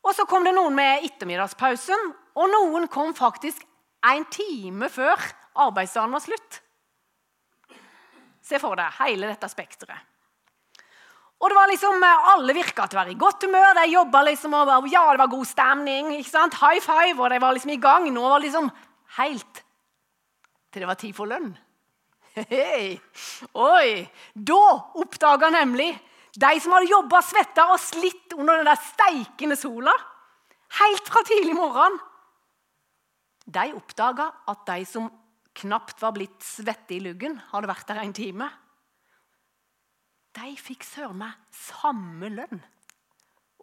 Og 0.08 0.14
så 0.16 0.26
kom 0.28 0.46
det 0.48 0.54
noen 0.56 0.76
med 0.76 1.06
ettermiddagspausen, 1.08 2.12
og 2.38 2.52
noen 2.52 2.88
kom 2.92 3.14
faktisk 3.16 3.64
en 4.08 4.24
time 4.32 4.90
før 4.92 5.20
arbeidsdagen 5.68 6.16
var 6.16 6.24
slutt. 6.24 6.60
Se 8.48 8.60
for 8.62 8.80
deg 8.80 8.96
hele 9.02 9.28
dette 9.28 9.50
spekteret. 9.52 10.14
Og 11.38 11.52
det 11.52 11.58
var 11.58 11.70
liksom, 11.70 12.02
eh, 12.04 12.30
Alle 12.34 12.54
virka 12.56 12.88
til 12.88 12.98
å 12.98 13.04
være 13.04 13.14
i 13.14 13.20
godt 13.20 13.44
humør. 13.46 13.76
De 13.78 13.92
jobba 13.92 14.24
liksom, 14.24 14.54
og 14.54 14.90
ja, 14.90 15.04
det 15.12 15.20
var 15.20 15.28
god 15.36 15.46
stemning. 15.46 16.12
ikke 16.16 16.30
sant? 16.30 16.56
High 16.56 16.82
five, 16.82 17.20
og 17.20 17.30
de 17.30 17.40
var 17.40 17.54
liksom 17.54 17.72
i 17.72 17.82
gang. 17.82 18.10
Nå 18.14 18.22
var 18.22 18.40
det 18.40 18.50
liksom 18.50 18.72
helt 19.18 19.64
til 20.72 20.82
det 20.82 20.88
var 20.88 21.00
tid 21.00 21.16
for 21.16 21.30
lønn. 21.30 21.56
Hei. 22.38 23.00
Oi! 23.54 24.08
Da 24.34 24.64
oppdaga 25.02 25.50
nemlig 25.50 25.90
de 26.38 26.60
som 26.62 26.76
hadde 26.76 26.92
jobba, 26.92 27.22
svetta 27.26 27.72
og 27.74 27.80
slitt 27.82 28.36
under 28.38 28.60
den 28.60 28.70
der 28.70 28.78
steikende 28.78 29.58
sola, 29.58 29.94
helt 30.82 31.08
fra 31.10 31.24
tidlig 31.26 31.56
morgen 31.56 31.96
De 33.48 33.72
oppdaga 33.74 34.28
at 34.52 34.66
de 34.68 34.84
som 34.86 35.08
knapt 35.58 36.02
var 36.02 36.14
blitt 36.16 36.44
svette 36.46 36.98
i 36.98 37.02
luggen, 37.04 37.40
hadde 37.52 37.70
vært 37.70 37.90
der 37.90 38.02
en 38.04 38.16
time. 38.16 38.50
De 40.38 40.54
fikk 40.62 40.86
søren 40.86 41.18
meg 41.18 41.38
samme 41.56 42.30
lønn. 42.30 42.62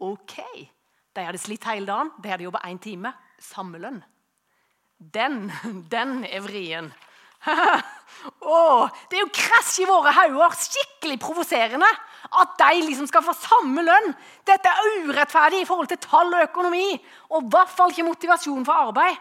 OK. 0.02 0.38
De 1.14 1.22
hadde 1.22 1.38
slitt 1.38 1.66
hele 1.70 1.86
dagen, 1.86 2.10
de 2.18 2.32
hadde 2.32 2.46
jobba 2.48 2.64
én 2.66 2.80
time. 2.82 3.14
Samme 3.38 3.78
lønn. 3.78 4.00
Den, 4.98 5.50
den 5.92 6.22
er 6.26 6.42
vrien. 6.42 6.90
oh, 8.40 8.88
det 9.10 9.18
er 9.18 9.22
jo 9.22 9.34
krasj 9.36 9.82
i 9.84 9.88
våre 9.88 10.14
hauger. 10.16 10.56
Skikkelig 10.58 11.18
provoserende. 11.22 11.90
At 12.40 12.56
de 12.58 12.86
liksom 12.86 13.06
skal 13.10 13.22
få 13.26 13.34
samme 13.36 13.84
lønn. 13.84 14.14
Dette 14.48 14.70
er 14.70 15.04
urettferdig 15.04 15.62
i 15.62 15.68
forhold 15.68 15.90
til 15.92 16.00
tall 16.02 16.32
og 16.32 16.46
økonomi. 16.48 16.88
Og 17.30 17.44
i 17.44 17.52
hvert 17.52 17.72
fall 17.74 17.92
ikke 17.92 18.08
motivasjon 18.08 18.66
for 18.66 18.88
arbeid. 18.88 19.20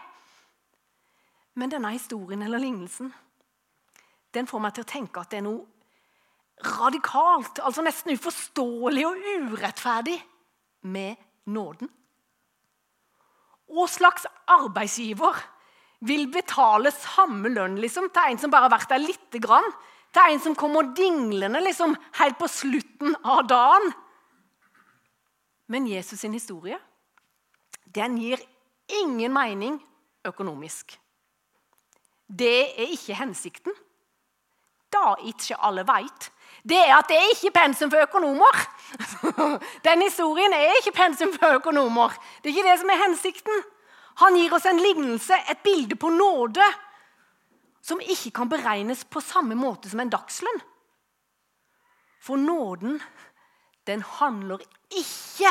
Men 1.54 1.70
denne 1.70 1.92
historien 1.94 2.42
eller 2.42 2.62
lignelsen 2.62 3.12
den 4.34 4.48
får 4.50 4.62
meg 4.62 4.74
til 4.74 4.82
å 4.82 4.90
tenke 4.90 5.22
at 5.22 5.30
det 5.30 5.38
er 5.38 5.46
noe 5.46 5.62
radikalt, 6.64 7.60
altså 7.62 7.82
nesten 7.82 8.14
uforståelig 8.14 9.04
og 9.06 9.26
urettferdig 9.54 10.16
med 10.90 11.18
nåden. 11.50 11.90
Hva 13.70 13.86
slags 13.90 14.26
arbeidsgiver 14.50 15.38
vil 16.04 16.26
betale 16.32 16.92
samme 16.94 17.50
lønn 17.52 17.78
liksom, 17.80 18.10
til 18.12 18.34
en 18.34 18.40
som 18.42 18.52
bare 18.52 18.68
har 18.68 18.74
vært 18.74 18.92
der 18.92 19.02
lite 19.02 19.40
grann? 19.42 19.66
Til 20.14 20.34
en 20.34 20.42
som 20.42 20.56
kommer 20.58 20.92
dinglende 20.94 21.62
liksom, 21.64 21.96
helt 22.20 22.38
på 22.38 22.50
slutten 22.50 23.16
av 23.22 23.46
dagen? 23.50 23.88
Men 25.66 25.88
Jesus' 25.88 26.20
sin 26.20 26.34
historie 26.36 26.78
den 27.94 28.18
gir 28.18 28.40
ingen 29.02 29.32
mening 29.32 29.78
økonomisk. 30.26 30.98
Det 32.38 32.80
er 32.80 32.94
ikke 32.94 33.18
hensikten. 33.18 33.74
Da 34.92 35.14
ikke 35.26 35.58
alle 35.58 35.82
veit, 35.86 36.30
det 36.64 36.78
er 36.80 36.94
at 36.96 37.08
det 37.10 37.16
er 37.18 37.32
ikke 37.34 37.52
pensum 37.52 37.90
for 37.92 38.06
økonomer. 38.06 38.60
Den 39.86 40.02
historien 40.02 40.52
er 40.52 40.78
ikke 40.78 40.94
pensum 40.96 41.32
for 41.34 41.58
økonomer. 41.58 42.14
Det 42.42 42.50
er 42.50 42.56
ikke 42.56 42.70
det 42.70 42.78
som 42.80 42.92
er 42.92 43.02
hensikten. 43.02 43.64
Han 44.22 44.38
gir 44.38 44.54
oss 44.54 44.66
en 44.70 44.80
lignelse, 44.80 45.34
et 45.50 45.60
bilde 45.64 45.96
på 45.96 46.08
nåde, 46.08 46.64
som 47.82 48.00
ikke 48.00 48.30
kan 48.30 48.48
beregnes 48.48 49.04
på 49.04 49.20
samme 49.20 49.58
måte 49.58 49.90
som 49.90 50.00
en 50.00 50.12
dagslønn. 50.12 50.62
For 52.22 52.40
nåden, 52.40 53.02
den 53.86 54.00
handler 54.02 54.62
ikke 54.88 55.50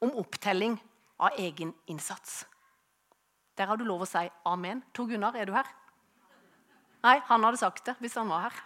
om 0.00 0.14
opptelling 0.16 0.78
av 1.20 1.36
egen 1.36 1.74
innsats. 1.86 2.46
Der 3.58 3.68
har 3.68 3.76
du 3.76 3.84
lov 3.84 4.06
å 4.06 4.08
si 4.08 4.22
amen. 4.48 4.80
Tor 4.96 5.10
Gunnar, 5.10 5.36
er 5.36 5.50
du 5.50 5.52
her? 5.52 5.68
Nei, 7.00 7.16
han 7.30 7.44
hadde 7.46 7.60
sagt 7.60 7.86
det 7.88 7.94
hvis 8.02 8.16
han 8.20 8.28
var 8.28 8.48
her. 8.48 8.58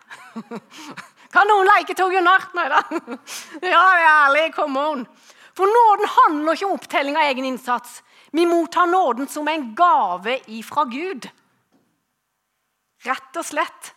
Kan 1.34 1.48
noen 1.50 1.68
leke 1.70 1.94
to 1.98 2.08
Gunnar? 2.10 2.48
Nei 2.54 2.66
da. 2.70 2.82
Ja, 3.74 3.84
ærlig. 4.26 4.48
Come 4.56 4.82
on. 4.90 5.06
For 5.54 5.70
nåden 5.70 6.10
handler 6.10 6.56
ikke 6.56 6.66
om 6.66 6.76
opptelling 6.78 7.18
av 7.18 7.28
egen 7.30 7.46
innsats. 7.46 8.00
Vi 8.34 8.46
mottar 8.46 8.86
nåden 8.90 9.28
som 9.30 9.48
en 9.48 9.68
gave 9.78 10.40
ifra 10.50 10.84
Gud. 10.90 11.28
Rett 13.06 13.38
og 13.38 13.46
slett. 13.46 13.92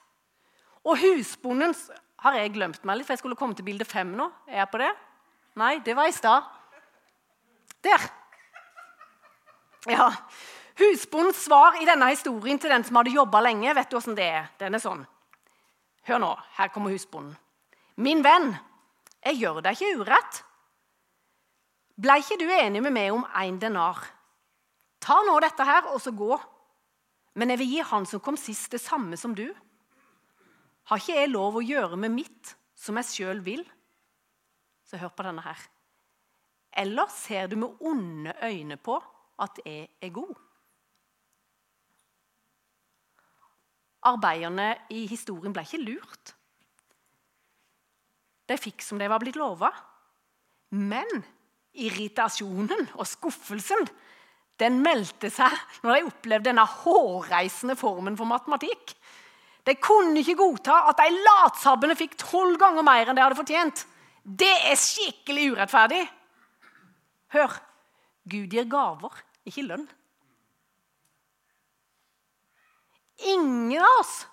Og 0.85 0.99
husbonden 1.01 1.73
Har 2.21 2.33
jeg 2.33 2.53
glemt 2.55 2.85
meg 2.85 2.97
litt, 2.97 3.05
for 3.05 3.13
jeg 3.13 3.21
skulle 3.21 3.37
komme 3.37 3.53
til 3.57 3.65
bilde 3.65 3.85
fem 3.85 4.09
nå? 4.17 4.25
Er 4.49 4.63
jeg 4.63 4.69
på 4.71 4.79
det? 4.81 4.89
Nei, 5.57 5.75
det 5.85 5.93
var 5.97 6.09
i 6.09 6.15
stad. 6.15 6.45
Der. 7.85 8.07
Ja. 9.85 10.07
Husbondens 10.77 11.39
svar 11.45 11.79
i 11.81 11.87
denne 11.89 12.11
historien 12.11 12.59
til 12.61 12.69
den 12.69 12.83
som 12.85 12.99
hadde 12.99 13.15
jobba 13.15 13.41
lenge, 13.41 13.73
vet 13.73 13.89
du 13.89 13.97
åssen 13.97 14.17
det 14.17 14.27
er? 14.29 14.49
Den 14.61 14.77
er 14.77 14.83
sånn. 14.83 15.01
Hør 16.07 16.21
nå, 16.21 16.33
her 16.59 16.69
kommer 16.73 16.93
husbonden. 16.93 17.33
Min 17.97 18.21
venn, 18.23 18.51
jeg 19.25 19.39
gjør 19.41 19.63
deg 19.65 19.73
ikke 19.73 20.03
urett. 20.03 20.43
Blei 21.97 22.19
ikke 22.21 22.37
du 22.37 22.45
enig 22.53 22.83
med 22.85 22.93
meg 22.93 23.09
om 23.15 23.25
én 23.41 23.57
denar? 23.59 24.03
Ta 25.01 25.17
nå 25.25 25.33
dette 25.41 25.65
her, 25.65 25.89
og 25.89 25.97
så 26.01 26.13
gå. 26.13 26.37
Men 27.37 27.53
jeg 27.53 27.61
vil 27.63 27.73
gi 27.73 27.87
han 27.89 28.05
som 28.05 28.21
kom 28.21 28.37
sist, 28.37 28.69
det 28.73 28.81
samme 28.81 29.17
som 29.17 29.33
du. 29.37 29.47
Har 30.87 31.01
ikke 31.01 31.17
jeg 31.17 31.33
lov 31.33 31.57
å 31.57 31.65
gjøre 31.65 31.97
med 31.99 32.13
mitt 32.13 32.53
som 32.77 32.97
jeg 33.01 33.09
sjøl 33.09 33.41
vil? 33.45 33.65
Så 34.85 35.01
hør 35.01 35.11
på 35.11 35.25
denne 35.25 35.41
her. 35.43 35.59
Eller 36.77 37.09
ser 37.09 37.49
du 37.49 37.57
med 37.57 37.81
onde 37.81 38.35
øyne 38.45 38.77
på 38.77 39.01
at 39.41 39.57
jeg 39.65 39.89
er 40.01 40.13
god? 40.13 40.37
Arbeiderne 44.05 44.75
i 44.93 45.05
historien 45.09 45.53
ble 45.55 45.63
ikke 45.65 45.81
lurt. 45.81 46.33
De 48.47 48.57
fikk 48.59 48.83
som 48.85 48.99
de 49.01 49.09
var 49.09 49.19
blitt 49.23 49.39
lova. 49.39 49.71
Men 50.77 51.23
irritasjonen 51.77 52.89
og 52.97 53.07
skuffelsen 53.07 53.87
den 54.61 54.79
meldte 54.81 55.29
seg 55.29 55.53
når 55.83 55.91
de 55.93 56.07
opplevde 56.09 56.49
denne 56.49 56.65
hårreisende 56.65 57.75
formen 57.77 58.17
for 58.17 58.29
matematikk. 58.29 58.95
De 59.67 59.75
kunne 59.83 60.21
ikke 60.21 60.37
godta 60.39 60.79
at 60.89 60.99
de 61.01 61.11
latsabbene 61.27 61.97
fikk 61.99 62.15
tolv 62.21 62.57
ganger 62.61 62.85
mer 62.87 63.09
enn 63.09 63.17
de 63.17 63.23
hadde 63.23 63.37
fortjent. 63.37 63.83
Det 64.23 64.53
er 64.71 64.79
skikkelig 64.79 65.51
urettferdig. 65.53 66.01
Hør, 67.35 67.53
Gud 68.27 68.51
gir 68.51 68.67
gaver, 68.71 69.21
ikke 69.47 69.65
lønn. 69.67 69.85
Ingen 73.17 73.81
av 73.81 73.99
oss 73.99 74.27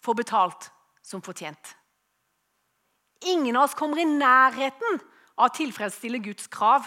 får 0.00 0.14
betalt 0.14 0.70
som 1.02 1.22
fortjent. 1.22 1.76
Ingen 3.20 3.56
av 3.56 3.62
oss 3.62 3.74
kommer 3.74 3.98
i 3.98 4.06
nærheten 4.06 5.00
av 5.34 5.48
å 5.50 5.54
tilfredsstille 5.54 6.20
Guds 6.22 6.46
krav 6.46 6.86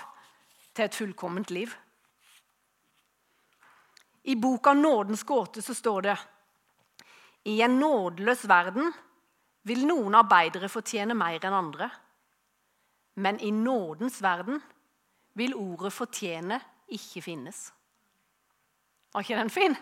til 0.74 0.86
et 0.86 0.96
fullkomment 0.96 1.52
liv. 1.52 1.74
I 4.24 4.36
boka 4.36 4.74
'Nådens 4.74 5.24
gåte' 5.24 5.62
så 5.62 5.74
står 5.74 6.02
det 6.02 6.18
i 7.46 7.62
en 7.62 7.80
nådeløs 7.80 8.48
verden 8.48 8.94
vil 9.64 9.86
noen 9.86 10.16
arbeidere 10.16 10.70
fortjene 10.70 11.14
mer 11.18 11.40
enn 11.46 11.54
andre. 11.54 11.90
Men 13.16 13.40
i 13.40 13.52
nådens 13.52 14.22
verden 14.22 14.62
vil 15.34 15.56
ordet 15.56 15.94
'fortjene' 15.94 16.62
ikke 16.88 17.22
finnes. 17.22 17.74
Var 19.14 19.22
ikke 19.22 19.36
den 19.36 19.50
fin? 19.50 19.78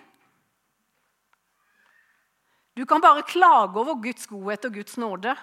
Du 2.80 2.86
kan 2.86 3.02
bare 3.04 3.26
klage 3.28 3.76
over 3.76 3.98
Guds 4.00 4.28
godhet 4.32 4.66
og 4.70 4.74
Guds 4.74 4.98
nåde. 4.98 5.34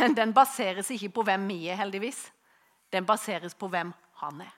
Men 0.00 0.14
den 0.16 0.30
baseres 0.32 0.88
ikke 0.90 1.10
på 1.18 1.24
hvem 1.28 1.42
vi 1.50 1.66
er, 1.68 1.76
heldigvis. 1.76 2.22
Den 2.92 3.04
baseres 3.04 3.52
på 3.54 3.68
hvem 3.68 3.90
han 4.22 4.38
er. 4.40 4.54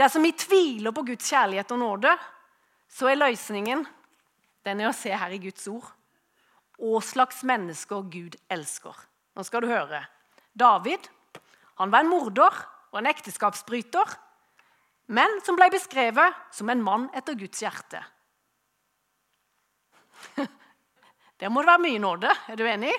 Dersom 0.00 0.24
vi 0.24 0.32
tviler 0.32 0.94
på 0.96 1.04
Guds 1.04 1.28
kjærlighet 1.28 1.74
og 1.76 1.82
nåde, 1.82 2.14
så 2.88 3.10
er 3.10 3.20
løsningen 3.20 3.84
den 4.64 4.80
er 4.80 4.88
å 4.88 4.96
se 4.96 5.12
her 5.12 5.34
i 5.36 5.40
Guds 5.42 5.68
ord. 5.68 5.90
Hva 6.80 7.02
slags 7.04 7.42
mennesker 7.44 8.06
Gud 8.08 8.38
elsker. 8.48 8.96
Nå 9.36 9.44
skal 9.44 9.66
du 9.66 9.68
høre. 9.68 10.00
David 10.56 11.10
han 11.76 11.92
var 11.92 12.06
en 12.06 12.12
morder 12.14 12.56
og 12.88 13.02
en 13.02 13.10
ekteskapsbryter, 13.12 14.16
men 15.12 15.36
som 15.44 15.60
ble 15.60 15.68
beskrevet 15.76 16.40
som 16.56 16.72
en 16.72 16.86
mann 16.88 17.06
etter 17.16 17.36
Guds 17.36 17.60
hjerte. 17.60 18.00
Der 21.40 21.52
må 21.52 21.62
det 21.62 21.70
være 21.70 21.84
mye 21.86 22.02
nåde. 22.02 22.32
Er 22.48 22.58
du 22.58 22.66
enig? 22.68 22.92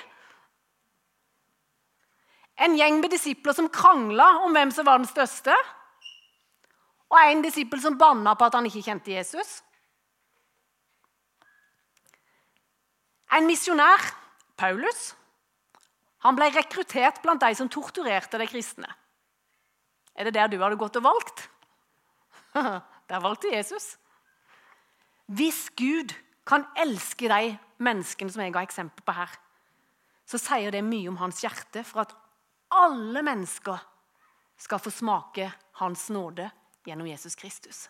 En 2.61 2.77
gjeng 2.77 2.99
med 3.01 3.13
disipler 3.13 3.55
som 3.57 3.69
krangla 3.73 4.27
om 4.45 4.53
hvem 4.53 4.71
som 4.73 4.85
var 4.85 5.01
den 5.01 5.09
største. 5.09 5.55
Og 7.11 7.19
en 7.19 7.43
disippel 7.43 7.81
som 7.83 7.97
banna 7.99 8.35
på 8.37 8.47
at 8.47 8.57
han 8.57 8.67
ikke 8.69 8.85
kjente 8.85 9.13
Jesus. 9.13 9.59
En 13.31 13.47
misjonær, 13.47 14.03
Paulus, 14.59 15.13
han 16.21 16.37
ble 16.37 16.51
rekruttert 16.53 17.21
blant 17.23 17.41
de 17.41 17.55
som 17.57 17.69
torturerte 17.71 18.37
de 18.37 18.47
kristne. 18.49 18.89
Er 20.13 20.27
det 20.27 20.35
der 20.35 20.51
du 20.51 20.59
hadde 20.61 20.79
gått 20.79 20.99
og 20.99 21.07
valgt? 21.07 21.47
Der 23.11 23.19
valgte 23.23 23.49
Jesus. 23.51 23.97
Hvis 25.31 25.69
Gud 25.75 26.13
kan 26.47 26.65
elske 26.79 27.29
de 27.29 27.55
menneskene 27.81 28.33
som 28.33 28.43
jeg 28.43 28.53
ga 28.55 28.63
eksempel 28.65 29.05
på 29.05 29.15
her, 29.15 29.31
så 30.25 30.39
sier 30.39 30.73
det 30.73 30.83
mye 30.85 31.09
om 31.11 31.19
hans 31.19 31.41
hjerte 31.43 31.83
for 31.87 32.05
at 32.05 32.13
alle 32.71 33.23
mennesker 33.25 33.79
skal 34.61 34.79
få 34.79 34.93
smake 34.93 35.49
hans 35.81 36.07
nåde 36.13 36.47
gjennom 36.87 37.09
Jesus 37.09 37.35
Kristus. 37.35 37.89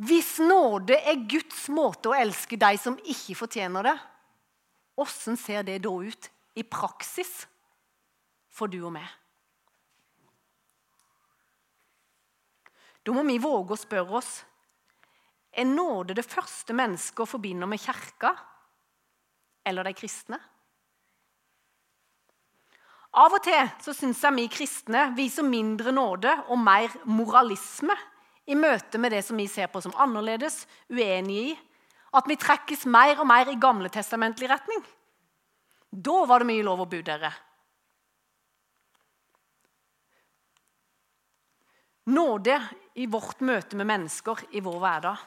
Hvis 0.00 0.38
nåde 0.40 0.96
er 0.96 1.26
Guds 1.28 1.66
måte 1.68 2.08
å 2.08 2.16
elske 2.16 2.56
de 2.56 2.76
som 2.80 2.96
ikke 3.04 3.36
fortjener 3.36 3.84
det, 3.84 3.96
åssen 5.00 5.36
ser 5.36 5.64
det 5.66 5.82
da 5.84 5.92
ut 5.92 6.30
i 6.56 6.64
praksis 6.64 7.44
for 8.48 8.72
du 8.72 8.78
og 8.80 8.94
meg? 8.96 9.08
Da 13.04 13.16
må 13.16 13.24
vi 13.26 13.40
våge 13.40 13.74
å 13.74 13.80
spørre 13.80 14.20
oss 14.20 14.32
er 15.50 15.66
nåde 15.66 16.14
det 16.14 16.26
første 16.26 16.74
mennesket 16.76 17.24
å 17.24 17.28
forbinde 17.28 17.66
med 17.66 17.82
kirka 17.82 18.30
eller 19.66 19.86
de 19.86 19.94
kristne? 19.98 20.38
Av 23.18 23.34
og 23.34 23.42
til 23.42 23.72
så 23.82 23.94
syns 23.96 24.20
jeg 24.22 24.36
vi 24.36 24.46
kristne 24.52 25.08
viser 25.16 25.46
mindre 25.46 25.90
nåde 25.90 26.36
og 26.46 26.60
mer 26.62 26.94
moralisme 27.10 27.96
i 28.46 28.54
møte 28.54 29.00
med 29.02 29.10
det 29.14 29.24
som 29.26 29.38
vi 29.38 29.48
ser 29.50 29.66
på 29.70 29.82
som 29.82 29.94
annerledes, 29.98 30.62
uenige 30.90 31.50
i. 31.50 31.58
At 32.14 32.26
vi 32.26 32.38
trekkes 32.38 32.86
mer 32.90 33.20
og 33.22 33.26
mer 33.30 33.50
i 33.50 33.58
gamletestamentlig 33.58 34.48
retning. 34.50 34.82
Da 35.90 36.24
var 36.26 36.42
det 36.42 36.50
mye 36.50 36.64
lov 36.66 36.82
å 36.82 36.88
bu 36.90 36.98
dere. 37.06 37.30
Nåde 42.10 42.56
i 43.00 43.08
vårt 43.08 43.40
møte 43.40 43.78
med 43.78 43.88
mennesker 43.88 44.42
i 44.52 44.60
vår 44.64 44.78
hverdag. 44.82 45.26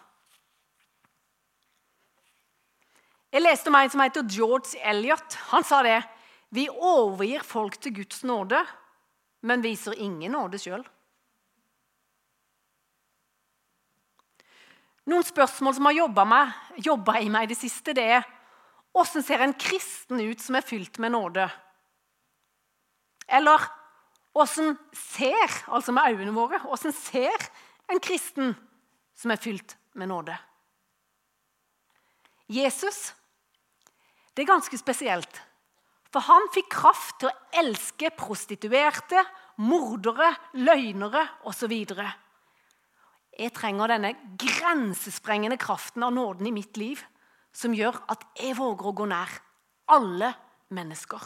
Jeg 3.33 3.41
leste 3.41 3.71
om 3.71 3.77
en 3.79 3.89
som 3.89 4.03
heter 4.03 4.27
George 4.29 4.77
Elliot. 4.77 5.39
Han 5.49 5.65
sa 5.65 5.81
det. 5.86 6.03
Vi 6.53 6.67
overgir 6.69 7.41
folk 7.41 7.79
til 7.81 7.95
Guds 7.97 8.21
nåde, 8.29 8.59
men 9.41 9.65
viser 9.65 9.97
ingen 9.97 10.36
nåde 10.38 10.59
sjøl. 10.62 10.83
Noen 15.09 15.25
spørsmål 15.25 15.73
som 15.75 15.89
har 15.89 15.97
jobba 15.97 17.17
i 17.19 17.31
meg 17.33 17.47
i 17.47 17.51
det 17.51 17.59
siste, 17.59 17.95
det 17.97 18.05
er 18.19 18.29
Åssen 18.93 19.23
ser 19.25 19.41
en 19.41 19.55
kristen 19.57 20.19
ut 20.21 20.38
som 20.38 20.53
er 20.53 20.65
fylt 20.65 20.99
med 21.01 21.15
nåde? 21.15 21.47
Eller 23.25 23.63
åssen 24.38 24.75
ser, 24.93 25.49
altså 25.65 25.95
med 25.95 26.13
øynene 26.13 26.36
våre, 26.36 26.59
åssen 26.69 26.93
ser 26.93 27.47
en 27.91 28.01
kristen 28.03 28.53
som 29.17 29.33
er 29.33 29.41
fylt 29.41 29.75
med 29.97 30.11
nåde? 30.11 30.37
Jesus 32.53 33.13
det 34.33 34.43
er 34.43 34.49
ganske 34.49 34.77
spesielt. 34.81 35.41
For 36.13 36.25
han 36.25 36.49
fikk 36.53 36.71
kraft 36.73 37.19
til 37.21 37.29
å 37.29 37.37
elske 37.61 38.09
prostituerte, 38.17 39.21
mordere, 39.61 40.31
løgnere 40.57 41.23
osv. 41.49 41.73
Jeg 43.33 43.53
trenger 43.53 43.93
denne 43.93 44.13
grensesprengende 44.41 45.57
kraften 45.61 46.05
av 46.05 46.13
nåden 46.13 46.49
i 46.49 46.53
mitt 46.53 46.77
liv 46.77 47.01
som 47.53 47.73
gjør 47.77 47.99
at 48.09 48.25
jeg 48.39 48.57
våger 48.57 48.89
å 48.89 48.97
gå 48.97 49.07
nær 49.09 49.29
alle 49.93 50.33
mennesker. 50.73 51.21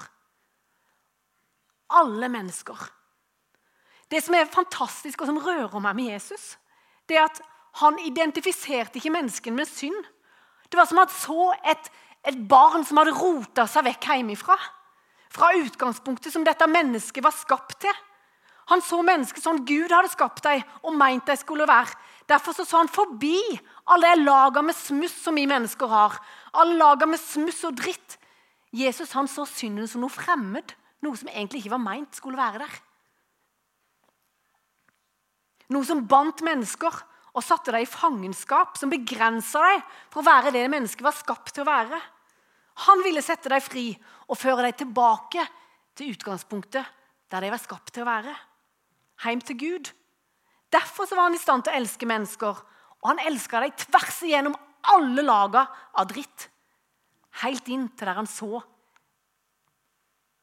Alle 1.96 2.28
mennesker. 2.32 2.80
Det 4.12 4.24
som 4.24 4.36
er 4.36 4.50
fantastisk 4.52 5.22
og 5.22 5.30
som 5.30 5.40
rører 5.44 5.80
meg 5.84 5.96
med 5.98 6.12
Jesus, 6.14 6.56
det 7.10 7.18
er 7.18 7.28
at 7.28 7.42
han 7.82 8.00
identifiserte 8.02 8.98
ikke 8.98 9.14
menneskene 9.14 9.60
med 9.60 9.70
synd. 9.70 9.98
Det 10.72 10.80
var 10.80 10.88
som 10.90 11.00
han 11.02 11.12
så 11.14 11.52
et 11.68 11.92
et 12.28 12.40
barn 12.50 12.84
som 12.86 13.00
hadde 13.00 13.16
rota 13.16 13.68
seg 13.70 13.86
vekk 13.88 14.10
hjemmefra. 14.12 14.58
Fra 15.32 15.54
utgangspunktet 15.60 16.34
som 16.34 16.46
dette 16.48 16.68
mennesket 16.70 17.24
var 17.24 17.36
skapt 17.36 17.80
til. 17.86 18.04
Han 18.68 18.84
så 18.84 19.00
mennesket 19.06 19.44
sånn 19.44 19.64
Gud 19.68 19.94
hadde 19.96 20.12
skapt 20.12 20.44
dem 20.44 20.64
og 20.84 20.96
meint 21.00 21.28
de 21.28 21.38
skulle 21.40 21.68
være. 21.70 21.94
Derfor 22.28 22.56
så, 22.56 22.66
så 22.68 22.82
han 22.82 22.92
forbi 22.92 23.40
alle 23.88 24.18
laga 24.20 24.64
med 24.66 24.76
smuss 24.76 25.16
som 25.24 25.38
vi 25.40 25.46
mennesker 25.48 25.88
har. 25.88 26.18
Alle 26.60 26.76
laga 26.80 27.08
med 27.08 27.22
smuss 27.22 27.62
og 27.70 27.78
dritt. 27.80 28.18
Jesus 28.76 29.14
han 29.16 29.30
så 29.32 29.46
synden 29.48 29.88
som 29.88 30.04
noe 30.04 30.12
fremmed. 30.12 30.76
Noe 31.06 31.16
som 31.16 31.32
egentlig 31.32 31.64
ikke 31.64 31.78
var 31.78 31.86
meint 31.86 32.18
skulle 32.18 32.40
være 32.40 32.66
der. 32.66 32.76
Noe 35.74 35.86
som 35.88 36.06
bandt 36.08 36.44
mennesker 36.46 36.94
og 37.38 37.46
satte 37.46 37.74
dem 37.74 37.84
i 37.84 37.90
fangenskap. 37.90 38.78
Som 38.80 38.92
begrensa 38.94 39.64
dem 39.72 39.84
for 40.14 40.24
å 40.24 40.28
være 40.28 40.54
det 40.56 40.66
mennesket 40.72 41.06
var 41.06 41.16
skapt 41.16 41.54
til 41.56 41.66
å 41.66 41.70
være. 41.70 42.00
Han 42.88 43.02
ville 43.06 43.24
sette 43.26 43.50
dem 43.52 43.64
fri 43.64 43.90
og 44.28 44.38
føre 44.38 44.68
dem 44.68 44.78
tilbake 44.84 45.44
til 45.98 46.14
utgangspunktet 46.14 46.94
der 47.28 47.44
de 47.44 47.52
var 47.52 47.62
skapt 47.62 47.92
til 47.94 48.06
å 48.06 48.10
være. 48.10 48.34
Heim 49.26 49.42
til 49.42 49.58
Gud. 49.60 49.92
Derfor 50.72 51.10
var 51.16 51.28
han 51.28 51.38
i 51.38 51.42
stand 51.42 51.66
til 51.66 51.74
å 51.74 51.80
elske 51.80 52.08
mennesker. 52.10 52.60
Og 53.02 53.10
han 53.12 53.24
elska 53.26 53.62
dem 53.64 53.76
tvers 53.82 54.22
igjennom 54.28 54.58
alle 54.94 55.26
laga 55.26 55.66
av 55.98 56.08
dritt. 56.12 56.48
Helt 57.44 57.68
inn 57.70 57.90
til 57.94 58.08
der 58.08 58.20
han 58.20 58.30
så 58.30 58.62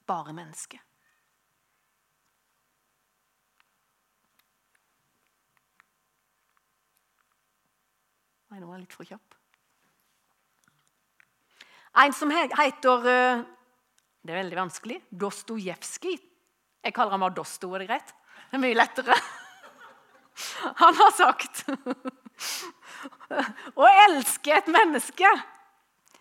bare 0.06 0.34
mennesket. 0.36 0.80
Nei, 8.54 8.60
nå 8.62 8.68
var 8.68 8.76
jeg 8.78 8.84
litt 8.84 8.94
for 8.94 9.08
kjapp. 9.08 9.32
En 11.98 12.12
som 12.14 12.30
heter 12.30 13.08
eh, 13.10 13.40
Det 14.22 14.30
er 14.30 14.38
veldig 14.38 14.58
vanskelig. 14.60 15.00
Dostojevskij. 15.10 16.20
Jeg 16.86 16.94
kaller 16.94 17.16
ham 17.16 17.24
Dosto. 17.34 17.72
Er 17.74 17.82
det 17.82 17.88
greit? 17.88 18.12
Det 18.52 18.54
er 18.54 18.62
mye 18.62 18.76
lettere. 18.78 19.16
Han 20.84 21.00
har 21.00 21.10
sagt 21.18 21.64
Å 23.82 23.90
elske 24.04 24.54
et 24.54 24.70
menneske, 24.70 25.32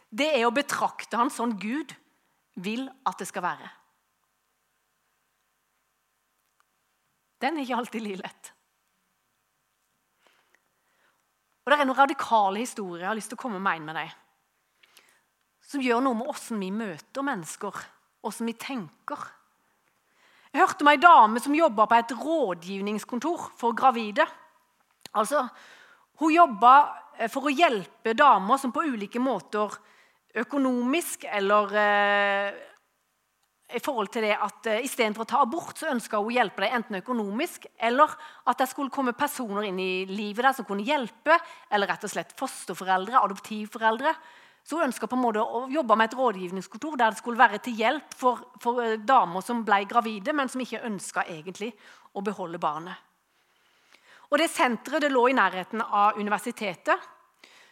det 0.10 0.32
er 0.34 0.48
å 0.48 0.54
betrakte 0.54 1.17
han 1.17 1.30
sånn 1.34 1.56
Gud 1.62 1.93
vil 2.62 2.88
at 3.06 3.22
det 3.22 3.28
skal 3.30 3.46
være. 3.46 3.69
Den 7.41 7.58
er 7.58 7.65
ikke 7.65 7.78
alltid 7.78 8.06
like 8.06 8.22
lett. 8.22 8.53
Og 11.63 11.71
Det 11.71 11.80
er 11.80 11.88
noen 11.88 11.97
radikale 11.97 12.60
historier 12.60 13.06
jeg 13.06 13.12
har 13.12 13.17
lyst 13.17 13.32
til 13.32 13.39
å 13.39 13.43
komme 13.45 13.62
med 13.63 13.80
en 13.80 13.88
med 13.88 13.99
deg 14.02 14.19
som 15.73 15.82
gjør 15.82 16.04
noe 16.06 16.17
med 16.17 16.30
åssen 16.30 16.60
vi 16.62 16.69
møter 16.69 17.26
mennesker, 17.26 17.78
åssen 18.28 18.45
vi 18.45 18.54
tenker. 18.60 19.21
Jeg 20.54 20.62
hørte 20.62 20.86
om 20.86 20.91
ei 20.91 20.99
dame 21.02 21.41
som 21.41 21.56
jobba 21.58 21.88
på 21.89 21.97
et 21.97 22.13
rådgivningskontor 22.13 23.47
for 23.58 23.73
gravide. 23.78 24.28
Altså, 25.17 25.47
Hun 26.21 26.30
jobba 26.30 26.73
eh, 27.17 27.30
for 27.32 27.49
å 27.49 27.54
hjelpe 27.54 28.13
damer 28.13 28.60
som 28.62 28.71
på 28.71 28.84
ulike 28.86 29.17
måter 29.17 29.73
økonomisk 30.38 31.26
eller 31.26 31.73
eh, 31.73 32.60
i 33.74 33.82
forhold 33.84 34.12
til 34.14 34.26
det 34.28 34.36
at 34.38 34.70
uh, 34.70 34.84
Istedenfor 34.86 35.26
å 35.26 35.30
ta 35.30 35.42
abort 35.44 35.80
så 35.80 35.90
ønska 35.92 36.20
hun 36.20 36.30
å 36.30 36.36
hjelpe 36.36 36.64
dem 36.64 36.78
enten 36.78 37.00
økonomisk 37.00 37.66
eller 37.78 38.14
at 38.50 38.62
det 38.62 38.70
skulle 38.72 38.94
komme 38.94 39.16
personer 39.18 39.68
inn 39.70 39.80
i 39.82 40.06
livet 40.10 40.46
der 40.46 40.56
som 40.58 40.68
kunne 40.68 40.86
hjelpe, 40.86 41.38
eller 41.74 41.90
rett 41.90 42.06
og 42.06 42.14
slett 42.14 42.36
fosterforeldre, 42.40 43.22
adoptivforeldre, 43.22 44.16
Så 44.64 44.78
hun 44.78 44.86
ønska 44.86 45.08
å 45.12 45.68
jobbe 45.68 45.96
med 46.00 46.08
et 46.08 46.16
rådgivningskontor 46.16 46.96
der 46.98 47.12
det 47.12 47.20
skulle 47.20 47.38
være 47.38 47.60
til 47.60 47.76
hjelp 47.76 48.14
for, 48.16 48.40
for 48.64 48.80
eh, 48.80 48.96
damer 48.96 49.42
som 49.44 49.66
ble 49.68 49.84
gravide, 49.84 50.32
men 50.32 50.48
som 50.48 50.62
ikke 50.62 50.86
ønska 50.88 51.26
egentlig 51.28 51.74
å 52.14 52.22
beholde 52.22 52.60
barnet. 52.60 52.96
Og 54.32 54.40
det 54.40 54.48
Senteret 54.50 55.04
det 55.04 55.12
lå 55.12 55.28
i 55.30 55.36
nærheten 55.36 55.84
av 55.84 56.16
universitetet. 56.18 56.96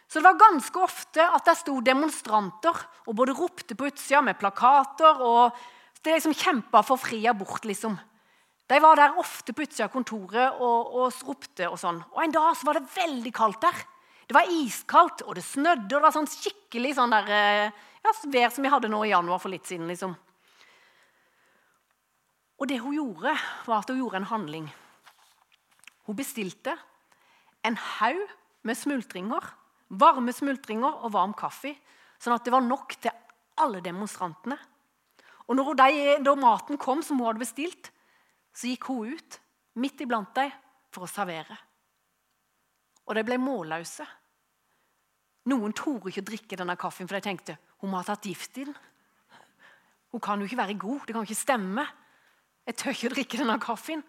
Så 0.06 0.20
det 0.20 0.26
var 0.26 0.36
ganske 0.36 0.78
ofte 0.84 1.24
at 1.24 1.46
det 1.48 1.56
sto 1.56 1.78
demonstranter 1.80 2.76
og 3.06 3.16
både 3.16 3.32
ropte 3.32 3.74
på 3.74 3.88
utsida 3.88 4.20
med 4.20 4.36
plakater 4.36 5.22
og 5.24 5.56
det 6.02 6.16
liksom 6.16 6.34
kjempa 6.34 6.82
for 6.86 7.00
fri 7.00 7.20
abort. 7.30 7.64
liksom. 7.64 7.98
De 8.66 8.78
var 8.80 8.96
der 8.96 9.18
ofte 9.18 9.52
på 9.52 9.62
utsida 9.62 9.86
av 9.86 9.92
kontoret 9.94 10.60
og, 10.60 10.94
og 10.96 11.22
ropte. 11.28 11.68
Og 11.68 11.78
sånn. 11.78 12.02
Og 12.14 12.20
En 12.24 12.34
dag 12.34 12.56
så 12.56 12.68
var 12.68 12.78
det 12.78 12.90
veldig 12.94 13.32
kaldt 13.34 13.62
der. 13.62 13.84
Det 14.26 14.36
var 14.36 14.50
iskaldt, 14.50 15.24
og 15.26 15.34
det 15.36 15.44
snødde. 15.44 15.90
og 15.90 15.98
det 16.00 16.06
var 16.06 16.14
sånn 16.14 16.30
skikkelig 16.30 16.94
sånn 16.96 17.12
der, 17.12 17.26
eh, 17.28 17.88
ja, 18.02 18.12
vær 18.32 18.54
som 18.54 18.64
vi 18.64 18.70
hadde 18.72 18.88
nå 18.88 19.02
i 19.04 19.12
januar 19.12 19.42
for 19.42 19.52
litt 19.52 19.66
siden. 19.68 19.90
liksom. 19.90 20.14
Og 22.58 22.68
det 22.68 22.78
hun 22.80 22.94
gjorde, 22.94 23.34
var 23.66 23.82
at 23.82 23.90
hun 23.90 23.98
gjorde 23.98 24.22
en 24.22 24.30
handling. 24.30 24.70
Hun 26.06 26.16
bestilte 26.16 26.76
en 27.66 27.76
haug 27.76 28.22
med 28.62 28.78
smultringer, 28.78 29.42
varme 29.90 30.32
smultringer 30.32 31.02
og 31.04 31.12
varm 31.12 31.34
kaffe, 31.34 31.74
sånn 32.22 32.34
at 32.34 32.44
det 32.46 32.54
var 32.54 32.62
nok 32.62 32.94
til 33.02 33.10
alle 33.58 33.82
demonstrantene. 33.82 34.58
Og 35.48 35.58
når 35.58 35.74
de, 35.78 36.16
da 36.24 36.34
maten 36.38 36.78
kom 36.80 37.02
som 37.04 37.18
hun 37.18 37.28
hadde 37.30 37.42
bestilt, 37.42 37.90
så 38.54 38.70
gikk 38.70 38.88
hun 38.90 39.14
ut 39.16 39.38
midt 39.80 40.04
iblant 40.04 40.34
dem 40.36 40.52
for 40.92 41.06
å 41.06 41.10
servere. 41.10 41.56
Og 43.08 43.16
de 43.16 43.24
ble 43.26 43.38
målløse. 43.40 44.06
Noen 45.50 45.74
torde 45.74 46.12
ikke 46.12 46.22
å 46.22 46.28
drikke 46.28 46.58
denne 46.60 46.76
kaffen, 46.78 47.08
for 47.08 47.18
de 47.18 47.24
tenkte 47.24 47.58
hun 47.82 47.90
må 47.90 47.98
ha 47.98 48.06
tatt 48.06 48.28
gift 48.28 48.60
i 48.62 48.68
den. 48.68 48.76
Hun 50.12 50.22
kan 50.22 50.38
jo 50.38 50.46
ikke 50.46 50.60
være 50.60 50.78
god. 50.78 51.06
Det 51.06 51.16
kan 51.16 51.26
ikke 51.26 51.40
stemme. 51.40 51.86
Jeg 52.68 52.78
tør 52.78 52.94
ikke 52.94 53.08
å 53.08 53.14
drikke 53.16 53.40
denne 53.40 53.56
kaffen. 53.62 54.04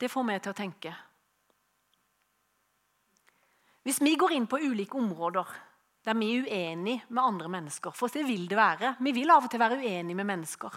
Det 0.00 0.08
får 0.12 0.24
meg 0.24 0.40
til 0.44 0.54
å 0.54 0.56
tenke. 0.56 0.92
Hvis 3.84 4.00
vi 4.02 4.16
går 4.18 4.34
inn 4.36 4.48
på 4.50 4.60
ulike 4.62 4.98
områder 4.98 5.50
der 6.06 6.14
vi 6.14 6.28
er 6.36 6.44
uenige 6.46 7.02
med 7.08 7.22
andre 7.22 7.48
mennesker 7.50 7.94
For 7.94 8.12
det 8.12 8.26
vil 8.28 8.46
det 8.48 8.58
være. 8.58 8.94
Vi 9.02 9.12
vil 9.12 9.30
av 9.34 9.46
og 9.46 9.50
til 9.50 9.62
være 9.62 9.80
uenige 9.80 10.18
med 10.18 10.28
mennesker. 10.28 10.76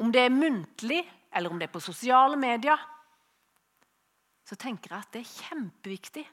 Om 0.00 0.12
det 0.12 0.20
er 0.24 0.32
muntlig, 0.32 1.00
eller 1.32 1.50
om 1.50 1.58
det 1.60 1.68
er 1.68 1.72
på 1.72 1.80
sosiale 1.80 2.36
medier, 2.40 2.78
så 4.44 4.56
tenker 4.56 4.92
jeg 4.92 5.04
at 5.04 5.12
det 5.14 5.20
er 5.20 5.34
kjempeviktig 5.48 6.24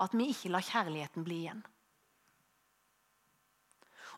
at 0.00 0.16
vi 0.16 0.30
ikke 0.32 0.50
lar 0.52 0.64
kjærligheten 0.64 1.24
bli 1.24 1.42
igjen. 1.44 1.60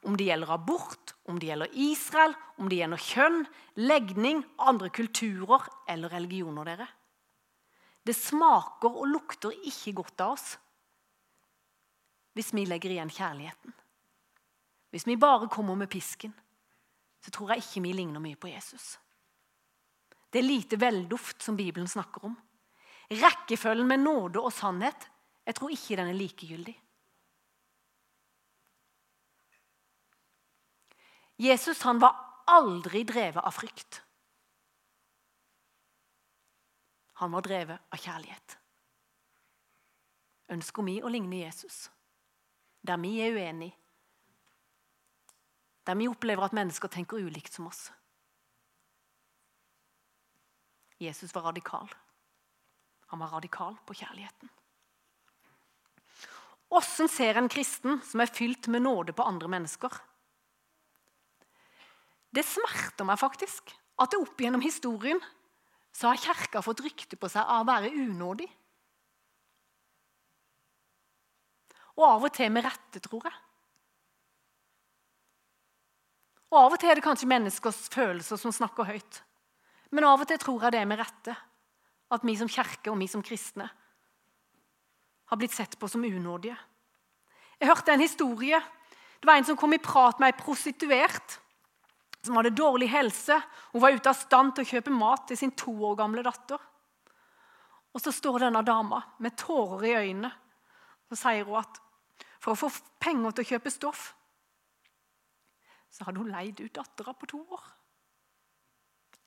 Om 0.03 0.17
det 0.19 0.27
gjelder 0.27 0.51
abort, 0.55 1.15
om 1.31 1.39
det 1.39 1.51
gjelder 1.51 1.75
Israel, 1.79 2.35
om 2.59 2.71
det 2.71 2.81
gjelder 2.81 3.03
kjønn, 3.03 3.43
legning, 3.79 4.43
andre 4.59 4.91
kulturer 4.91 5.69
eller 5.91 6.11
religioner. 6.11 6.65
dere. 6.65 6.89
Det 8.03 8.17
smaker 8.17 8.99
og 8.99 9.07
lukter 9.07 9.55
ikke 9.63 9.95
godt 10.03 10.21
av 10.25 10.35
oss 10.35 10.57
hvis 12.33 12.53
vi 12.55 12.65
legger 12.67 12.93
igjen 12.93 13.13
kjærligheten. 13.13 13.75
Hvis 14.93 15.07
vi 15.07 15.17
bare 15.17 15.49
kommer 15.49 15.77
med 15.79 15.91
pisken, 15.93 16.33
så 17.23 17.31
tror 17.31 17.53
jeg 17.53 17.63
ikke 17.63 17.83
vi 17.87 17.95
ligner 17.97 18.21
mye 18.21 18.37
på 18.37 18.51
Jesus. 18.51 18.99
Det 20.33 20.41
er 20.41 20.49
lite 20.49 20.81
velduft 20.81 21.43
som 21.45 21.57
Bibelen 21.57 21.89
snakker 21.89 22.25
om. 22.25 22.37
Rekkefølgen 23.13 23.89
med 23.89 24.05
nåde 24.05 24.41
og 24.41 24.53
sannhet 24.53 25.09
jeg 25.47 25.57
tror 25.59 25.73
ikke 25.75 25.99
den 25.99 26.11
er 26.13 26.19
likegyldig. 26.19 26.75
Jesus 31.43 31.83
han 31.83 31.99
var 32.03 32.15
aldri 32.47 33.03
drevet 33.09 33.43
av 33.43 33.55
frykt. 33.57 34.03
Han 37.23 37.35
var 37.35 37.43
drevet 37.47 37.91
av 37.91 37.99
kjærlighet. 38.03 38.57
Ønsker 40.55 40.87
vi 40.87 41.01
å 41.03 41.11
ligne 41.11 41.43
Jesus, 41.43 41.87
der 42.83 42.99
vi 42.99 43.17
er 43.23 43.35
uenige, 43.37 43.77
der 45.87 45.99
vi 45.99 46.09
opplever 46.09 46.47
at 46.47 46.55
mennesker 46.55 46.89
tenker 46.89 47.23
ulikt 47.23 47.55
som 47.55 47.67
oss? 47.67 47.91
Jesus 51.03 51.35
var 51.35 51.49
radikal. 51.51 51.89
Han 53.11 53.21
var 53.21 53.35
radikal 53.35 53.75
på 53.87 53.95
kjærligheten. 53.99 54.51
Åssen 56.73 57.11
ser 57.11 57.37
en 57.37 57.51
kristen 57.53 57.99
som 58.07 58.23
er 58.23 58.31
fylt 58.33 58.71
med 58.73 58.87
nåde 58.87 59.13
på 59.13 59.27
andre 59.27 59.51
mennesker? 59.53 59.93
Det 62.33 62.45
smerter 62.49 63.05
meg 63.05 63.21
faktisk 63.21 63.75
at 64.01 64.15
opp 64.17 64.41
gjennom 64.41 64.63
historien 64.65 65.21
så 65.93 66.09
har 66.09 66.23
Kirka 66.23 66.63
fått 66.65 66.81
rykte 66.81 67.19
på 67.21 67.29
seg 67.29 67.45
av 67.45 67.67
å 67.67 67.69
være 67.69 67.93
unådig. 67.93 68.49
Og 71.99 72.05
av 72.09 72.25
og 72.25 72.33
til 72.33 72.53
med 72.53 72.65
rette, 72.65 73.03
tror 73.05 73.27
jeg. 73.29 73.39
Og 76.53 76.59
Av 76.61 76.75
og 76.75 76.81
til 76.81 76.93
er 76.93 76.99
det 76.99 77.05
kanskje 77.05 77.29
menneskers 77.31 77.87
følelser 77.93 78.37
som 78.41 78.53
snakker 78.53 78.85
høyt. 78.85 79.23
Men 79.93 80.05
av 80.09 80.21
og 80.21 80.29
til 80.29 80.41
tror 80.41 80.67
jeg 80.67 80.75
det 80.75 80.83
er 80.83 80.89
med 80.89 81.01
rette. 81.01 81.37
At 82.13 82.25
vi 82.29 82.37
som 82.37 82.51
kirke 82.51 82.93
og 82.93 82.99
vi 83.01 83.09
som 83.09 83.25
kristne 83.25 83.71
har 85.33 85.39
blitt 85.41 85.55
sett 85.57 85.79
på 85.81 85.89
som 85.89 86.05
unådige. 86.05 86.59
Jeg 87.57 87.71
hørte 87.71 87.95
en 87.95 88.05
historie. 88.05 88.59
Det 89.21 89.25
var 89.25 89.39
En 89.39 89.47
som 89.49 89.57
kom 89.57 89.73
i 89.73 89.81
prat 89.81 90.19
med 90.21 90.29
ei 90.29 90.37
prostituert 90.37 91.39
som 92.23 92.37
hadde 92.37 92.53
dårlig 92.53 92.91
helse. 92.93 93.39
Hun 93.73 93.81
var 93.81 93.97
ute 93.97 94.11
av 94.11 94.19
stand 94.19 94.53
til 94.53 94.67
å 94.67 94.71
kjøpe 94.75 94.93
mat 94.93 95.25
til 95.29 95.39
sin 95.39 95.55
to 95.57 95.73
år 95.73 95.97
gamle 96.03 96.25
datter. 96.27 96.61
Og 97.93 98.01
så 98.01 98.13
står 98.13 98.45
denne 98.45 98.63
dama 98.67 99.01
med 99.25 99.37
tårer 99.41 99.89
i 99.89 99.97
øynene. 100.03 100.33
Så 101.13 101.19
sier 101.21 101.45
hun 101.45 101.61
at 101.61 101.77
for 102.41 102.55
å 102.55 102.59
få 102.59 102.71
penger 103.03 103.35
til 103.37 103.45
å 103.45 103.49
kjøpe 103.53 103.71
stoff, 103.71 104.07
så 105.93 106.07
hadde 106.07 106.23
hun 106.23 106.33
leid 106.33 106.63
ut 106.63 106.73
dattera 106.73 107.13
på 107.13 107.29
to 107.29 107.43
år. 107.53 107.67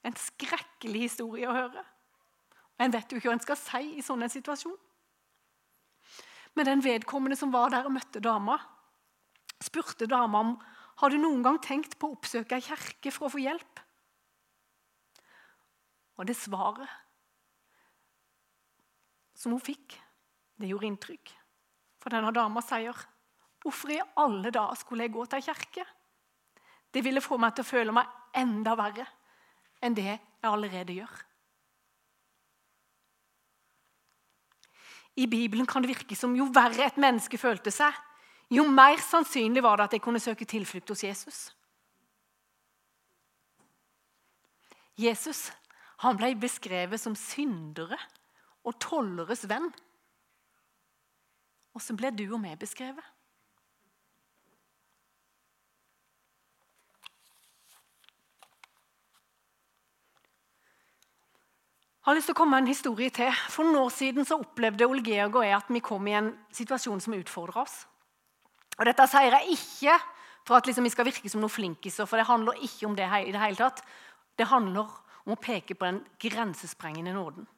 En 0.02 0.18
skrekkelig 0.18 1.04
historie 1.06 1.46
å 1.46 1.54
høre. 1.54 1.84
En 2.82 2.92
vet 2.92 3.06
jo 3.06 3.22
ikke 3.22 3.30
hva 3.30 3.38
en 3.38 3.44
skal 3.44 3.60
si 3.62 3.84
i 4.00 4.04
sånn 4.06 4.26
en 4.26 4.34
situasjon. 4.34 4.76
Men 6.58 6.72
den 6.72 6.82
vedkommende 6.82 7.38
som 7.38 7.54
var 7.54 7.70
der 7.70 7.86
og 7.86 7.94
møtte 7.94 8.24
dama, 8.24 8.58
spurte 9.62 10.10
dama 10.10 10.42
om 10.42 10.58
har 11.04 11.14
du 11.14 11.20
noen 11.22 11.46
gang 11.46 11.62
tenkt 11.62 12.00
på 12.02 12.10
å 12.10 12.18
oppsøke 12.18 12.58
ei 12.58 12.66
kirke 12.66 13.14
for 13.14 13.28
å 13.28 13.34
få 13.36 13.46
hjelp. 13.46 13.82
Og 16.18 16.26
det 16.26 16.38
svaret 16.40 16.90
som 19.38 19.54
hun 19.54 19.62
fikk, 19.62 20.00
det 20.58 20.72
gjorde 20.72 20.90
inntrykk. 20.90 21.36
For 22.06 22.14
denne 22.14 22.30
dama 22.30 22.62
sier, 22.62 22.94
'Hvorfor 23.66 23.90
i 23.90 24.02
alle 24.22 24.52
dager 24.52 24.76
skulle 24.78 25.04
jeg 25.04 25.14
gå 25.14 25.26
til 25.26 25.42
kirke?' 25.42 25.86
Det 26.94 27.04
ville 27.04 27.22
få 27.22 27.38
meg 27.38 27.56
til 27.56 27.66
å 27.66 27.68
føle 27.68 27.92
meg 27.92 28.06
enda 28.38 28.76
verre 28.78 29.08
enn 29.82 29.96
det 29.98 30.06
jeg 30.06 30.20
allerede 30.44 30.94
gjør. 30.94 31.16
I 35.18 35.26
Bibelen 35.26 35.66
kan 35.66 35.82
det 35.82 35.90
virke 35.90 36.16
som 36.16 36.36
jo 36.36 36.46
verre 36.46 36.86
et 36.86 36.98
menneske 37.02 37.38
følte 37.42 37.72
seg, 37.72 37.92
jo 38.54 38.68
mer 38.70 39.02
sannsynlig 39.02 39.64
var 39.64 39.78
det 39.78 39.84
at 39.84 39.94
jeg 39.98 40.02
kunne 40.06 40.22
søke 40.22 40.46
tilflukt 40.46 40.90
hos 40.94 41.04
Jesus. 41.04 41.40
Jesus 44.96 45.52
han 46.04 46.20
ble 46.20 46.36
beskrevet 46.36 47.02
som 47.02 47.16
syndere 47.16 47.98
og 48.64 48.78
tolleres 48.80 49.50
venn. 49.50 49.72
Hvordan 51.76 51.98
ble 52.00 52.10
du 52.16 52.24
og 52.30 52.40
meg 52.40 52.56
beskrevet? 52.56 53.04
Jeg 62.06 62.12
har 62.12 62.16
lyst 62.16 62.30
til 62.30 62.36
å 62.36 62.38
komme 62.38 62.54
med 62.54 62.64
en 62.64 62.70
historie 62.70 63.12
til. 63.12 63.32
For 63.50 63.66
noen 63.66 63.82
år 63.82 63.92
siden 63.92 64.28
så 64.30 64.38
opplevde 64.38 64.88
Ole 64.88 65.02
Georg 65.04 65.40
og 65.40 65.48
jeg 65.48 65.56
at 65.58 65.72
vi 65.74 65.82
kom 65.84 66.08
i 66.08 66.14
en 66.16 66.30
situasjon 66.54 67.02
som 67.02 67.16
utfordra 67.18 67.64
oss. 67.66 67.80
Og 68.78 68.86
Dette 68.86 69.08
sier 69.10 69.36
jeg 69.36 69.58
ikke 69.58 69.98
for 70.46 70.60
at 70.60 70.70
liksom 70.70 70.86
vi 70.86 70.94
skal 70.94 71.10
virke 71.10 71.32
som 71.34 71.42
noen 71.42 71.52
flinkiser, 71.52 72.08
for 72.08 72.22
det 72.22 72.28
handler 72.30 72.62
ikke 72.62 72.88
om 72.88 72.96
det 72.96 73.10
i 73.10 73.34
det 73.34 73.42
hele 73.42 73.60
tatt. 73.60 73.82
Det 74.38 74.48
handler 74.48 74.96
om 75.26 75.34
å 75.34 75.42
peke 75.42 75.76
på 75.76 75.90
den 75.90 76.04
grensesprengende 76.22 77.18
nåden. 77.18 77.50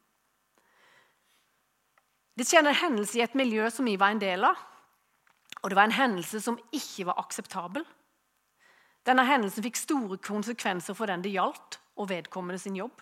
Det 2.38 2.46
skjedde 2.46 2.70
en 2.70 2.82
hendelse 2.84 3.18
i 3.18 3.24
et 3.26 3.38
miljø 3.38 3.66
som 3.74 3.88
vi 3.90 3.96
var 3.98 4.14
en 4.14 4.22
del 4.22 4.46
av. 4.46 4.60
Og 5.64 5.72
det 5.72 5.78
var 5.78 5.90
en 5.90 5.98
hendelse 5.98 6.42
som 6.44 6.60
ikke 6.76 7.08
var 7.10 7.18
akseptabel. 7.24 7.86
Denne 9.08 9.26
hendelsen 9.26 9.66
fikk 9.66 9.80
store 9.80 10.20
konsekvenser 10.22 10.94
for 10.98 11.10
den 11.10 11.24
det 11.24 11.34
gjaldt, 11.34 11.80
og 11.98 12.12
vedkommende 12.12 12.62
sin 12.62 12.76
jobb. 12.78 13.02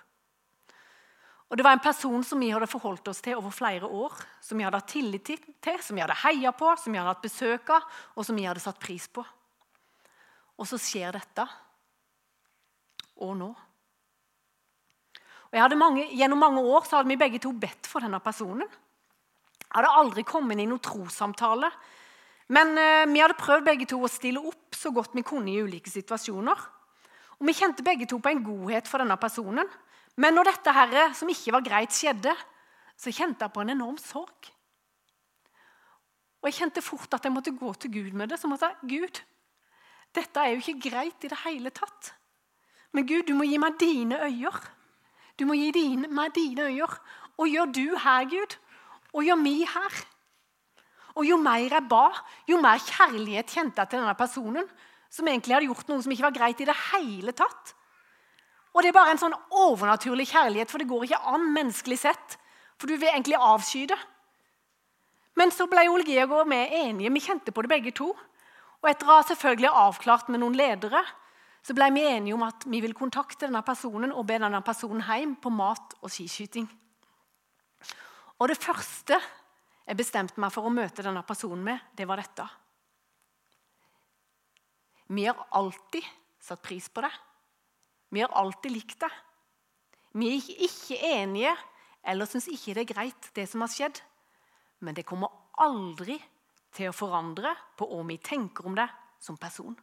Og 1.49 1.57
Det 1.57 1.63
var 1.63 1.75
en 1.75 1.83
person 1.83 2.23
som 2.23 2.39
vi 2.39 2.49
hadde 2.49 2.67
forholdt 2.67 3.07
oss 3.07 3.21
til 3.21 3.35
over 3.37 3.51
flere 3.53 3.85
år. 3.85 4.13
Som 4.41 4.57
vi 4.57 4.63
hadde 4.63 4.79
hatt 4.79 4.89
tillit 4.89 5.25
til, 5.61 5.81
som 5.81 5.95
vi 5.95 6.01
hadde 6.01 6.17
heia 6.23 6.51
på, 6.51 6.71
som 6.79 6.93
vi 6.93 6.97
hadde 6.97 7.11
hatt 7.11 7.21
besøk 7.21 7.69
av, 7.69 7.83
og 8.15 8.25
som 8.25 8.35
vi 8.35 8.47
hadde 8.47 8.63
satt 8.63 8.79
pris 8.79 9.05
på. 9.07 9.23
Og 10.57 10.67
så 10.67 10.79
skjer 10.81 11.13
dette. 11.13 11.45
Og 13.21 13.35
nå. 13.37 13.51
Og 15.55 15.77
mange, 15.77 16.07
gjennom 16.11 16.39
mange 16.39 16.63
år 16.65 16.87
så 16.87 16.97
hadde 16.97 17.13
vi 17.13 17.19
begge 17.19 17.39
to 17.39 17.53
bedt 17.53 17.87
for 17.87 18.03
denne 18.03 18.19
personen. 18.19 18.67
Jeg 19.75 19.83
hadde 19.83 19.99
aldri 19.99 20.23
kommet 20.23 20.55
inn 20.55 20.63
i 20.63 20.71
noen 20.71 20.79
trossamtale. 20.79 21.67
Men 22.55 22.77
eh, 22.79 23.03
vi 23.11 23.19
hadde 23.19 23.35
prøvd 23.35 23.65
begge 23.67 23.87
to 23.91 23.99
å 23.99 24.07
stille 24.07 24.39
opp 24.39 24.77
så 24.77 24.93
godt 24.95 25.17
vi 25.17 25.23
kunne 25.27 25.51
i 25.51 25.59
ulike 25.59 25.91
situasjoner. 25.91 26.61
Og 27.35 27.49
Vi 27.49 27.57
kjente 27.57 27.83
begge 27.83 28.07
to 28.07 28.21
på 28.23 28.31
en 28.31 28.43
godhet 28.45 28.87
for 28.87 29.03
denne 29.03 29.17
personen. 29.19 29.67
Men 30.15 30.37
når 30.37 30.53
dette 30.53 30.71
her, 30.71 30.95
som 31.11 31.27
ikke 31.27 31.57
var 31.57 31.65
greit, 31.65 31.91
skjedde, 31.91 32.31
så 32.95 33.11
kjente 33.11 33.43
jeg 33.43 33.51
på 33.51 33.65
en 33.65 33.73
enorm 33.75 33.97
sorg. 33.99 34.47
Og 36.39 36.47
Jeg 36.47 36.59
kjente 36.61 36.85
fort 36.85 37.11
at 37.17 37.27
jeg 37.27 37.35
måtte 37.35 37.51
gå 37.51 37.73
til 37.73 37.91
Gud 37.91 38.13
med 38.15 38.31
det. 38.31 38.39
Måtte 38.47 38.71
jeg 38.71 38.95
Gud, 38.95 39.19
dette 40.15 40.39
er 40.39 40.53
jo 40.53 40.63
ikke 40.63 40.89
greit 40.89 41.27
i 41.27 41.31
det 41.33 41.43
hele 41.43 41.73
tatt. 41.75 42.13
Men 42.95 43.03
Gud, 43.09 43.25
du 43.27 43.35
må 43.35 43.43
gi 43.43 43.59
meg 43.59 43.75
dine 43.81 44.23
øyer. 44.23 44.59
Du 45.35 45.43
må 45.49 45.57
gi 45.59 45.73
dine, 45.75 46.07
meg 46.07 46.31
dine 46.37 46.69
øyer. 46.69 46.93
Og 47.35 47.49
gjør 47.51 47.73
du 47.75 47.97
her, 47.99 48.29
Gud, 48.31 48.55
og 49.15 49.23
gjør 49.23 49.39
mi 49.39 49.61
her. 49.63 50.01
Og 51.15 51.23
jo 51.23 51.37
mer 51.39 51.63
jeg 51.63 51.87
ba, 51.87 52.09
jo 52.49 52.59
mer 52.59 52.81
kjærlighet 52.83 53.53
kjente 53.55 53.81
jeg 53.81 53.91
til 53.91 54.01
denne 54.01 54.17
personen, 54.19 54.67
som 55.09 55.27
egentlig 55.31 55.55
hadde 55.55 55.69
gjort 55.69 55.87
noe 55.87 56.03
som 56.03 56.11
ikke 56.11 56.27
var 56.27 56.35
greit 56.35 56.61
i 56.61 56.67
det 56.67 56.75
hele 56.91 57.31
tatt. 57.35 57.71
Og 58.75 58.83
det 58.83 58.91
er 58.91 58.97
bare 58.97 59.13
en 59.15 59.21
sånn 59.21 59.37
overnaturlig 59.55 60.27
kjærlighet, 60.33 60.71
for 60.71 60.83
det 60.83 60.89
går 60.89 61.07
ikke 61.07 61.21
an 61.31 61.47
menneskelig 61.55 62.01
sett. 62.01 62.35
For 62.75 62.91
du 62.91 62.97
vil 62.97 63.07
egentlig 63.07 63.39
avsky 63.39 63.85
det. 63.87 63.97
Men 65.39 65.51
så 65.51 65.67
ble 65.71 65.85
Ole 65.91 66.03
Georg 66.07 66.49
vi 66.51 66.59
enige. 66.81 67.13
Vi 67.15 67.23
kjente 67.23 67.55
på 67.55 67.63
det 67.63 67.71
begge 67.71 67.95
to. 67.95 68.09
Og 68.83 68.89
etter 68.91 69.07
å 69.07 69.15
ha 69.15 69.23
selvfølgelig 69.23 69.71
avklart 69.71 70.27
med 70.31 70.43
noen 70.43 70.57
ledere, 70.59 70.99
så 71.63 71.73
ble 71.73 71.87
vi 71.95 72.03
enige 72.05 72.35
om 72.35 72.43
at 72.45 72.67
vi 72.67 72.81
ville 72.83 72.97
kontakte 72.97 73.47
denne 73.47 73.63
personen 73.65 74.11
og 74.11 74.27
be 74.27 74.37
denne 74.41 74.59
personen 74.61 75.01
hjem 75.07 75.37
på 75.41 75.49
mat 75.55 75.95
og 76.01 76.11
skiskyting. 76.11 76.67
Og 78.39 78.51
det 78.51 78.59
første 78.59 79.17
jeg 79.85 79.99
bestemte 79.99 80.41
meg 80.41 80.51
for 80.53 80.67
å 80.67 80.73
møte 80.73 81.03
denne 81.05 81.21
personen 81.27 81.61
med, 81.63 81.91
det 81.95 82.07
var 82.09 82.19
dette. 82.19 82.45
Vi 85.13 85.27
har 85.27 85.45
alltid 85.53 86.05
satt 86.41 86.63
pris 86.65 86.89
på 86.89 87.03
det. 87.05 87.11
Vi 88.09 88.23
har 88.23 88.33
alltid 88.33 88.73
likt 88.73 88.99
det. 89.03 89.11
Vi 90.15 90.31
er 90.31 90.51
ikke 90.65 90.97
enige 91.13 91.53
eller 92.05 92.29
syns 92.29 92.47
ikke 92.49 92.75
det 92.77 92.85
er 92.85 92.93
greit, 92.93 93.29
det 93.35 93.47
som 93.49 93.63
har 93.65 93.71
skjedd. 93.73 94.01
Men 94.85 94.97
det 94.97 95.05
kommer 95.07 95.33
aldri 95.61 96.17
til 96.75 96.91
å 96.91 96.95
forandre 96.95 97.53
på 97.77 97.87
hva 97.89 98.03
vi 98.09 98.19
tenker 98.21 98.67
om 98.67 98.77
det 98.77 98.87
som 99.23 99.37
person. 99.39 99.75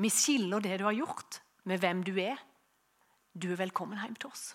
Vi 0.00 0.10
skiller 0.10 0.62
det 0.64 0.78
du 0.80 0.86
har 0.88 0.96
gjort, 0.96 1.42
med 1.68 1.82
hvem 1.82 2.00
du 2.06 2.16
er. 2.18 2.40
Du 3.32 3.52
er 3.52 3.60
velkommen 3.60 4.00
hjem 4.00 4.16
til 4.18 4.32
oss. 4.32 4.52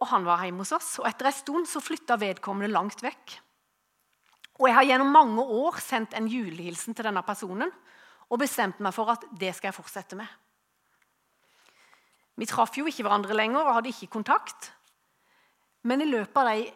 Og 0.00 0.08
Han 0.08 0.24
var 0.24 0.44
hjemme 0.44 0.64
hos 0.64 0.72
oss, 0.72 0.90
og 0.98 1.08
etter 1.08 1.28
en 1.28 1.36
stund 1.36 1.68
så 1.68 1.82
flytta 1.84 2.16
vedkommende 2.20 2.72
langt 2.72 3.02
vekk. 3.04 3.36
Og 4.60 4.68
Jeg 4.68 4.76
har 4.76 4.88
gjennom 4.88 5.12
mange 5.12 5.44
år 5.44 5.80
sendt 5.80 6.14
en 6.16 6.28
julehilsen 6.28 6.96
til 6.96 7.06
denne 7.08 7.22
personen 7.24 7.72
og 8.30 8.40
bestemt 8.40 8.80
meg 8.80 8.94
for 8.94 9.10
at 9.12 9.24
det 9.40 9.54
skal 9.56 9.70
jeg 9.70 9.78
fortsette 9.78 10.18
med. 10.18 10.28
Vi 12.40 12.48
traff 12.48 12.76
jo 12.78 12.86
ikke 12.88 13.04
hverandre 13.04 13.36
lenger 13.36 13.60
og 13.64 13.74
hadde 13.76 13.90
ikke 13.92 14.12
kontakt. 14.14 14.70
Men 15.84 16.04
i 16.04 16.08
løpet 16.08 16.36
av 16.40 16.50
de 16.52 16.68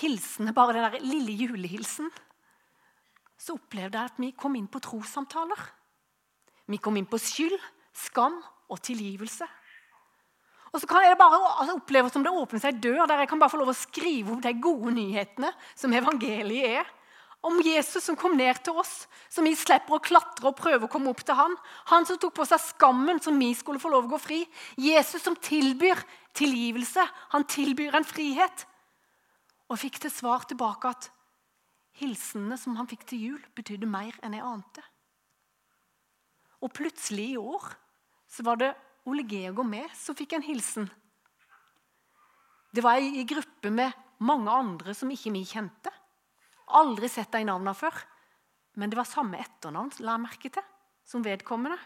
hilsene, 0.00 0.54
bare 0.54 0.74
den 0.74 0.86
der 0.86 1.04
lille 1.04 1.34
julehilsen, 1.34 2.10
så 3.38 3.58
opplevde 3.58 3.98
jeg 3.98 4.10
at 4.10 4.20
vi 4.22 4.32
kom 4.38 4.54
inn 4.58 4.70
på 4.70 4.82
trossamtaler. 4.82 5.60
Vi 6.70 6.80
kom 6.82 6.96
inn 6.96 7.06
på 7.10 7.20
skyld, 7.20 7.58
skam 7.94 8.38
og 8.70 8.80
tilgivelse. 8.82 9.46
Og 10.74 10.82
så 10.82 10.88
kan 10.90 11.04
jeg 11.06 11.14
bare 11.18 11.38
altså, 11.38 11.76
oppleve 11.78 12.10
som 12.10 12.24
det 12.24 12.34
åpner 12.34 12.62
seg 12.62 12.82
dør 12.82 13.06
der 13.06 13.22
jeg 13.22 13.30
kan 13.30 13.38
bare 13.38 13.52
få 13.52 13.60
lov 13.60 13.70
å 13.70 13.78
skrive 13.78 14.34
om 14.34 14.42
de 14.42 14.50
gode 14.58 14.90
nyhetene 14.96 15.52
som 15.78 15.94
evangeliet 15.94 16.80
er. 16.80 16.92
Om 17.44 17.60
Jesus 17.62 18.06
som 18.08 18.16
kom 18.18 18.34
ned 18.38 18.56
til 18.64 18.80
oss, 18.80 19.04
som 19.30 19.44
vi 19.46 19.52
slipper 19.54 19.98
å 19.98 20.02
klatre 20.02 20.48
og 20.48 20.56
prøve 20.58 20.88
å 20.88 20.90
komme 20.90 21.12
opp 21.12 21.20
til 21.22 21.36
han. 21.36 21.54
Han 21.92 22.08
som 22.08 22.18
tok 22.18 22.32
på 22.38 22.46
seg 22.48 22.62
skammen 22.72 23.20
som 23.22 23.36
vi 23.38 23.50
skulle 23.54 23.82
få 23.82 23.92
lov 23.92 24.08
å 24.08 24.14
gå 24.14 24.20
fri. 24.22 24.40
Jesus 24.80 25.22
som 25.22 25.36
tilbyr 25.36 26.00
tilgivelse. 26.34 27.04
Han 27.36 27.44
tilbyr 27.46 28.00
en 28.00 28.08
frihet. 28.08 28.64
Og 29.68 29.78
fikk 29.78 30.00
til 30.02 30.12
svar 30.12 30.48
tilbake 30.48 30.90
at 30.90 31.10
Hilsenene 32.00 32.56
som 32.58 32.74
han 32.74 32.88
fikk 32.90 33.04
til 33.06 33.20
jul, 33.22 33.42
betydde 33.54 33.86
mer 33.86 34.16
enn 34.26 34.34
jeg 34.34 34.42
ante. 34.42 34.82
Og 36.64 36.72
plutselig 36.74 37.28
i 37.36 37.38
år 37.38 37.68
så 38.26 38.42
var 38.46 38.58
det 38.58 38.72
Ole 39.10 39.24
Georg 39.28 39.60
og 39.60 39.68
meg 39.68 39.90
så 39.98 40.14
fikk 40.16 40.32
jeg 40.32 40.40
en 40.40 40.46
hilsen. 40.46 40.86
Det 42.74 42.82
var 42.82 42.98
ei 42.98 43.24
gruppe 43.28 43.70
med 43.70 43.92
mange 44.24 44.50
andre 44.50 44.94
som 44.96 45.10
ikke 45.12 45.32
vi 45.34 45.44
kjente. 45.46 45.92
Aldri 46.74 47.10
sett 47.12 47.32
de 47.34 47.44
navnene 47.46 47.76
før. 47.76 47.94
Men 48.80 48.90
det 48.90 48.98
var 48.98 49.06
samme 49.06 49.38
etternavn 49.38 49.92
la 50.02 50.16
jeg 50.16 50.24
merke 50.24 50.50
til, 50.50 50.64
som 51.06 51.22
vedkommende. 51.22 51.78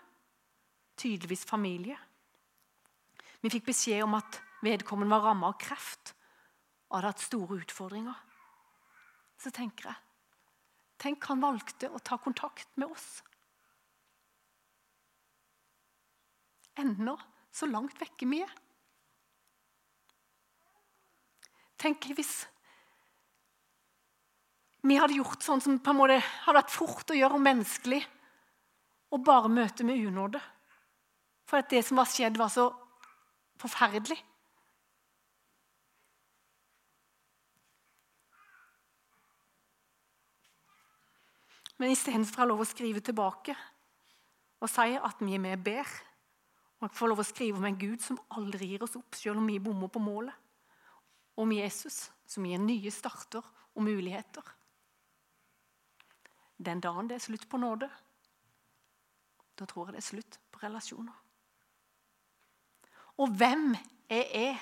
Tydeligvis 0.97 1.45
familie. 1.45 1.99
Vi 3.43 3.53
fikk 3.53 3.69
beskjed 3.69 4.07
om 4.07 4.17
at 4.17 4.41
vedkommende 4.65 5.13
var 5.13 5.29
rammet 5.29 5.53
av 5.53 5.61
kreft 5.61 6.15
og 6.89 6.97
hadde 6.97 7.13
hatt 7.13 7.27
store 7.27 7.61
utfordringer 7.61 8.25
så 9.39 9.53
tenker 9.55 9.91
jeg 9.91 10.05
Tenk, 10.99 11.23
han 11.31 11.39
valgte 11.39 11.87
å 11.95 12.01
ta 12.03 12.17
kontakt 12.19 12.73
med 12.75 12.91
oss. 12.91 13.21
Ennå 16.79 17.17
så 17.55 17.67
langt 17.67 17.99
vekke 18.01 18.29
vi 18.31 18.43
er. 18.45 18.53
Tenk 21.79 22.11
hvis 22.15 22.47
vi 24.89 24.97
hadde 24.99 25.19
gjort 25.19 25.43
sånn 25.45 25.63
som 25.63 25.81
på 25.83 25.93
en 25.93 25.99
måte 25.99 26.19
hadde 26.23 26.59
vært 26.61 26.73
fort 26.75 27.11
å 27.11 27.17
gjøre 27.17 27.39
og 27.39 27.45
menneskelig, 27.45 28.01
og 29.13 29.25
bare 29.25 29.51
møte 29.51 29.85
med 29.87 30.01
unåde. 30.07 30.41
For 31.49 31.61
at 31.61 31.71
det 31.73 31.83
som 31.87 31.99
var 31.99 32.09
skjedd, 32.11 32.37
var 32.39 32.51
så 32.53 32.69
forferdelig. 33.59 34.19
Men 41.79 41.95
istedenfor 41.95 42.41
å 42.41 42.43
ha 42.43 42.51
lov 42.51 42.65
å 42.65 42.69
skrive 42.69 43.01
tilbake 43.05 43.55
og 44.59 44.67
si 44.67 44.97
at 44.99 45.21
vi 45.23 45.37
er 45.37 45.43
med 45.43 45.61
og 45.61 45.67
ber, 45.69 45.91
og 46.79 46.95
får 46.95 47.11
lov 47.11 47.23
å 47.23 47.27
skrive 47.27 47.59
om 47.59 47.67
en 47.67 47.79
Gud 47.79 48.03
som 48.03 48.21
aldri 48.37 48.71
gir 48.71 48.85
oss 48.87 48.97
opp, 48.99 49.17
selv 49.19 49.41
om 49.41 49.49
vi 49.51 49.59
bommer 49.63 49.91
på 49.91 50.03
målet, 50.03 50.35
om 51.39 51.53
Jesus, 51.55 52.09
som 52.27 52.47
gir 52.47 52.61
nye 52.63 52.93
starter 52.95 53.45
og 53.75 53.83
muligheter. 53.87 54.55
Den 56.59 56.83
dagen 56.83 57.11
det 57.11 57.19
er 57.19 57.27
slutt 57.27 57.47
på 57.51 57.61
nåde, 57.63 57.91
da 59.59 59.67
tror 59.67 59.89
jeg 59.89 59.99
det 59.99 60.03
er 60.03 60.09
slutt 60.09 60.39
på 60.55 60.63
relasjoner. 60.63 61.15
Og 63.19 63.35
hvem 63.35 63.73
er 64.11 64.27
jeg 64.31 64.59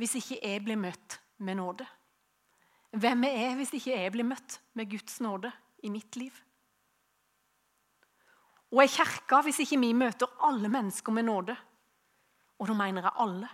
hvis 0.00 0.16
ikke 0.20 0.40
jeg 0.40 0.64
blir 0.64 0.80
møtt 0.80 1.18
med 1.44 1.58
nåde? 1.60 1.84
Hvem 2.96 3.24
er 3.28 3.40
jeg 3.42 3.56
hvis 3.58 3.74
ikke 3.76 3.96
jeg 3.96 4.12
blir 4.14 4.28
møtt 4.28 4.60
med 4.78 4.88
Guds 4.92 5.18
nåde? 5.24 5.52
i 5.82 5.90
mitt 5.90 6.16
liv. 6.16 6.44
Og 8.72 8.82
er 8.82 8.92
kirka 8.92 9.40
hvis 9.44 9.62
ikke 9.64 9.80
vi 9.80 9.94
møter 9.96 10.30
alle 10.44 10.68
mennesker 10.68 11.14
med 11.14 11.26
nåde. 11.28 11.56
Og 12.58 12.68
da 12.68 12.76
mener 12.76 13.06
jeg 13.06 13.16
alle. 13.24 13.48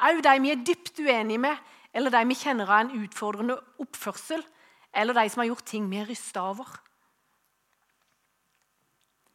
Òg 0.00 0.22
de 0.24 0.36
vi 0.40 0.52
er 0.52 0.62
dypt 0.64 1.00
uenige 1.02 1.40
med, 1.42 1.56
eller 1.92 2.12
de 2.14 2.22
vi 2.28 2.38
kjenner 2.38 2.70
av 2.70 2.84
en 2.84 2.94
utfordrende 3.02 3.58
oppførsel, 3.82 4.44
eller 4.94 5.16
de 5.16 5.26
som 5.28 5.42
har 5.42 5.50
gjort 5.50 5.66
ting 5.68 5.90
vi 5.90 5.98
er 6.00 6.08
rysta 6.08 6.44
over. 6.52 6.68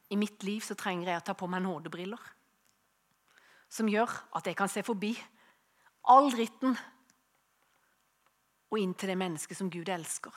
I 0.09 0.17
mitt 0.17 0.43
liv 0.43 0.61
så 0.61 0.77
trenger 0.77 1.11
jeg 1.11 1.21
å 1.21 1.25
ta 1.27 1.35
på 1.37 1.49
meg 1.49 1.63
nådebriller 1.65 2.31
som 3.75 3.89
gjør 3.89 4.11
at 4.37 4.47
jeg 4.47 4.57
kan 4.57 4.71
se 4.71 4.83
forbi 4.85 5.11
all 6.11 6.29
dritten 6.31 6.75
og 8.71 8.77
inn 8.81 8.93
til 8.97 9.11
det 9.11 9.17
mennesket 9.19 9.57
som 9.57 9.71
Gud 9.73 9.89
elsker. 9.89 10.33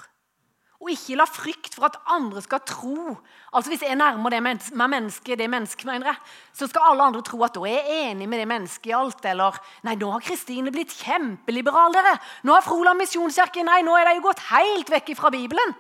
Og 0.79 0.93
ikke 0.93 1.17
la 1.19 1.25
frykt 1.27 1.75
for 1.75 1.89
at 1.89 1.97
andre 2.15 2.39
skal 2.45 2.63
tro 2.63 3.17
Altså 3.51 3.73
Hvis 3.73 3.83
jeg 3.83 3.97
nærmer 3.99 4.31
det 4.31 4.39
med 4.43 4.61
mennesket, 4.77 5.39
det 5.39 5.49
mennesket 5.51 5.87
mener 5.89 6.13
jeg, 6.13 6.17
så 6.53 6.69
skal 6.69 6.91
alle 6.91 7.07
andre 7.09 7.23
tro 7.25 7.41
at 7.43 7.55
da 7.57 7.65
er 7.67 7.79
jeg 7.81 8.11
enig 8.11 8.29
med 8.29 8.43
det 8.43 8.49
mennesket 8.49 8.91
i 8.91 8.95
alt. 8.95 9.25
Eller 9.25 9.57
nei, 9.87 9.95
nå 9.97 10.11
har 10.13 10.23
Kristine 10.23 10.71
blitt 10.71 10.93
kjempeliberal, 10.93 11.97
dere. 11.97 12.13
Nå 12.45 12.53
har 12.53 12.67
Froland 12.67 13.01
misjonskirke 13.01 13.65
Nei, 13.65 13.81
nå 13.87 13.97
er 13.97 14.11
de 14.11 14.19
jo 14.19 14.27
gått 14.29 14.45
helt 14.51 14.93
vekk 14.93 15.15
fra 15.17 15.33
Bibelen. 15.33 15.73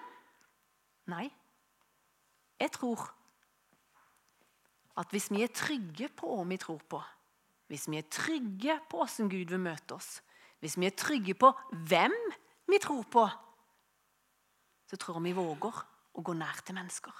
Nei. 1.12 1.28
Jeg 2.58 2.72
tror 2.74 3.04
at 4.98 5.12
hvis 5.14 5.28
vi 5.30 5.44
er 5.44 5.52
trygge 5.54 6.08
på 6.16 6.32
hva 6.32 6.46
vi 6.48 6.58
tror 6.58 6.80
på, 6.90 7.02
hvis 7.68 7.86
vi 7.92 8.00
er 8.00 8.08
trygge 8.10 8.78
på 8.90 9.04
hvordan 9.04 9.28
Gud 9.30 9.52
vil 9.52 9.62
møte 9.62 9.94
oss, 9.94 10.22
hvis 10.58 10.78
vi 10.80 10.88
er 10.88 10.96
trygge 10.98 11.36
på 11.38 11.52
hvem 11.86 12.16
vi 12.68 12.80
tror 12.82 13.04
på, 13.12 13.28
så 14.88 14.96
tror 14.96 15.18
jeg 15.18 15.28
vi 15.28 15.38
våger 15.38 15.80
å 16.18 16.24
gå 16.24 16.34
nær 16.36 16.62
til 16.64 16.76
mennesker. 16.78 17.14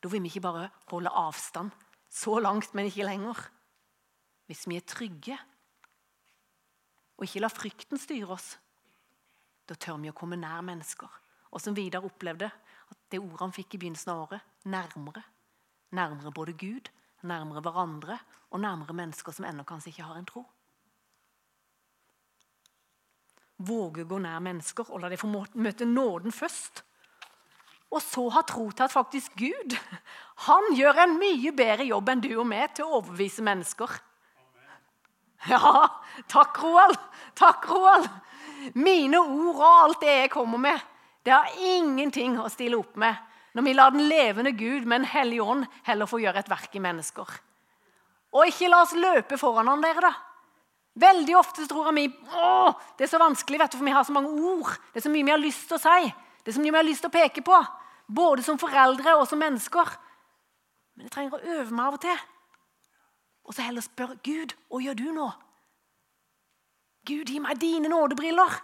Da 0.00 0.08
vil 0.08 0.22
vi 0.24 0.30
ikke 0.32 0.44
bare 0.46 0.68
holde 0.90 1.12
avstand 1.12 1.74
så 2.10 2.38
langt, 2.40 2.72
men 2.74 2.88
ikke 2.88 3.08
lenger. 3.08 3.40
Hvis 4.48 4.66
vi 4.70 4.78
er 4.78 4.86
trygge 4.86 5.36
og 7.18 7.26
ikke 7.26 7.42
lar 7.44 7.52
frykten 7.52 8.00
styre 8.00 8.32
oss, 8.32 8.54
da 9.68 9.76
tør 9.76 10.00
vi 10.02 10.10
å 10.10 10.16
komme 10.16 10.38
nær 10.40 10.62
mennesker. 10.66 11.10
Og 11.50 11.60
som 11.62 11.76
Vidar 11.76 12.06
opplevde, 12.06 12.48
at 12.48 13.02
det 13.12 13.20
ordet 13.20 13.42
han 13.42 13.54
fikk 13.54 13.76
i 13.76 13.82
begynnelsen 13.82 14.14
av 14.14 14.22
året, 14.24 14.46
nærmere. 14.70 15.22
Nærmere 15.94 16.32
både 16.34 16.54
Gud, 16.58 16.88
nærmere 17.26 17.62
hverandre 17.62 18.16
og 18.50 18.62
nærmere 18.62 18.96
mennesker 18.96 19.34
som 19.34 19.46
ennå 19.46 19.66
kanskje 19.68 19.92
ikke 19.92 20.08
har 20.08 20.18
en 20.18 20.28
tro. 20.30 20.46
Våge 23.60 24.06
å 24.06 24.08
gå 24.08 24.18
nær 24.22 24.40
mennesker 24.44 24.88
og 24.88 25.02
la 25.02 25.10
dem 25.12 25.20
få 25.20 25.28
møte 25.30 25.88
nåden 25.88 26.32
først. 26.32 26.82
Og 27.90 28.00
så 28.02 28.24
ha 28.32 28.42
tro 28.46 28.68
til 28.70 28.86
at 28.86 28.94
faktisk 28.94 29.34
Gud 29.38 29.74
han 30.46 30.70
gjør 30.78 31.02
en 31.04 31.16
mye 31.20 31.52
bedre 31.56 31.88
jobb 31.88 32.12
enn 32.12 32.22
du 32.24 32.30
og 32.38 32.46
meg 32.48 32.76
til 32.76 32.86
å 32.86 33.00
overbevise 33.00 33.44
mennesker. 33.44 33.98
Ja, 35.50 35.88
takk, 36.28 36.60
Roald. 36.62 36.96
Takk, 37.38 37.66
Roald. 37.68 38.08
Mine 38.76 39.20
ord 39.20 39.56
og 39.56 39.66
alt 39.66 40.02
det 40.04 40.14
jeg 40.18 40.32
kommer 40.32 40.60
med, 40.60 40.80
det 41.24 41.32
har 41.32 41.60
ingenting 41.64 42.36
å 42.40 42.48
stille 42.52 42.76
opp 42.80 42.96
med 43.00 43.26
når 43.56 43.66
vi 43.66 43.72
lar 43.74 43.90
den 43.94 44.06
levende 44.06 44.52
Gud 44.54 44.84
med 44.86 45.00
en 45.00 45.08
hellig 45.10 45.40
ånd 45.42 45.64
heller 45.86 46.06
få 46.06 46.20
gjøre 46.22 46.44
et 46.44 46.50
verk 46.50 46.76
i 46.76 46.82
mennesker. 46.82 47.32
Og 48.30 48.46
ikke 48.46 48.68
la 48.70 48.84
oss 48.84 48.94
løpe 48.94 49.38
foran 49.40 49.68
han 49.72 49.82
dere, 49.82 50.04
da. 50.06 50.12
Veldig 51.00 51.36
ofte 51.38 51.64
tror 51.70 51.92
vi 51.96 52.06
å, 52.08 52.72
det 52.98 53.06
er 53.06 53.10
så 53.12 53.20
vanskelig, 53.20 53.60
vet 53.62 53.72
du, 53.72 53.78
for 53.78 53.88
vi 53.88 53.94
har 53.94 54.04
så 54.04 54.14
mange 54.14 54.32
ord. 54.36 54.72
Det 54.92 55.00
er 55.00 55.06
så 55.06 55.12
mye 55.12 55.26
vi 55.26 55.32
har 55.32 55.40
lyst 55.40 55.68
til 55.70 55.78
å 55.78 55.82
si. 55.82 56.10
Det 56.42 56.52
er 56.52 56.56
så 56.56 56.64
mye 56.64 56.74
vi 56.74 56.80
har 56.80 56.88
lyst 56.88 57.04
til 57.04 57.12
å 57.12 57.14
peke 57.14 57.44
på. 57.46 57.60
Både 58.10 58.44
som 58.44 58.58
foreldre 58.60 59.14
og 59.16 59.28
som 59.30 59.40
mennesker. 59.40 59.94
Men 60.96 61.06
jeg 61.06 61.14
trenger 61.14 61.38
å 61.38 61.54
øve 61.60 61.76
meg 61.76 61.86
av 61.86 61.96
og 61.96 62.02
til. 62.04 62.24
Og 63.48 63.56
så 63.56 63.64
heller 63.64 63.84
spørre 63.84 64.18
Gud 64.26 64.52
hva 64.68 64.82
gjør 64.84 64.98
du 64.98 65.06
nå? 65.16 65.28
Gud, 67.08 67.30
gi 67.32 67.40
meg 67.40 67.60
dine 67.62 67.88
nådebriller. 67.88 68.58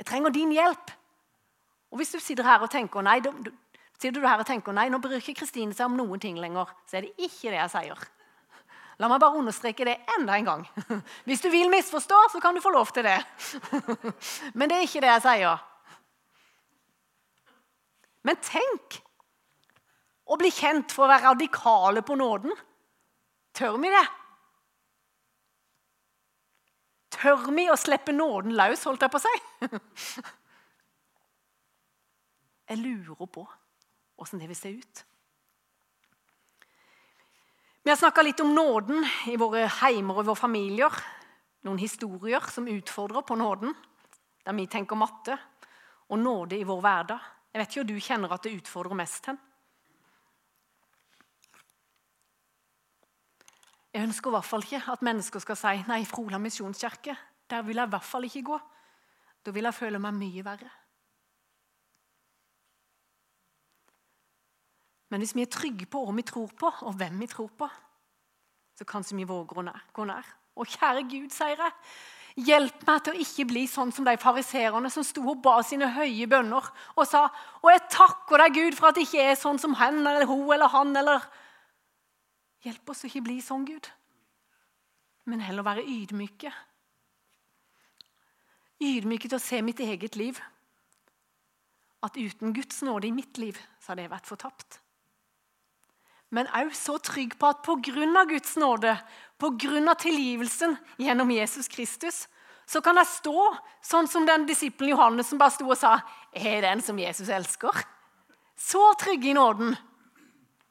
Jeg 0.00 0.08
trenger 0.08 0.34
din 0.34 0.50
hjelp. 0.52 0.90
Og 1.92 2.00
Hvis 2.00 2.10
du 2.16 2.18
sitter 2.18 2.48
her 2.48 2.64
og 2.64 2.72
tenker 2.72 3.04
nei, 3.04 3.20
du, 3.22 3.30
sitter 4.00 4.18
du 4.18 4.26
her 4.26 4.40
og 4.42 4.48
tenker, 4.48 4.74
nei, 4.74 4.88
nå 4.90 4.98
bryr 4.98 5.20
ikke 5.20 5.42
Kristine 5.42 5.76
seg 5.76 5.86
om 5.86 5.96
noen 6.00 6.20
ting 6.20 6.40
lenger, 6.40 6.72
så 6.88 6.98
er 6.98 7.06
det 7.06 7.14
ikke 7.20 7.52
det 7.52 7.60
jeg 7.60 7.72
sier. 7.76 8.04
La 9.02 9.08
meg 9.10 9.18
bare 9.18 9.40
understreke 9.40 9.86
det 9.88 9.96
enda 10.14 10.36
en 10.38 10.46
gang. 10.46 10.64
Hvis 11.26 11.42
du 11.42 11.48
vil 11.50 11.70
misforstå, 11.72 12.18
så 12.30 12.40
kan 12.42 12.54
du 12.54 12.62
få 12.62 12.70
lov 12.70 12.92
til 12.94 13.06
det. 13.06 13.18
Men 14.58 14.70
det 14.70 14.78
er 14.78 14.86
ikke 14.86 15.02
det 15.02 15.10
jeg 15.10 15.24
sier. 15.24 15.64
Men 18.22 18.38
tenk 18.46 19.00
å 20.30 20.38
bli 20.38 20.52
kjent 20.54 20.94
for 20.94 21.08
å 21.08 21.10
være 21.10 21.32
radikale 21.32 22.04
på 22.06 22.14
nåden. 22.20 22.54
Tør 23.58 23.80
vi 23.82 23.90
det? 23.90 24.04
Tør 27.18 27.50
vi 27.50 27.66
å 27.70 27.76
slippe 27.76 28.14
nåden 28.14 28.54
løs, 28.56 28.86
holdt 28.86 29.02
jeg 29.02 29.12
på 29.12 29.20
å 29.20 29.26
si? 29.26 29.34
Jeg 32.72 32.78
lurer 32.80 33.26
på 33.28 33.42
åssen 34.22 34.40
det 34.40 34.46
vil 34.48 34.56
se 34.56 34.70
ut. 34.72 35.02
Vi 37.82 37.90
har 37.90 37.96
snakka 37.96 38.22
litt 38.22 38.40
om 38.40 38.54
nåden 38.54 39.02
i 39.26 39.34
våre 39.36 39.64
heimer 39.80 40.20
og 40.20 40.28
våre 40.28 40.38
familier. 40.38 40.98
Noen 41.66 41.80
historier 41.82 42.44
som 42.50 42.68
utfordrer 42.70 43.24
på 43.26 43.34
nåden, 43.34 43.74
der 44.46 44.54
vi 44.54 44.68
tenker 44.70 44.98
matte. 44.98 45.34
Og 46.14 46.20
nåde 46.20 46.60
i 46.60 46.66
vår 46.68 46.78
hverdag. 46.84 47.24
Jeg 47.50 47.58
vet 47.58 47.72
ikke 47.72 47.82
hva 47.82 47.88
du 47.88 48.06
kjenner 48.06 48.34
at 48.34 48.46
det 48.46 48.54
utfordrer 48.54 48.98
mest 48.98 49.26
hen. 49.26 49.40
Jeg 53.92 54.06
ønsker 54.06 54.30
i 54.30 54.36
hvert 54.36 54.48
fall 54.48 54.62
ikke 54.64 54.84
at 54.94 55.02
mennesker 55.04 55.42
skal 55.42 55.58
si 55.58 55.74
nei, 55.88 56.04
Froland 56.08 56.46
misjonskirke, 56.46 57.16
der 57.50 57.66
vil 57.66 57.76
jeg 57.76 57.90
i 57.90 57.92
hvert 57.92 58.08
fall 58.08 58.24
ikke 58.28 58.46
gå. 58.46 58.60
Da 59.42 59.52
vil 59.52 59.66
jeg 59.68 59.76
føle 59.76 59.98
meg 60.00 60.16
mye 60.16 60.46
verre. 60.46 60.70
Men 65.12 65.20
hvis 65.20 65.34
vi 65.36 65.44
er 65.44 65.52
trygge 65.52 65.84
på 65.92 66.00
hva 66.06 66.14
vi 66.16 66.24
tror 66.24 66.48
på, 66.56 66.70
og 66.88 66.96
hvem 66.96 67.18
vi 67.20 67.28
tror 67.28 67.50
på, 67.60 67.68
så 68.78 68.86
kanskje 68.88 69.18
vi 69.18 69.28
våger 69.28 69.60
å 69.60 69.64
gå 69.92 70.06
nær. 70.08 70.30
Og 70.56 70.68
kjære 70.72 71.04
Gud, 71.04 71.28
sier 71.34 71.60
jeg, 71.60 71.72
hjelp 72.48 72.86
meg 72.88 73.02
til 73.04 73.12
å 73.12 73.20
ikke 73.20 73.44
bli 73.50 73.66
sånn 73.68 73.92
som 73.92 74.06
de 74.08 74.14
fariserene 74.20 74.88
som 74.92 75.04
sto 75.04 75.24
og 75.28 75.42
ba 75.44 75.58
sine 75.68 75.90
høye 75.92 76.24
bønner 76.32 76.64
og 76.96 77.04
sa 77.04 77.26
Og 77.60 77.68
jeg 77.68 77.82
takker 77.92 78.40
deg, 78.40 78.56
Gud, 78.56 78.76
for 78.78 78.88
at 78.88 78.96
det 78.96 79.04
ikke 79.04 79.26
er 79.32 79.36
sånn 79.36 79.60
som 79.60 79.76
han 79.76 80.00
eller 80.00 80.24
hun 80.28 80.46
eller 80.54 80.72
han 80.72 80.96
eller 80.96 81.26
Hjelp 82.64 82.92
oss 82.94 83.02
å 83.04 83.10
ikke 83.10 83.24
bli 83.26 83.40
sånn, 83.42 83.66
Gud, 83.66 83.88
men 85.26 85.40
heller 85.42 85.66
være 85.66 85.82
ydmyke. 85.82 86.52
Ydmyke 88.78 89.26
til 89.26 89.40
å 89.40 89.42
se 89.42 89.58
mitt 89.66 89.82
eget 89.82 90.14
liv. 90.14 90.38
At 92.06 92.14
uten 92.14 92.54
Guds 92.54 92.78
nåde 92.86 93.10
i 93.10 93.16
mitt 93.16 93.42
liv 93.42 93.58
så 93.82 93.92
hadde 93.92 94.06
jeg 94.06 94.14
vært 94.14 94.30
fortapt 94.30 94.78
men 96.32 96.48
òg 96.56 96.72
så 96.76 96.96
trygg 97.04 97.36
på 97.38 97.50
at 97.52 97.60
pga. 97.64 98.24
Guds 98.28 98.56
nåde, 98.56 98.96
pga. 99.38 99.94
tilgivelsen 99.94 100.76
gjennom 100.98 101.30
Jesus 101.30 101.68
Kristus, 101.68 102.26
så 102.66 102.80
kan 102.80 102.96
jeg 102.96 103.10
stå 103.10 103.50
sånn 103.84 104.08
som 104.08 104.26
den 104.26 104.46
disippelen 104.48 104.94
Johannes 104.94 105.28
som 105.28 105.38
bare 105.38 105.52
sto 105.52 105.68
og 105.68 105.76
sa 105.76 105.98
er 106.32 106.62
den 106.64 106.80
som 106.80 106.98
Jesus 106.98 107.28
elsker. 107.28 107.84
Så 108.56 108.80
trygg 109.00 109.26
i 109.26 109.34
nåden. 109.36 109.76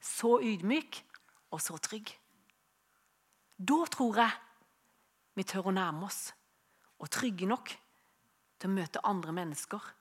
Så 0.02 0.40
ydmyk 0.42 0.98
og 1.54 1.60
så 1.62 1.76
trygg. 1.78 2.10
Da 3.54 3.84
tror 3.86 4.18
jeg 4.18 4.32
vi 5.38 5.46
tør 5.46 5.70
å 5.70 5.76
nærme 5.76 6.08
oss 6.08 6.32
og 6.98 7.10
trygge 7.12 7.46
nok 7.46 7.70
til 8.58 8.70
å 8.70 8.74
møte 8.74 9.04
andre 9.06 9.34
mennesker 9.36 9.92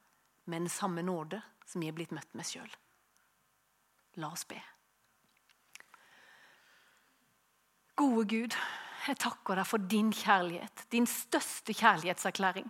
med 0.50 0.64
den 0.64 0.74
samme 0.74 1.06
nåde 1.06 1.44
som 1.70 1.84
vi 1.84 1.92
er 1.92 1.98
blitt 1.98 2.16
møtt 2.16 2.34
med 2.34 2.48
sjøl. 2.50 2.70
La 4.18 4.34
oss 4.34 4.48
be. 4.50 4.58
Gode 8.00 8.26
Gud, 8.30 8.56
jeg 9.08 9.18
takker 9.20 9.60
deg 9.60 9.68
for 9.68 9.90
din 9.92 10.12
kjærlighet, 10.16 10.86
din 10.94 11.08
største 11.10 11.74
kjærlighetserklæring, 11.76 12.70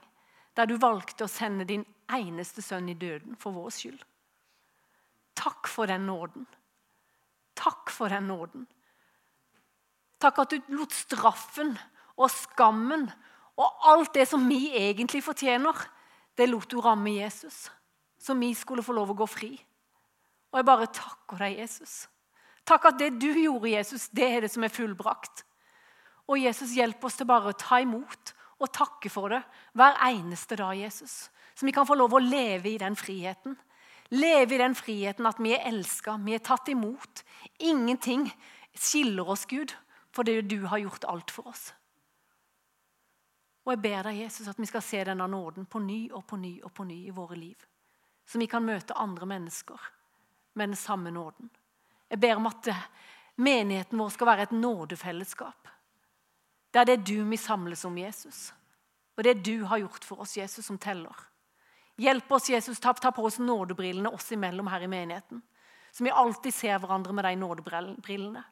der 0.58 0.68
du 0.68 0.78
valgte 0.82 1.28
å 1.28 1.32
sende 1.32 1.68
din 1.68 1.86
eneste 2.12 2.64
sønn 2.66 2.90
i 2.92 2.98
døden 2.98 3.38
for 3.40 3.56
vår 3.56 3.70
skyld. 3.76 4.02
Takk 5.38 5.70
for 5.72 5.88
den 5.88 6.06
nåden. 6.10 6.48
Takk 7.56 7.92
for 7.94 8.12
den 8.12 8.28
nåden. 8.32 8.66
Takk 10.22 10.42
at 10.44 10.54
du 10.54 10.74
lot 10.76 10.94
straffen 10.94 11.74
og 12.18 12.30
skammen 12.34 13.08
og 13.60 13.88
alt 13.92 14.14
det 14.16 14.28
som 14.30 14.44
vi 14.50 14.72
egentlig 14.78 15.24
fortjener, 15.26 15.76
det 16.38 16.48
lot 16.50 16.70
du 16.72 16.80
ramme 16.82 17.14
Jesus, 17.14 17.70
så 18.18 18.34
vi 18.38 18.54
skulle 18.58 18.86
få 18.86 18.96
lov 18.96 19.12
å 19.12 19.20
gå 19.22 19.28
fri. 19.30 19.52
Og 20.52 20.60
jeg 20.60 20.68
bare 20.68 20.90
takker 20.94 21.44
deg, 21.46 21.60
Jesus. 21.62 22.06
Takk 22.68 22.92
at 22.92 23.00
det 23.00 23.16
du 23.20 23.32
gjorde, 23.34 23.72
Jesus, 23.74 24.10
det 24.14 24.28
er 24.28 24.46
det 24.46 24.52
som 24.54 24.64
er 24.64 24.74
fullbrakt. 24.74 25.44
Og 26.30 26.40
Jesus, 26.40 26.76
hjelp 26.78 27.04
oss 27.04 27.18
til 27.20 27.28
bare 27.30 27.52
å 27.52 27.58
ta 27.58 27.82
imot 27.82 28.34
og 28.62 28.70
takke 28.74 29.10
for 29.12 29.34
det 29.34 29.42
hver 29.78 29.98
eneste 30.06 30.58
dag, 30.60 30.76
Jesus. 30.78 31.28
Så 31.56 31.68
vi 31.68 31.74
kan 31.76 31.88
få 31.88 31.98
lov 31.98 32.14
å 32.16 32.24
leve 32.24 32.72
i 32.72 32.80
den 32.82 32.96
friheten. 32.96 33.58
Leve 34.12 34.56
i 34.56 34.62
den 34.62 34.76
friheten 34.76 35.28
at 35.28 35.40
vi 35.42 35.54
er 35.56 35.68
elska, 35.72 36.18
vi 36.22 36.36
er 36.36 36.44
tatt 36.46 36.70
imot. 36.72 37.24
Ingenting 37.60 38.28
skiller 38.76 39.30
oss, 39.30 39.46
Gud, 39.50 39.74
fordi 40.16 40.42
du 40.42 40.66
har 40.68 40.84
gjort 40.84 41.08
alt 41.10 41.32
for 41.32 41.52
oss. 41.52 41.72
Og 43.66 43.76
jeg 43.76 43.82
ber 43.84 44.08
deg, 44.08 44.24
Jesus, 44.24 44.50
at 44.50 44.60
vi 44.60 44.70
skal 44.70 44.84
se 44.84 45.04
denne 45.06 45.28
nåden 45.30 45.68
på 45.70 45.80
ny 45.84 46.02
og 46.12 46.26
på 46.28 46.40
ny 46.42 46.56
og 46.66 46.74
på 46.74 46.86
ny 46.88 47.04
i 47.08 47.16
våre 47.16 47.38
liv. 47.38 47.68
Så 48.26 48.40
vi 48.42 48.50
kan 48.50 48.66
møte 48.66 48.98
andre 48.98 49.28
mennesker 49.30 49.90
med 50.58 50.72
den 50.72 50.80
samme 50.80 51.12
nåden. 51.14 51.50
Jeg 52.12 52.20
ber 52.20 52.36
om 52.36 52.50
at 52.50 52.68
menigheten 53.40 54.00
vår 54.00 54.10
skal 54.12 54.28
være 54.28 54.48
et 54.50 54.56
nådefellesskap. 54.56 55.70
Det 56.72 56.84
er 56.84 57.00
du 57.00 57.24
vi 57.24 57.38
samles 57.40 57.86
om, 57.88 57.98
Jesus. 57.98 58.50
Og 59.16 59.24
det 59.24 59.44
du 59.44 59.64
har 59.64 59.80
gjort 59.80 60.04
for 60.08 60.24
oss, 60.24 60.38
Jesus, 60.38 60.66
som 60.66 60.80
teller. 60.80 61.16
Hjelp 62.02 62.32
oss, 62.32 62.50
Jesus, 62.50 62.80
ta, 62.80 62.94
ta 62.94 63.12
på 63.12 63.24
oss 63.28 63.40
nådebrillene 63.40 64.10
oss 64.10 64.32
imellom 64.32 64.68
her 64.68 64.84
i 64.84 64.92
menigheten. 64.92 65.42
Så 65.92 66.04
vi 66.04 66.12
alltid 66.12 66.54
ser 66.54 66.80
hverandre 66.80 67.14
med 67.14 67.26
de 67.26 67.36
nådebrillene. 67.36 68.44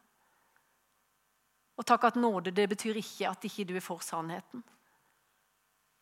Og 1.79 1.87
takk 1.87 2.09
at 2.09 2.19
nåde 2.19 2.51
det 2.51 2.67
betyr 2.67 2.99
ikke 2.99 3.29
at 3.29 3.45
ikke 3.47 3.67
du 3.67 3.75
er 3.79 3.83
for 3.83 4.03
sannheten. 4.03 4.63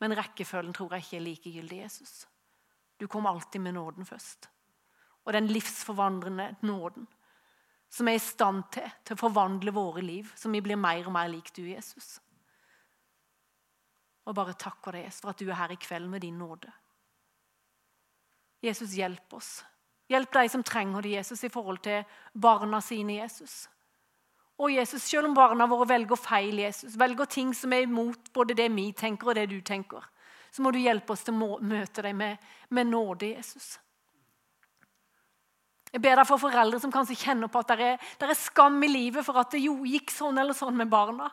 Men 0.01 0.16
rekkefølgen 0.18 0.74
tror 0.74 0.93
jeg 0.93 1.05
ikke 1.05 1.18
er 1.18 1.26
likegyldig, 1.26 1.84
Jesus. 1.84 2.26
Du 2.97 3.08
kom 3.08 3.26
alltid 3.26 3.62
med 3.62 3.78
nåden 3.78 4.05
først. 4.05 4.49
Og 5.26 5.34
den 5.34 5.47
livsforvandrende 5.47 6.55
nåden 6.62 7.08
som 7.89 8.07
er 8.07 8.17
i 8.17 8.23
stand 8.23 8.65
til, 8.73 8.88
til 9.05 9.15
å 9.15 9.21
forvandle 9.21 9.73
våre 9.73 10.03
liv, 10.03 10.31
så 10.35 10.51
vi 10.51 10.61
blir 10.63 10.79
mer 10.79 11.05
og 11.07 11.13
mer 11.15 11.29
lik 11.31 11.53
du, 11.55 11.63
Jesus. 11.69 12.17
Og 14.27 14.35
bare 14.35 14.57
takker 14.59 14.97
deg 14.99 15.07
for 15.15 15.31
at 15.31 15.39
du 15.39 15.47
er 15.47 15.59
her 15.59 15.71
i 15.71 15.79
kveld 15.79 16.09
med 16.11 16.25
din 16.25 16.38
nåde. 16.39 16.71
Jesus, 18.63 18.91
hjelp 18.97 19.33
oss. 19.38 19.61
Hjelp 20.09 20.33
de 20.33 20.49
som 20.49 20.63
trenger 20.63 21.01
det, 21.01 21.15
Jesus, 21.19 21.43
i 21.43 21.51
forhold 21.51 21.79
til 21.83 22.03
barna 22.33 22.81
sine, 22.81 23.21
Jesus. 23.21 23.67
Og 24.57 24.71
Jesus, 24.71 25.03
Selv 25.03 25.27
om 25.27 25.35
barna 25.35 25.67
våre 25.69 25.88
velger 25.88 26.15
feil, 26.15 26.59
Jesus, 26.59 26.97
velger 26.99 27.25
ting 27.25 27.53
som 27.55 27.73
er 27.73 27.85
imot 27.85 28.31
både 28.33 28.55
det 28.57 28.69
vi 28.73 28.91
tenker 28.91 29.29
og 29.29 29.35
det 29.35 29.49
du 29.51 29.61
tenker, 29.61 30.03
så 30.51 30.63
må 30.63 30.71
du 30.71 30.79
hjelpe 30.79 31.13
oss 31.13 31.23
til 31.23 31.35
å 31.35 31.59
møte 31.61 32.01
dem 32.01 32.17
med, 32.17 32.38
med 32.69 32.88
nåde, 32.89 33.35
Jesus. 33.35 33.77
Jeg 35.93 36.03
ber 36.03 36.19
deg 36.19 36.27
for 36.27 36.41
foreldre 36.41 36.81
som 36.83 36.91
kanskje 36.91 37.19
kjenner 37.21 37.51
på 37.51 37.61
at 37.63 37.71
det 37.71 37.91
er, 37.93 38.05
er 38.27 38.38
skam 38.38 38.81
i 38.83 38.91
livet 38.91 39.25
for 39.25 39.39
at 39.39 39.53
det 39.55 39.63
jo 39.63 39.79
gikk 39.88 40.11
sånn 40.13 40.38
eller 40.38 40.57
sånn 40.57 40.75
med 40.77 40.91
barna. 40.91 41.29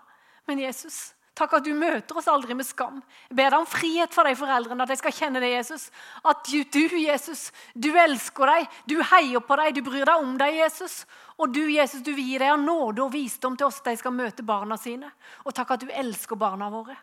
Men 0.46 0.62
Jesus, 0.62 1.14
Takk 1.34 1.57
at 1.57 1.64
du 1.66 1.72
møter 1.74 2.14
oss 2.14 2.28
aldri 2.30 2.55
med 2.55 2.66
skam. 2.66 3.00
Jeg 3.26 3.34
ber 3.40 3.48
deg 3.50 3.59
om 3.59 3.66
frihet 3.66 4.12
for 4.14 4.28
de 4.28 4.36
foreldrene, 4.38 4.84
at 4.84 4.90
de 4.92 4.96
skal 5.00 5.14
kjenne 5.16 5.40
det, 5.42 5.48
Jesus. 5.50 5.88
At 6.22 6.46
du, 6.46 6.84
Jesus, 7.02 7.48
du 7.74 7.88
elsker 7.90 8.52
dem, 8.52 8.68
du 8.86 8.94
heier 9.11 9.42
på 9.42 9.57
dem, 9.59 9.72
du 9.74 9.80
bryr 9.82 10.07
deg 10.07 10.22
om 10.22 10.36
dem, 10.38 10.61
Jesus. 10.61 11.00
Og 11.34 11.50
du, 11.50 11.64
Jesus, 11.74 12.05
du 12.07 12.12
vil 12.14 12.28
gi 12.28 12.38
dem 12.44 12.62
nåde 12.68 13.02
og 13.02 13.11
visdom 13.16 13.59
til 13.59 13.66
oss 13.66 13.82
de 13.82 13.96
skal 13.98 14.14
møte 14.14 14.46
barna 14.46 14.78
sine. 14.78 15.11
Og 15.42 15.50
takk 15.57 15.74
at 15.74 15.82
du 15.82 15.90
elsker 15.90 16.38
barna 16.38 16.70
våre. 16.70 16.94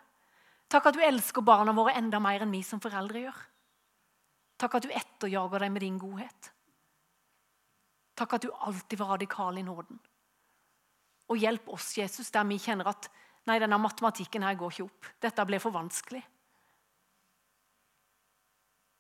Takk 0.72 0.88
at 0.88 0.96
du 0.96 1.04
elsker 1.04 1.44
barna 1.44 1.76
våre 1.76 1.98
enda 2.00 2.24
mer 2.24 2.46
enn 2.46 2.56
vi 2.56 2.64
som 2.64 2.80
foreldre 2.80 3.26
gjør. 3.26 3.46
Takk 4.64 4.80
at 4.80 4.88
du 4.88 4.96
etterjager 4.96 5.66
dem 5.66 5.76
med 5.76 5.84
din 5.84 6.00
godhet. 6.00 6.54
Takk 8.22 8.38
at 8.38 8.46
du 8.46 8.52
alltid 8.54 9.00
var 9.02 9.16
radikal 9.16 9.58
i 9.58 9.64
nåden. 9.66 9.98
Og 11.34 11.40
hjelp 11.42 11.72
oss, 11.74 11.96
Jesus, 11.98 12.30
der 12.30 12.46
vi 12.46 12.60
kjenner 12.62 12.92
at 12.94 13.10
Nei, 13.50 13.56
denne 13.58 13.80
matematikken 13.82 14.44
her 14.46 14.54
går 14.54 14.76
ikke 14.76 14.84
opp. 14.86 15.08
Dette 15.26 15.44
ble 15.50 15.58
for 15.58 15.74
vanskelig. 15.74 16.20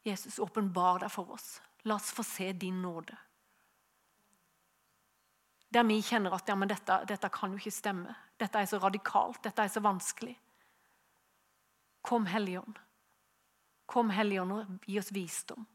Jesus, 0.01 0.39
åpenbar 0.41 1.03
deg 1.03 1.11
for 1.13 1.35
oss. 1.35 1.59
La 1.85 1.99
oss 1.99 2.09
få 2.09 2.25
se 2.25 2.47
din 2.57 2.79
nåde. 2.81 3.13
Der 5.69 5.85
vi 5.85 5.99
kjenner 6.01 6.33
at 6.33 6.49
ja, 6.49 6.55
men 6.57 6.71
dette, 6.73 7.03
dette 7.05 7.29
kan 7.29 7.53
jo 7.53 7.61
ikke 7.61 7.75
stemme. 7.75 8.15
Dette 8.41 8.63
er 8.63 8.71
så 8.71 8.81
radikalt, 8.81 9.43
dette 9.45 9.61
er 9.61 9.69
så 9.69 9.83
vanskelig. 9.85 10.33
Kom, 12.01 12.25
Helligånd. 12.25 12.81
Kom, 13.85 14.09
Helligånd, 14.09 14.57
og 14.57 14.89
gi 14.89 14.97
oss 14.99 15.13
visdom. 15.13 15.69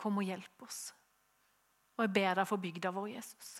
Kom 0.00 0.20
og 0.20 0.24
hjelp 0.24 0.64
oss. 0.64 0.90
Og 1.98 2.06
jeg 2.06 2.14
ber 2.16 2.38
deg 2.40 2.48
for 2.48 2.62
bygda 2.62 2.92
vår, 2.96 3.08
Jesus. 3.12 3.58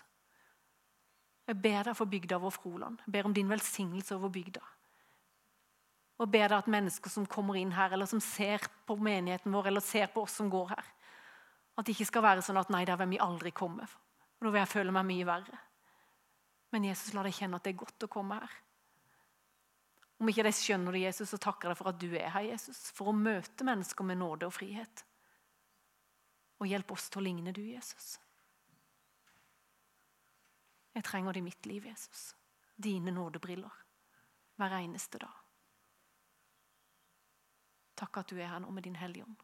Jeg 1.45 1.57
ber 1.61 1.89
deg 1.89 1.97
for 1.97 2.09
bygda 2.09 2.39
vår 2.41 2.53
Froland. 2.55 3.01
Jeg 3.05 3.13
ber 3.13 3.27
om 3.29 3.35
din 3.35 3.49
velsignelse 3.51 4.15
over 4.17 4.31
bygda. 4.33 4.63
Og 6.21 6.29
ber 6.29 6.47
deg 6.47 6.57
at 6.57 6.69
mennesker 6.69 7.13
som 7.13 7.27
kommer 7.29 7.57
inn 7.57 7.73
her, 7.73 7.93
eller 7.93 8.09
som 8.09 8.21
ser 8.21 8.65
på 8.85 8.97
menigheten 8.97 9.53
vår, 9.53 9.69
eller 9.69 9.85
ser 9.85 10.09
på 10.13 10.23
oss 10.25 10.37
som 10.37 10.49
går 10.53 10.73
her, 10.73 10.89
at 11.77 11.85
det 11.85 11.95
ikke 11.95 12.09
skal 12.09 12.25
være 12.25 12.45
sånn 12.45 12.59
at 12.61 12.69
nei, 12.73 12.83
der 12.85 12.97
vil 12.99 13.13
vi 13.13 13.21
aldri 13.21 13.53
komme. 13.55 13.87
For 14.37 14.47
da 14.47 14.53
vil 14.53 14.61
jeg 14.61 14.73
føle 14.73 14.93
meg 14.93 15.07
mye 15.07 15.27
verre. 15.29 15.61
Men 16.71 16.85
Jesus, 16.87 17.13
la 17.13 17.25
deg 17.25 17.35
kjenne 17.35 17.57
at 17.57 17.65
det 17.65 17.73
er 17.73 17.81
godt 17.83 18.05
å 18.05 18.11
komme 18.11 18.37
her. 18.41 18.57
Om 20.21 20.29
ikke 20.29 20.45
de 20.45 20.53
skjønner 20.53 20.93
det, 20.93 21.05
Jesus, 21.07 21.31
så 21.33 21.39
takker 21.41 21.67
jeg 21.67 21.73
deg 21.73 21.79
for 21.81 21.89
at 21.89 22.01
du 22.01 22.09
er 22.13 22.29
her, 22.33 22.45
Jesus. 22.51 22.83
For 22.93 23.09
å 23.09 23.17
møte 23.17 23.65
mennesker 23.65 24.05
med 24.05 24.21
nåde 24.21 24.49
og 24.49 24.53
frihet. 24.53 25.05
Og 26.61 26.69
hjelp 26.69 26.93
oss 26.93 27.09
til 27.09 27.21
å 27.21 27.25
ligne 27.25 27.53
du, 27.55 27.63
Jesus. 27.65 28.19
Jeg 30.93 31.07
trenger 31.07 31.33
det 31.33 31.41
i 31.41 31.45
mitt 31.45 31.65
liv, 31.65 31.85
Jesus. 31.89 32.35
Dine 32.75 33.11
nådebriller 33.11 33.77
hver 34.61 34.75
eneste 34.77 35.21
dag. 35.23 35.37
Takk 37.97 38.21
at 38.21 38.29
du 38.29 38.37
er 38.39 38.49
her 38.49 38.61
nå 38.61 38.69
med 38.73 38.85
din 38.85 38.97
Hellige 38.97 39.25
Ånd. 39.25 39.41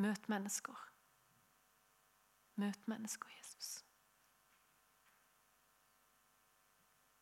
Møt 0.00 0.28
mennesker. 0.28 0.76
Møt 2.60 2.88
mennesker, 2.88 3.28
Jesus. 3.28 3.41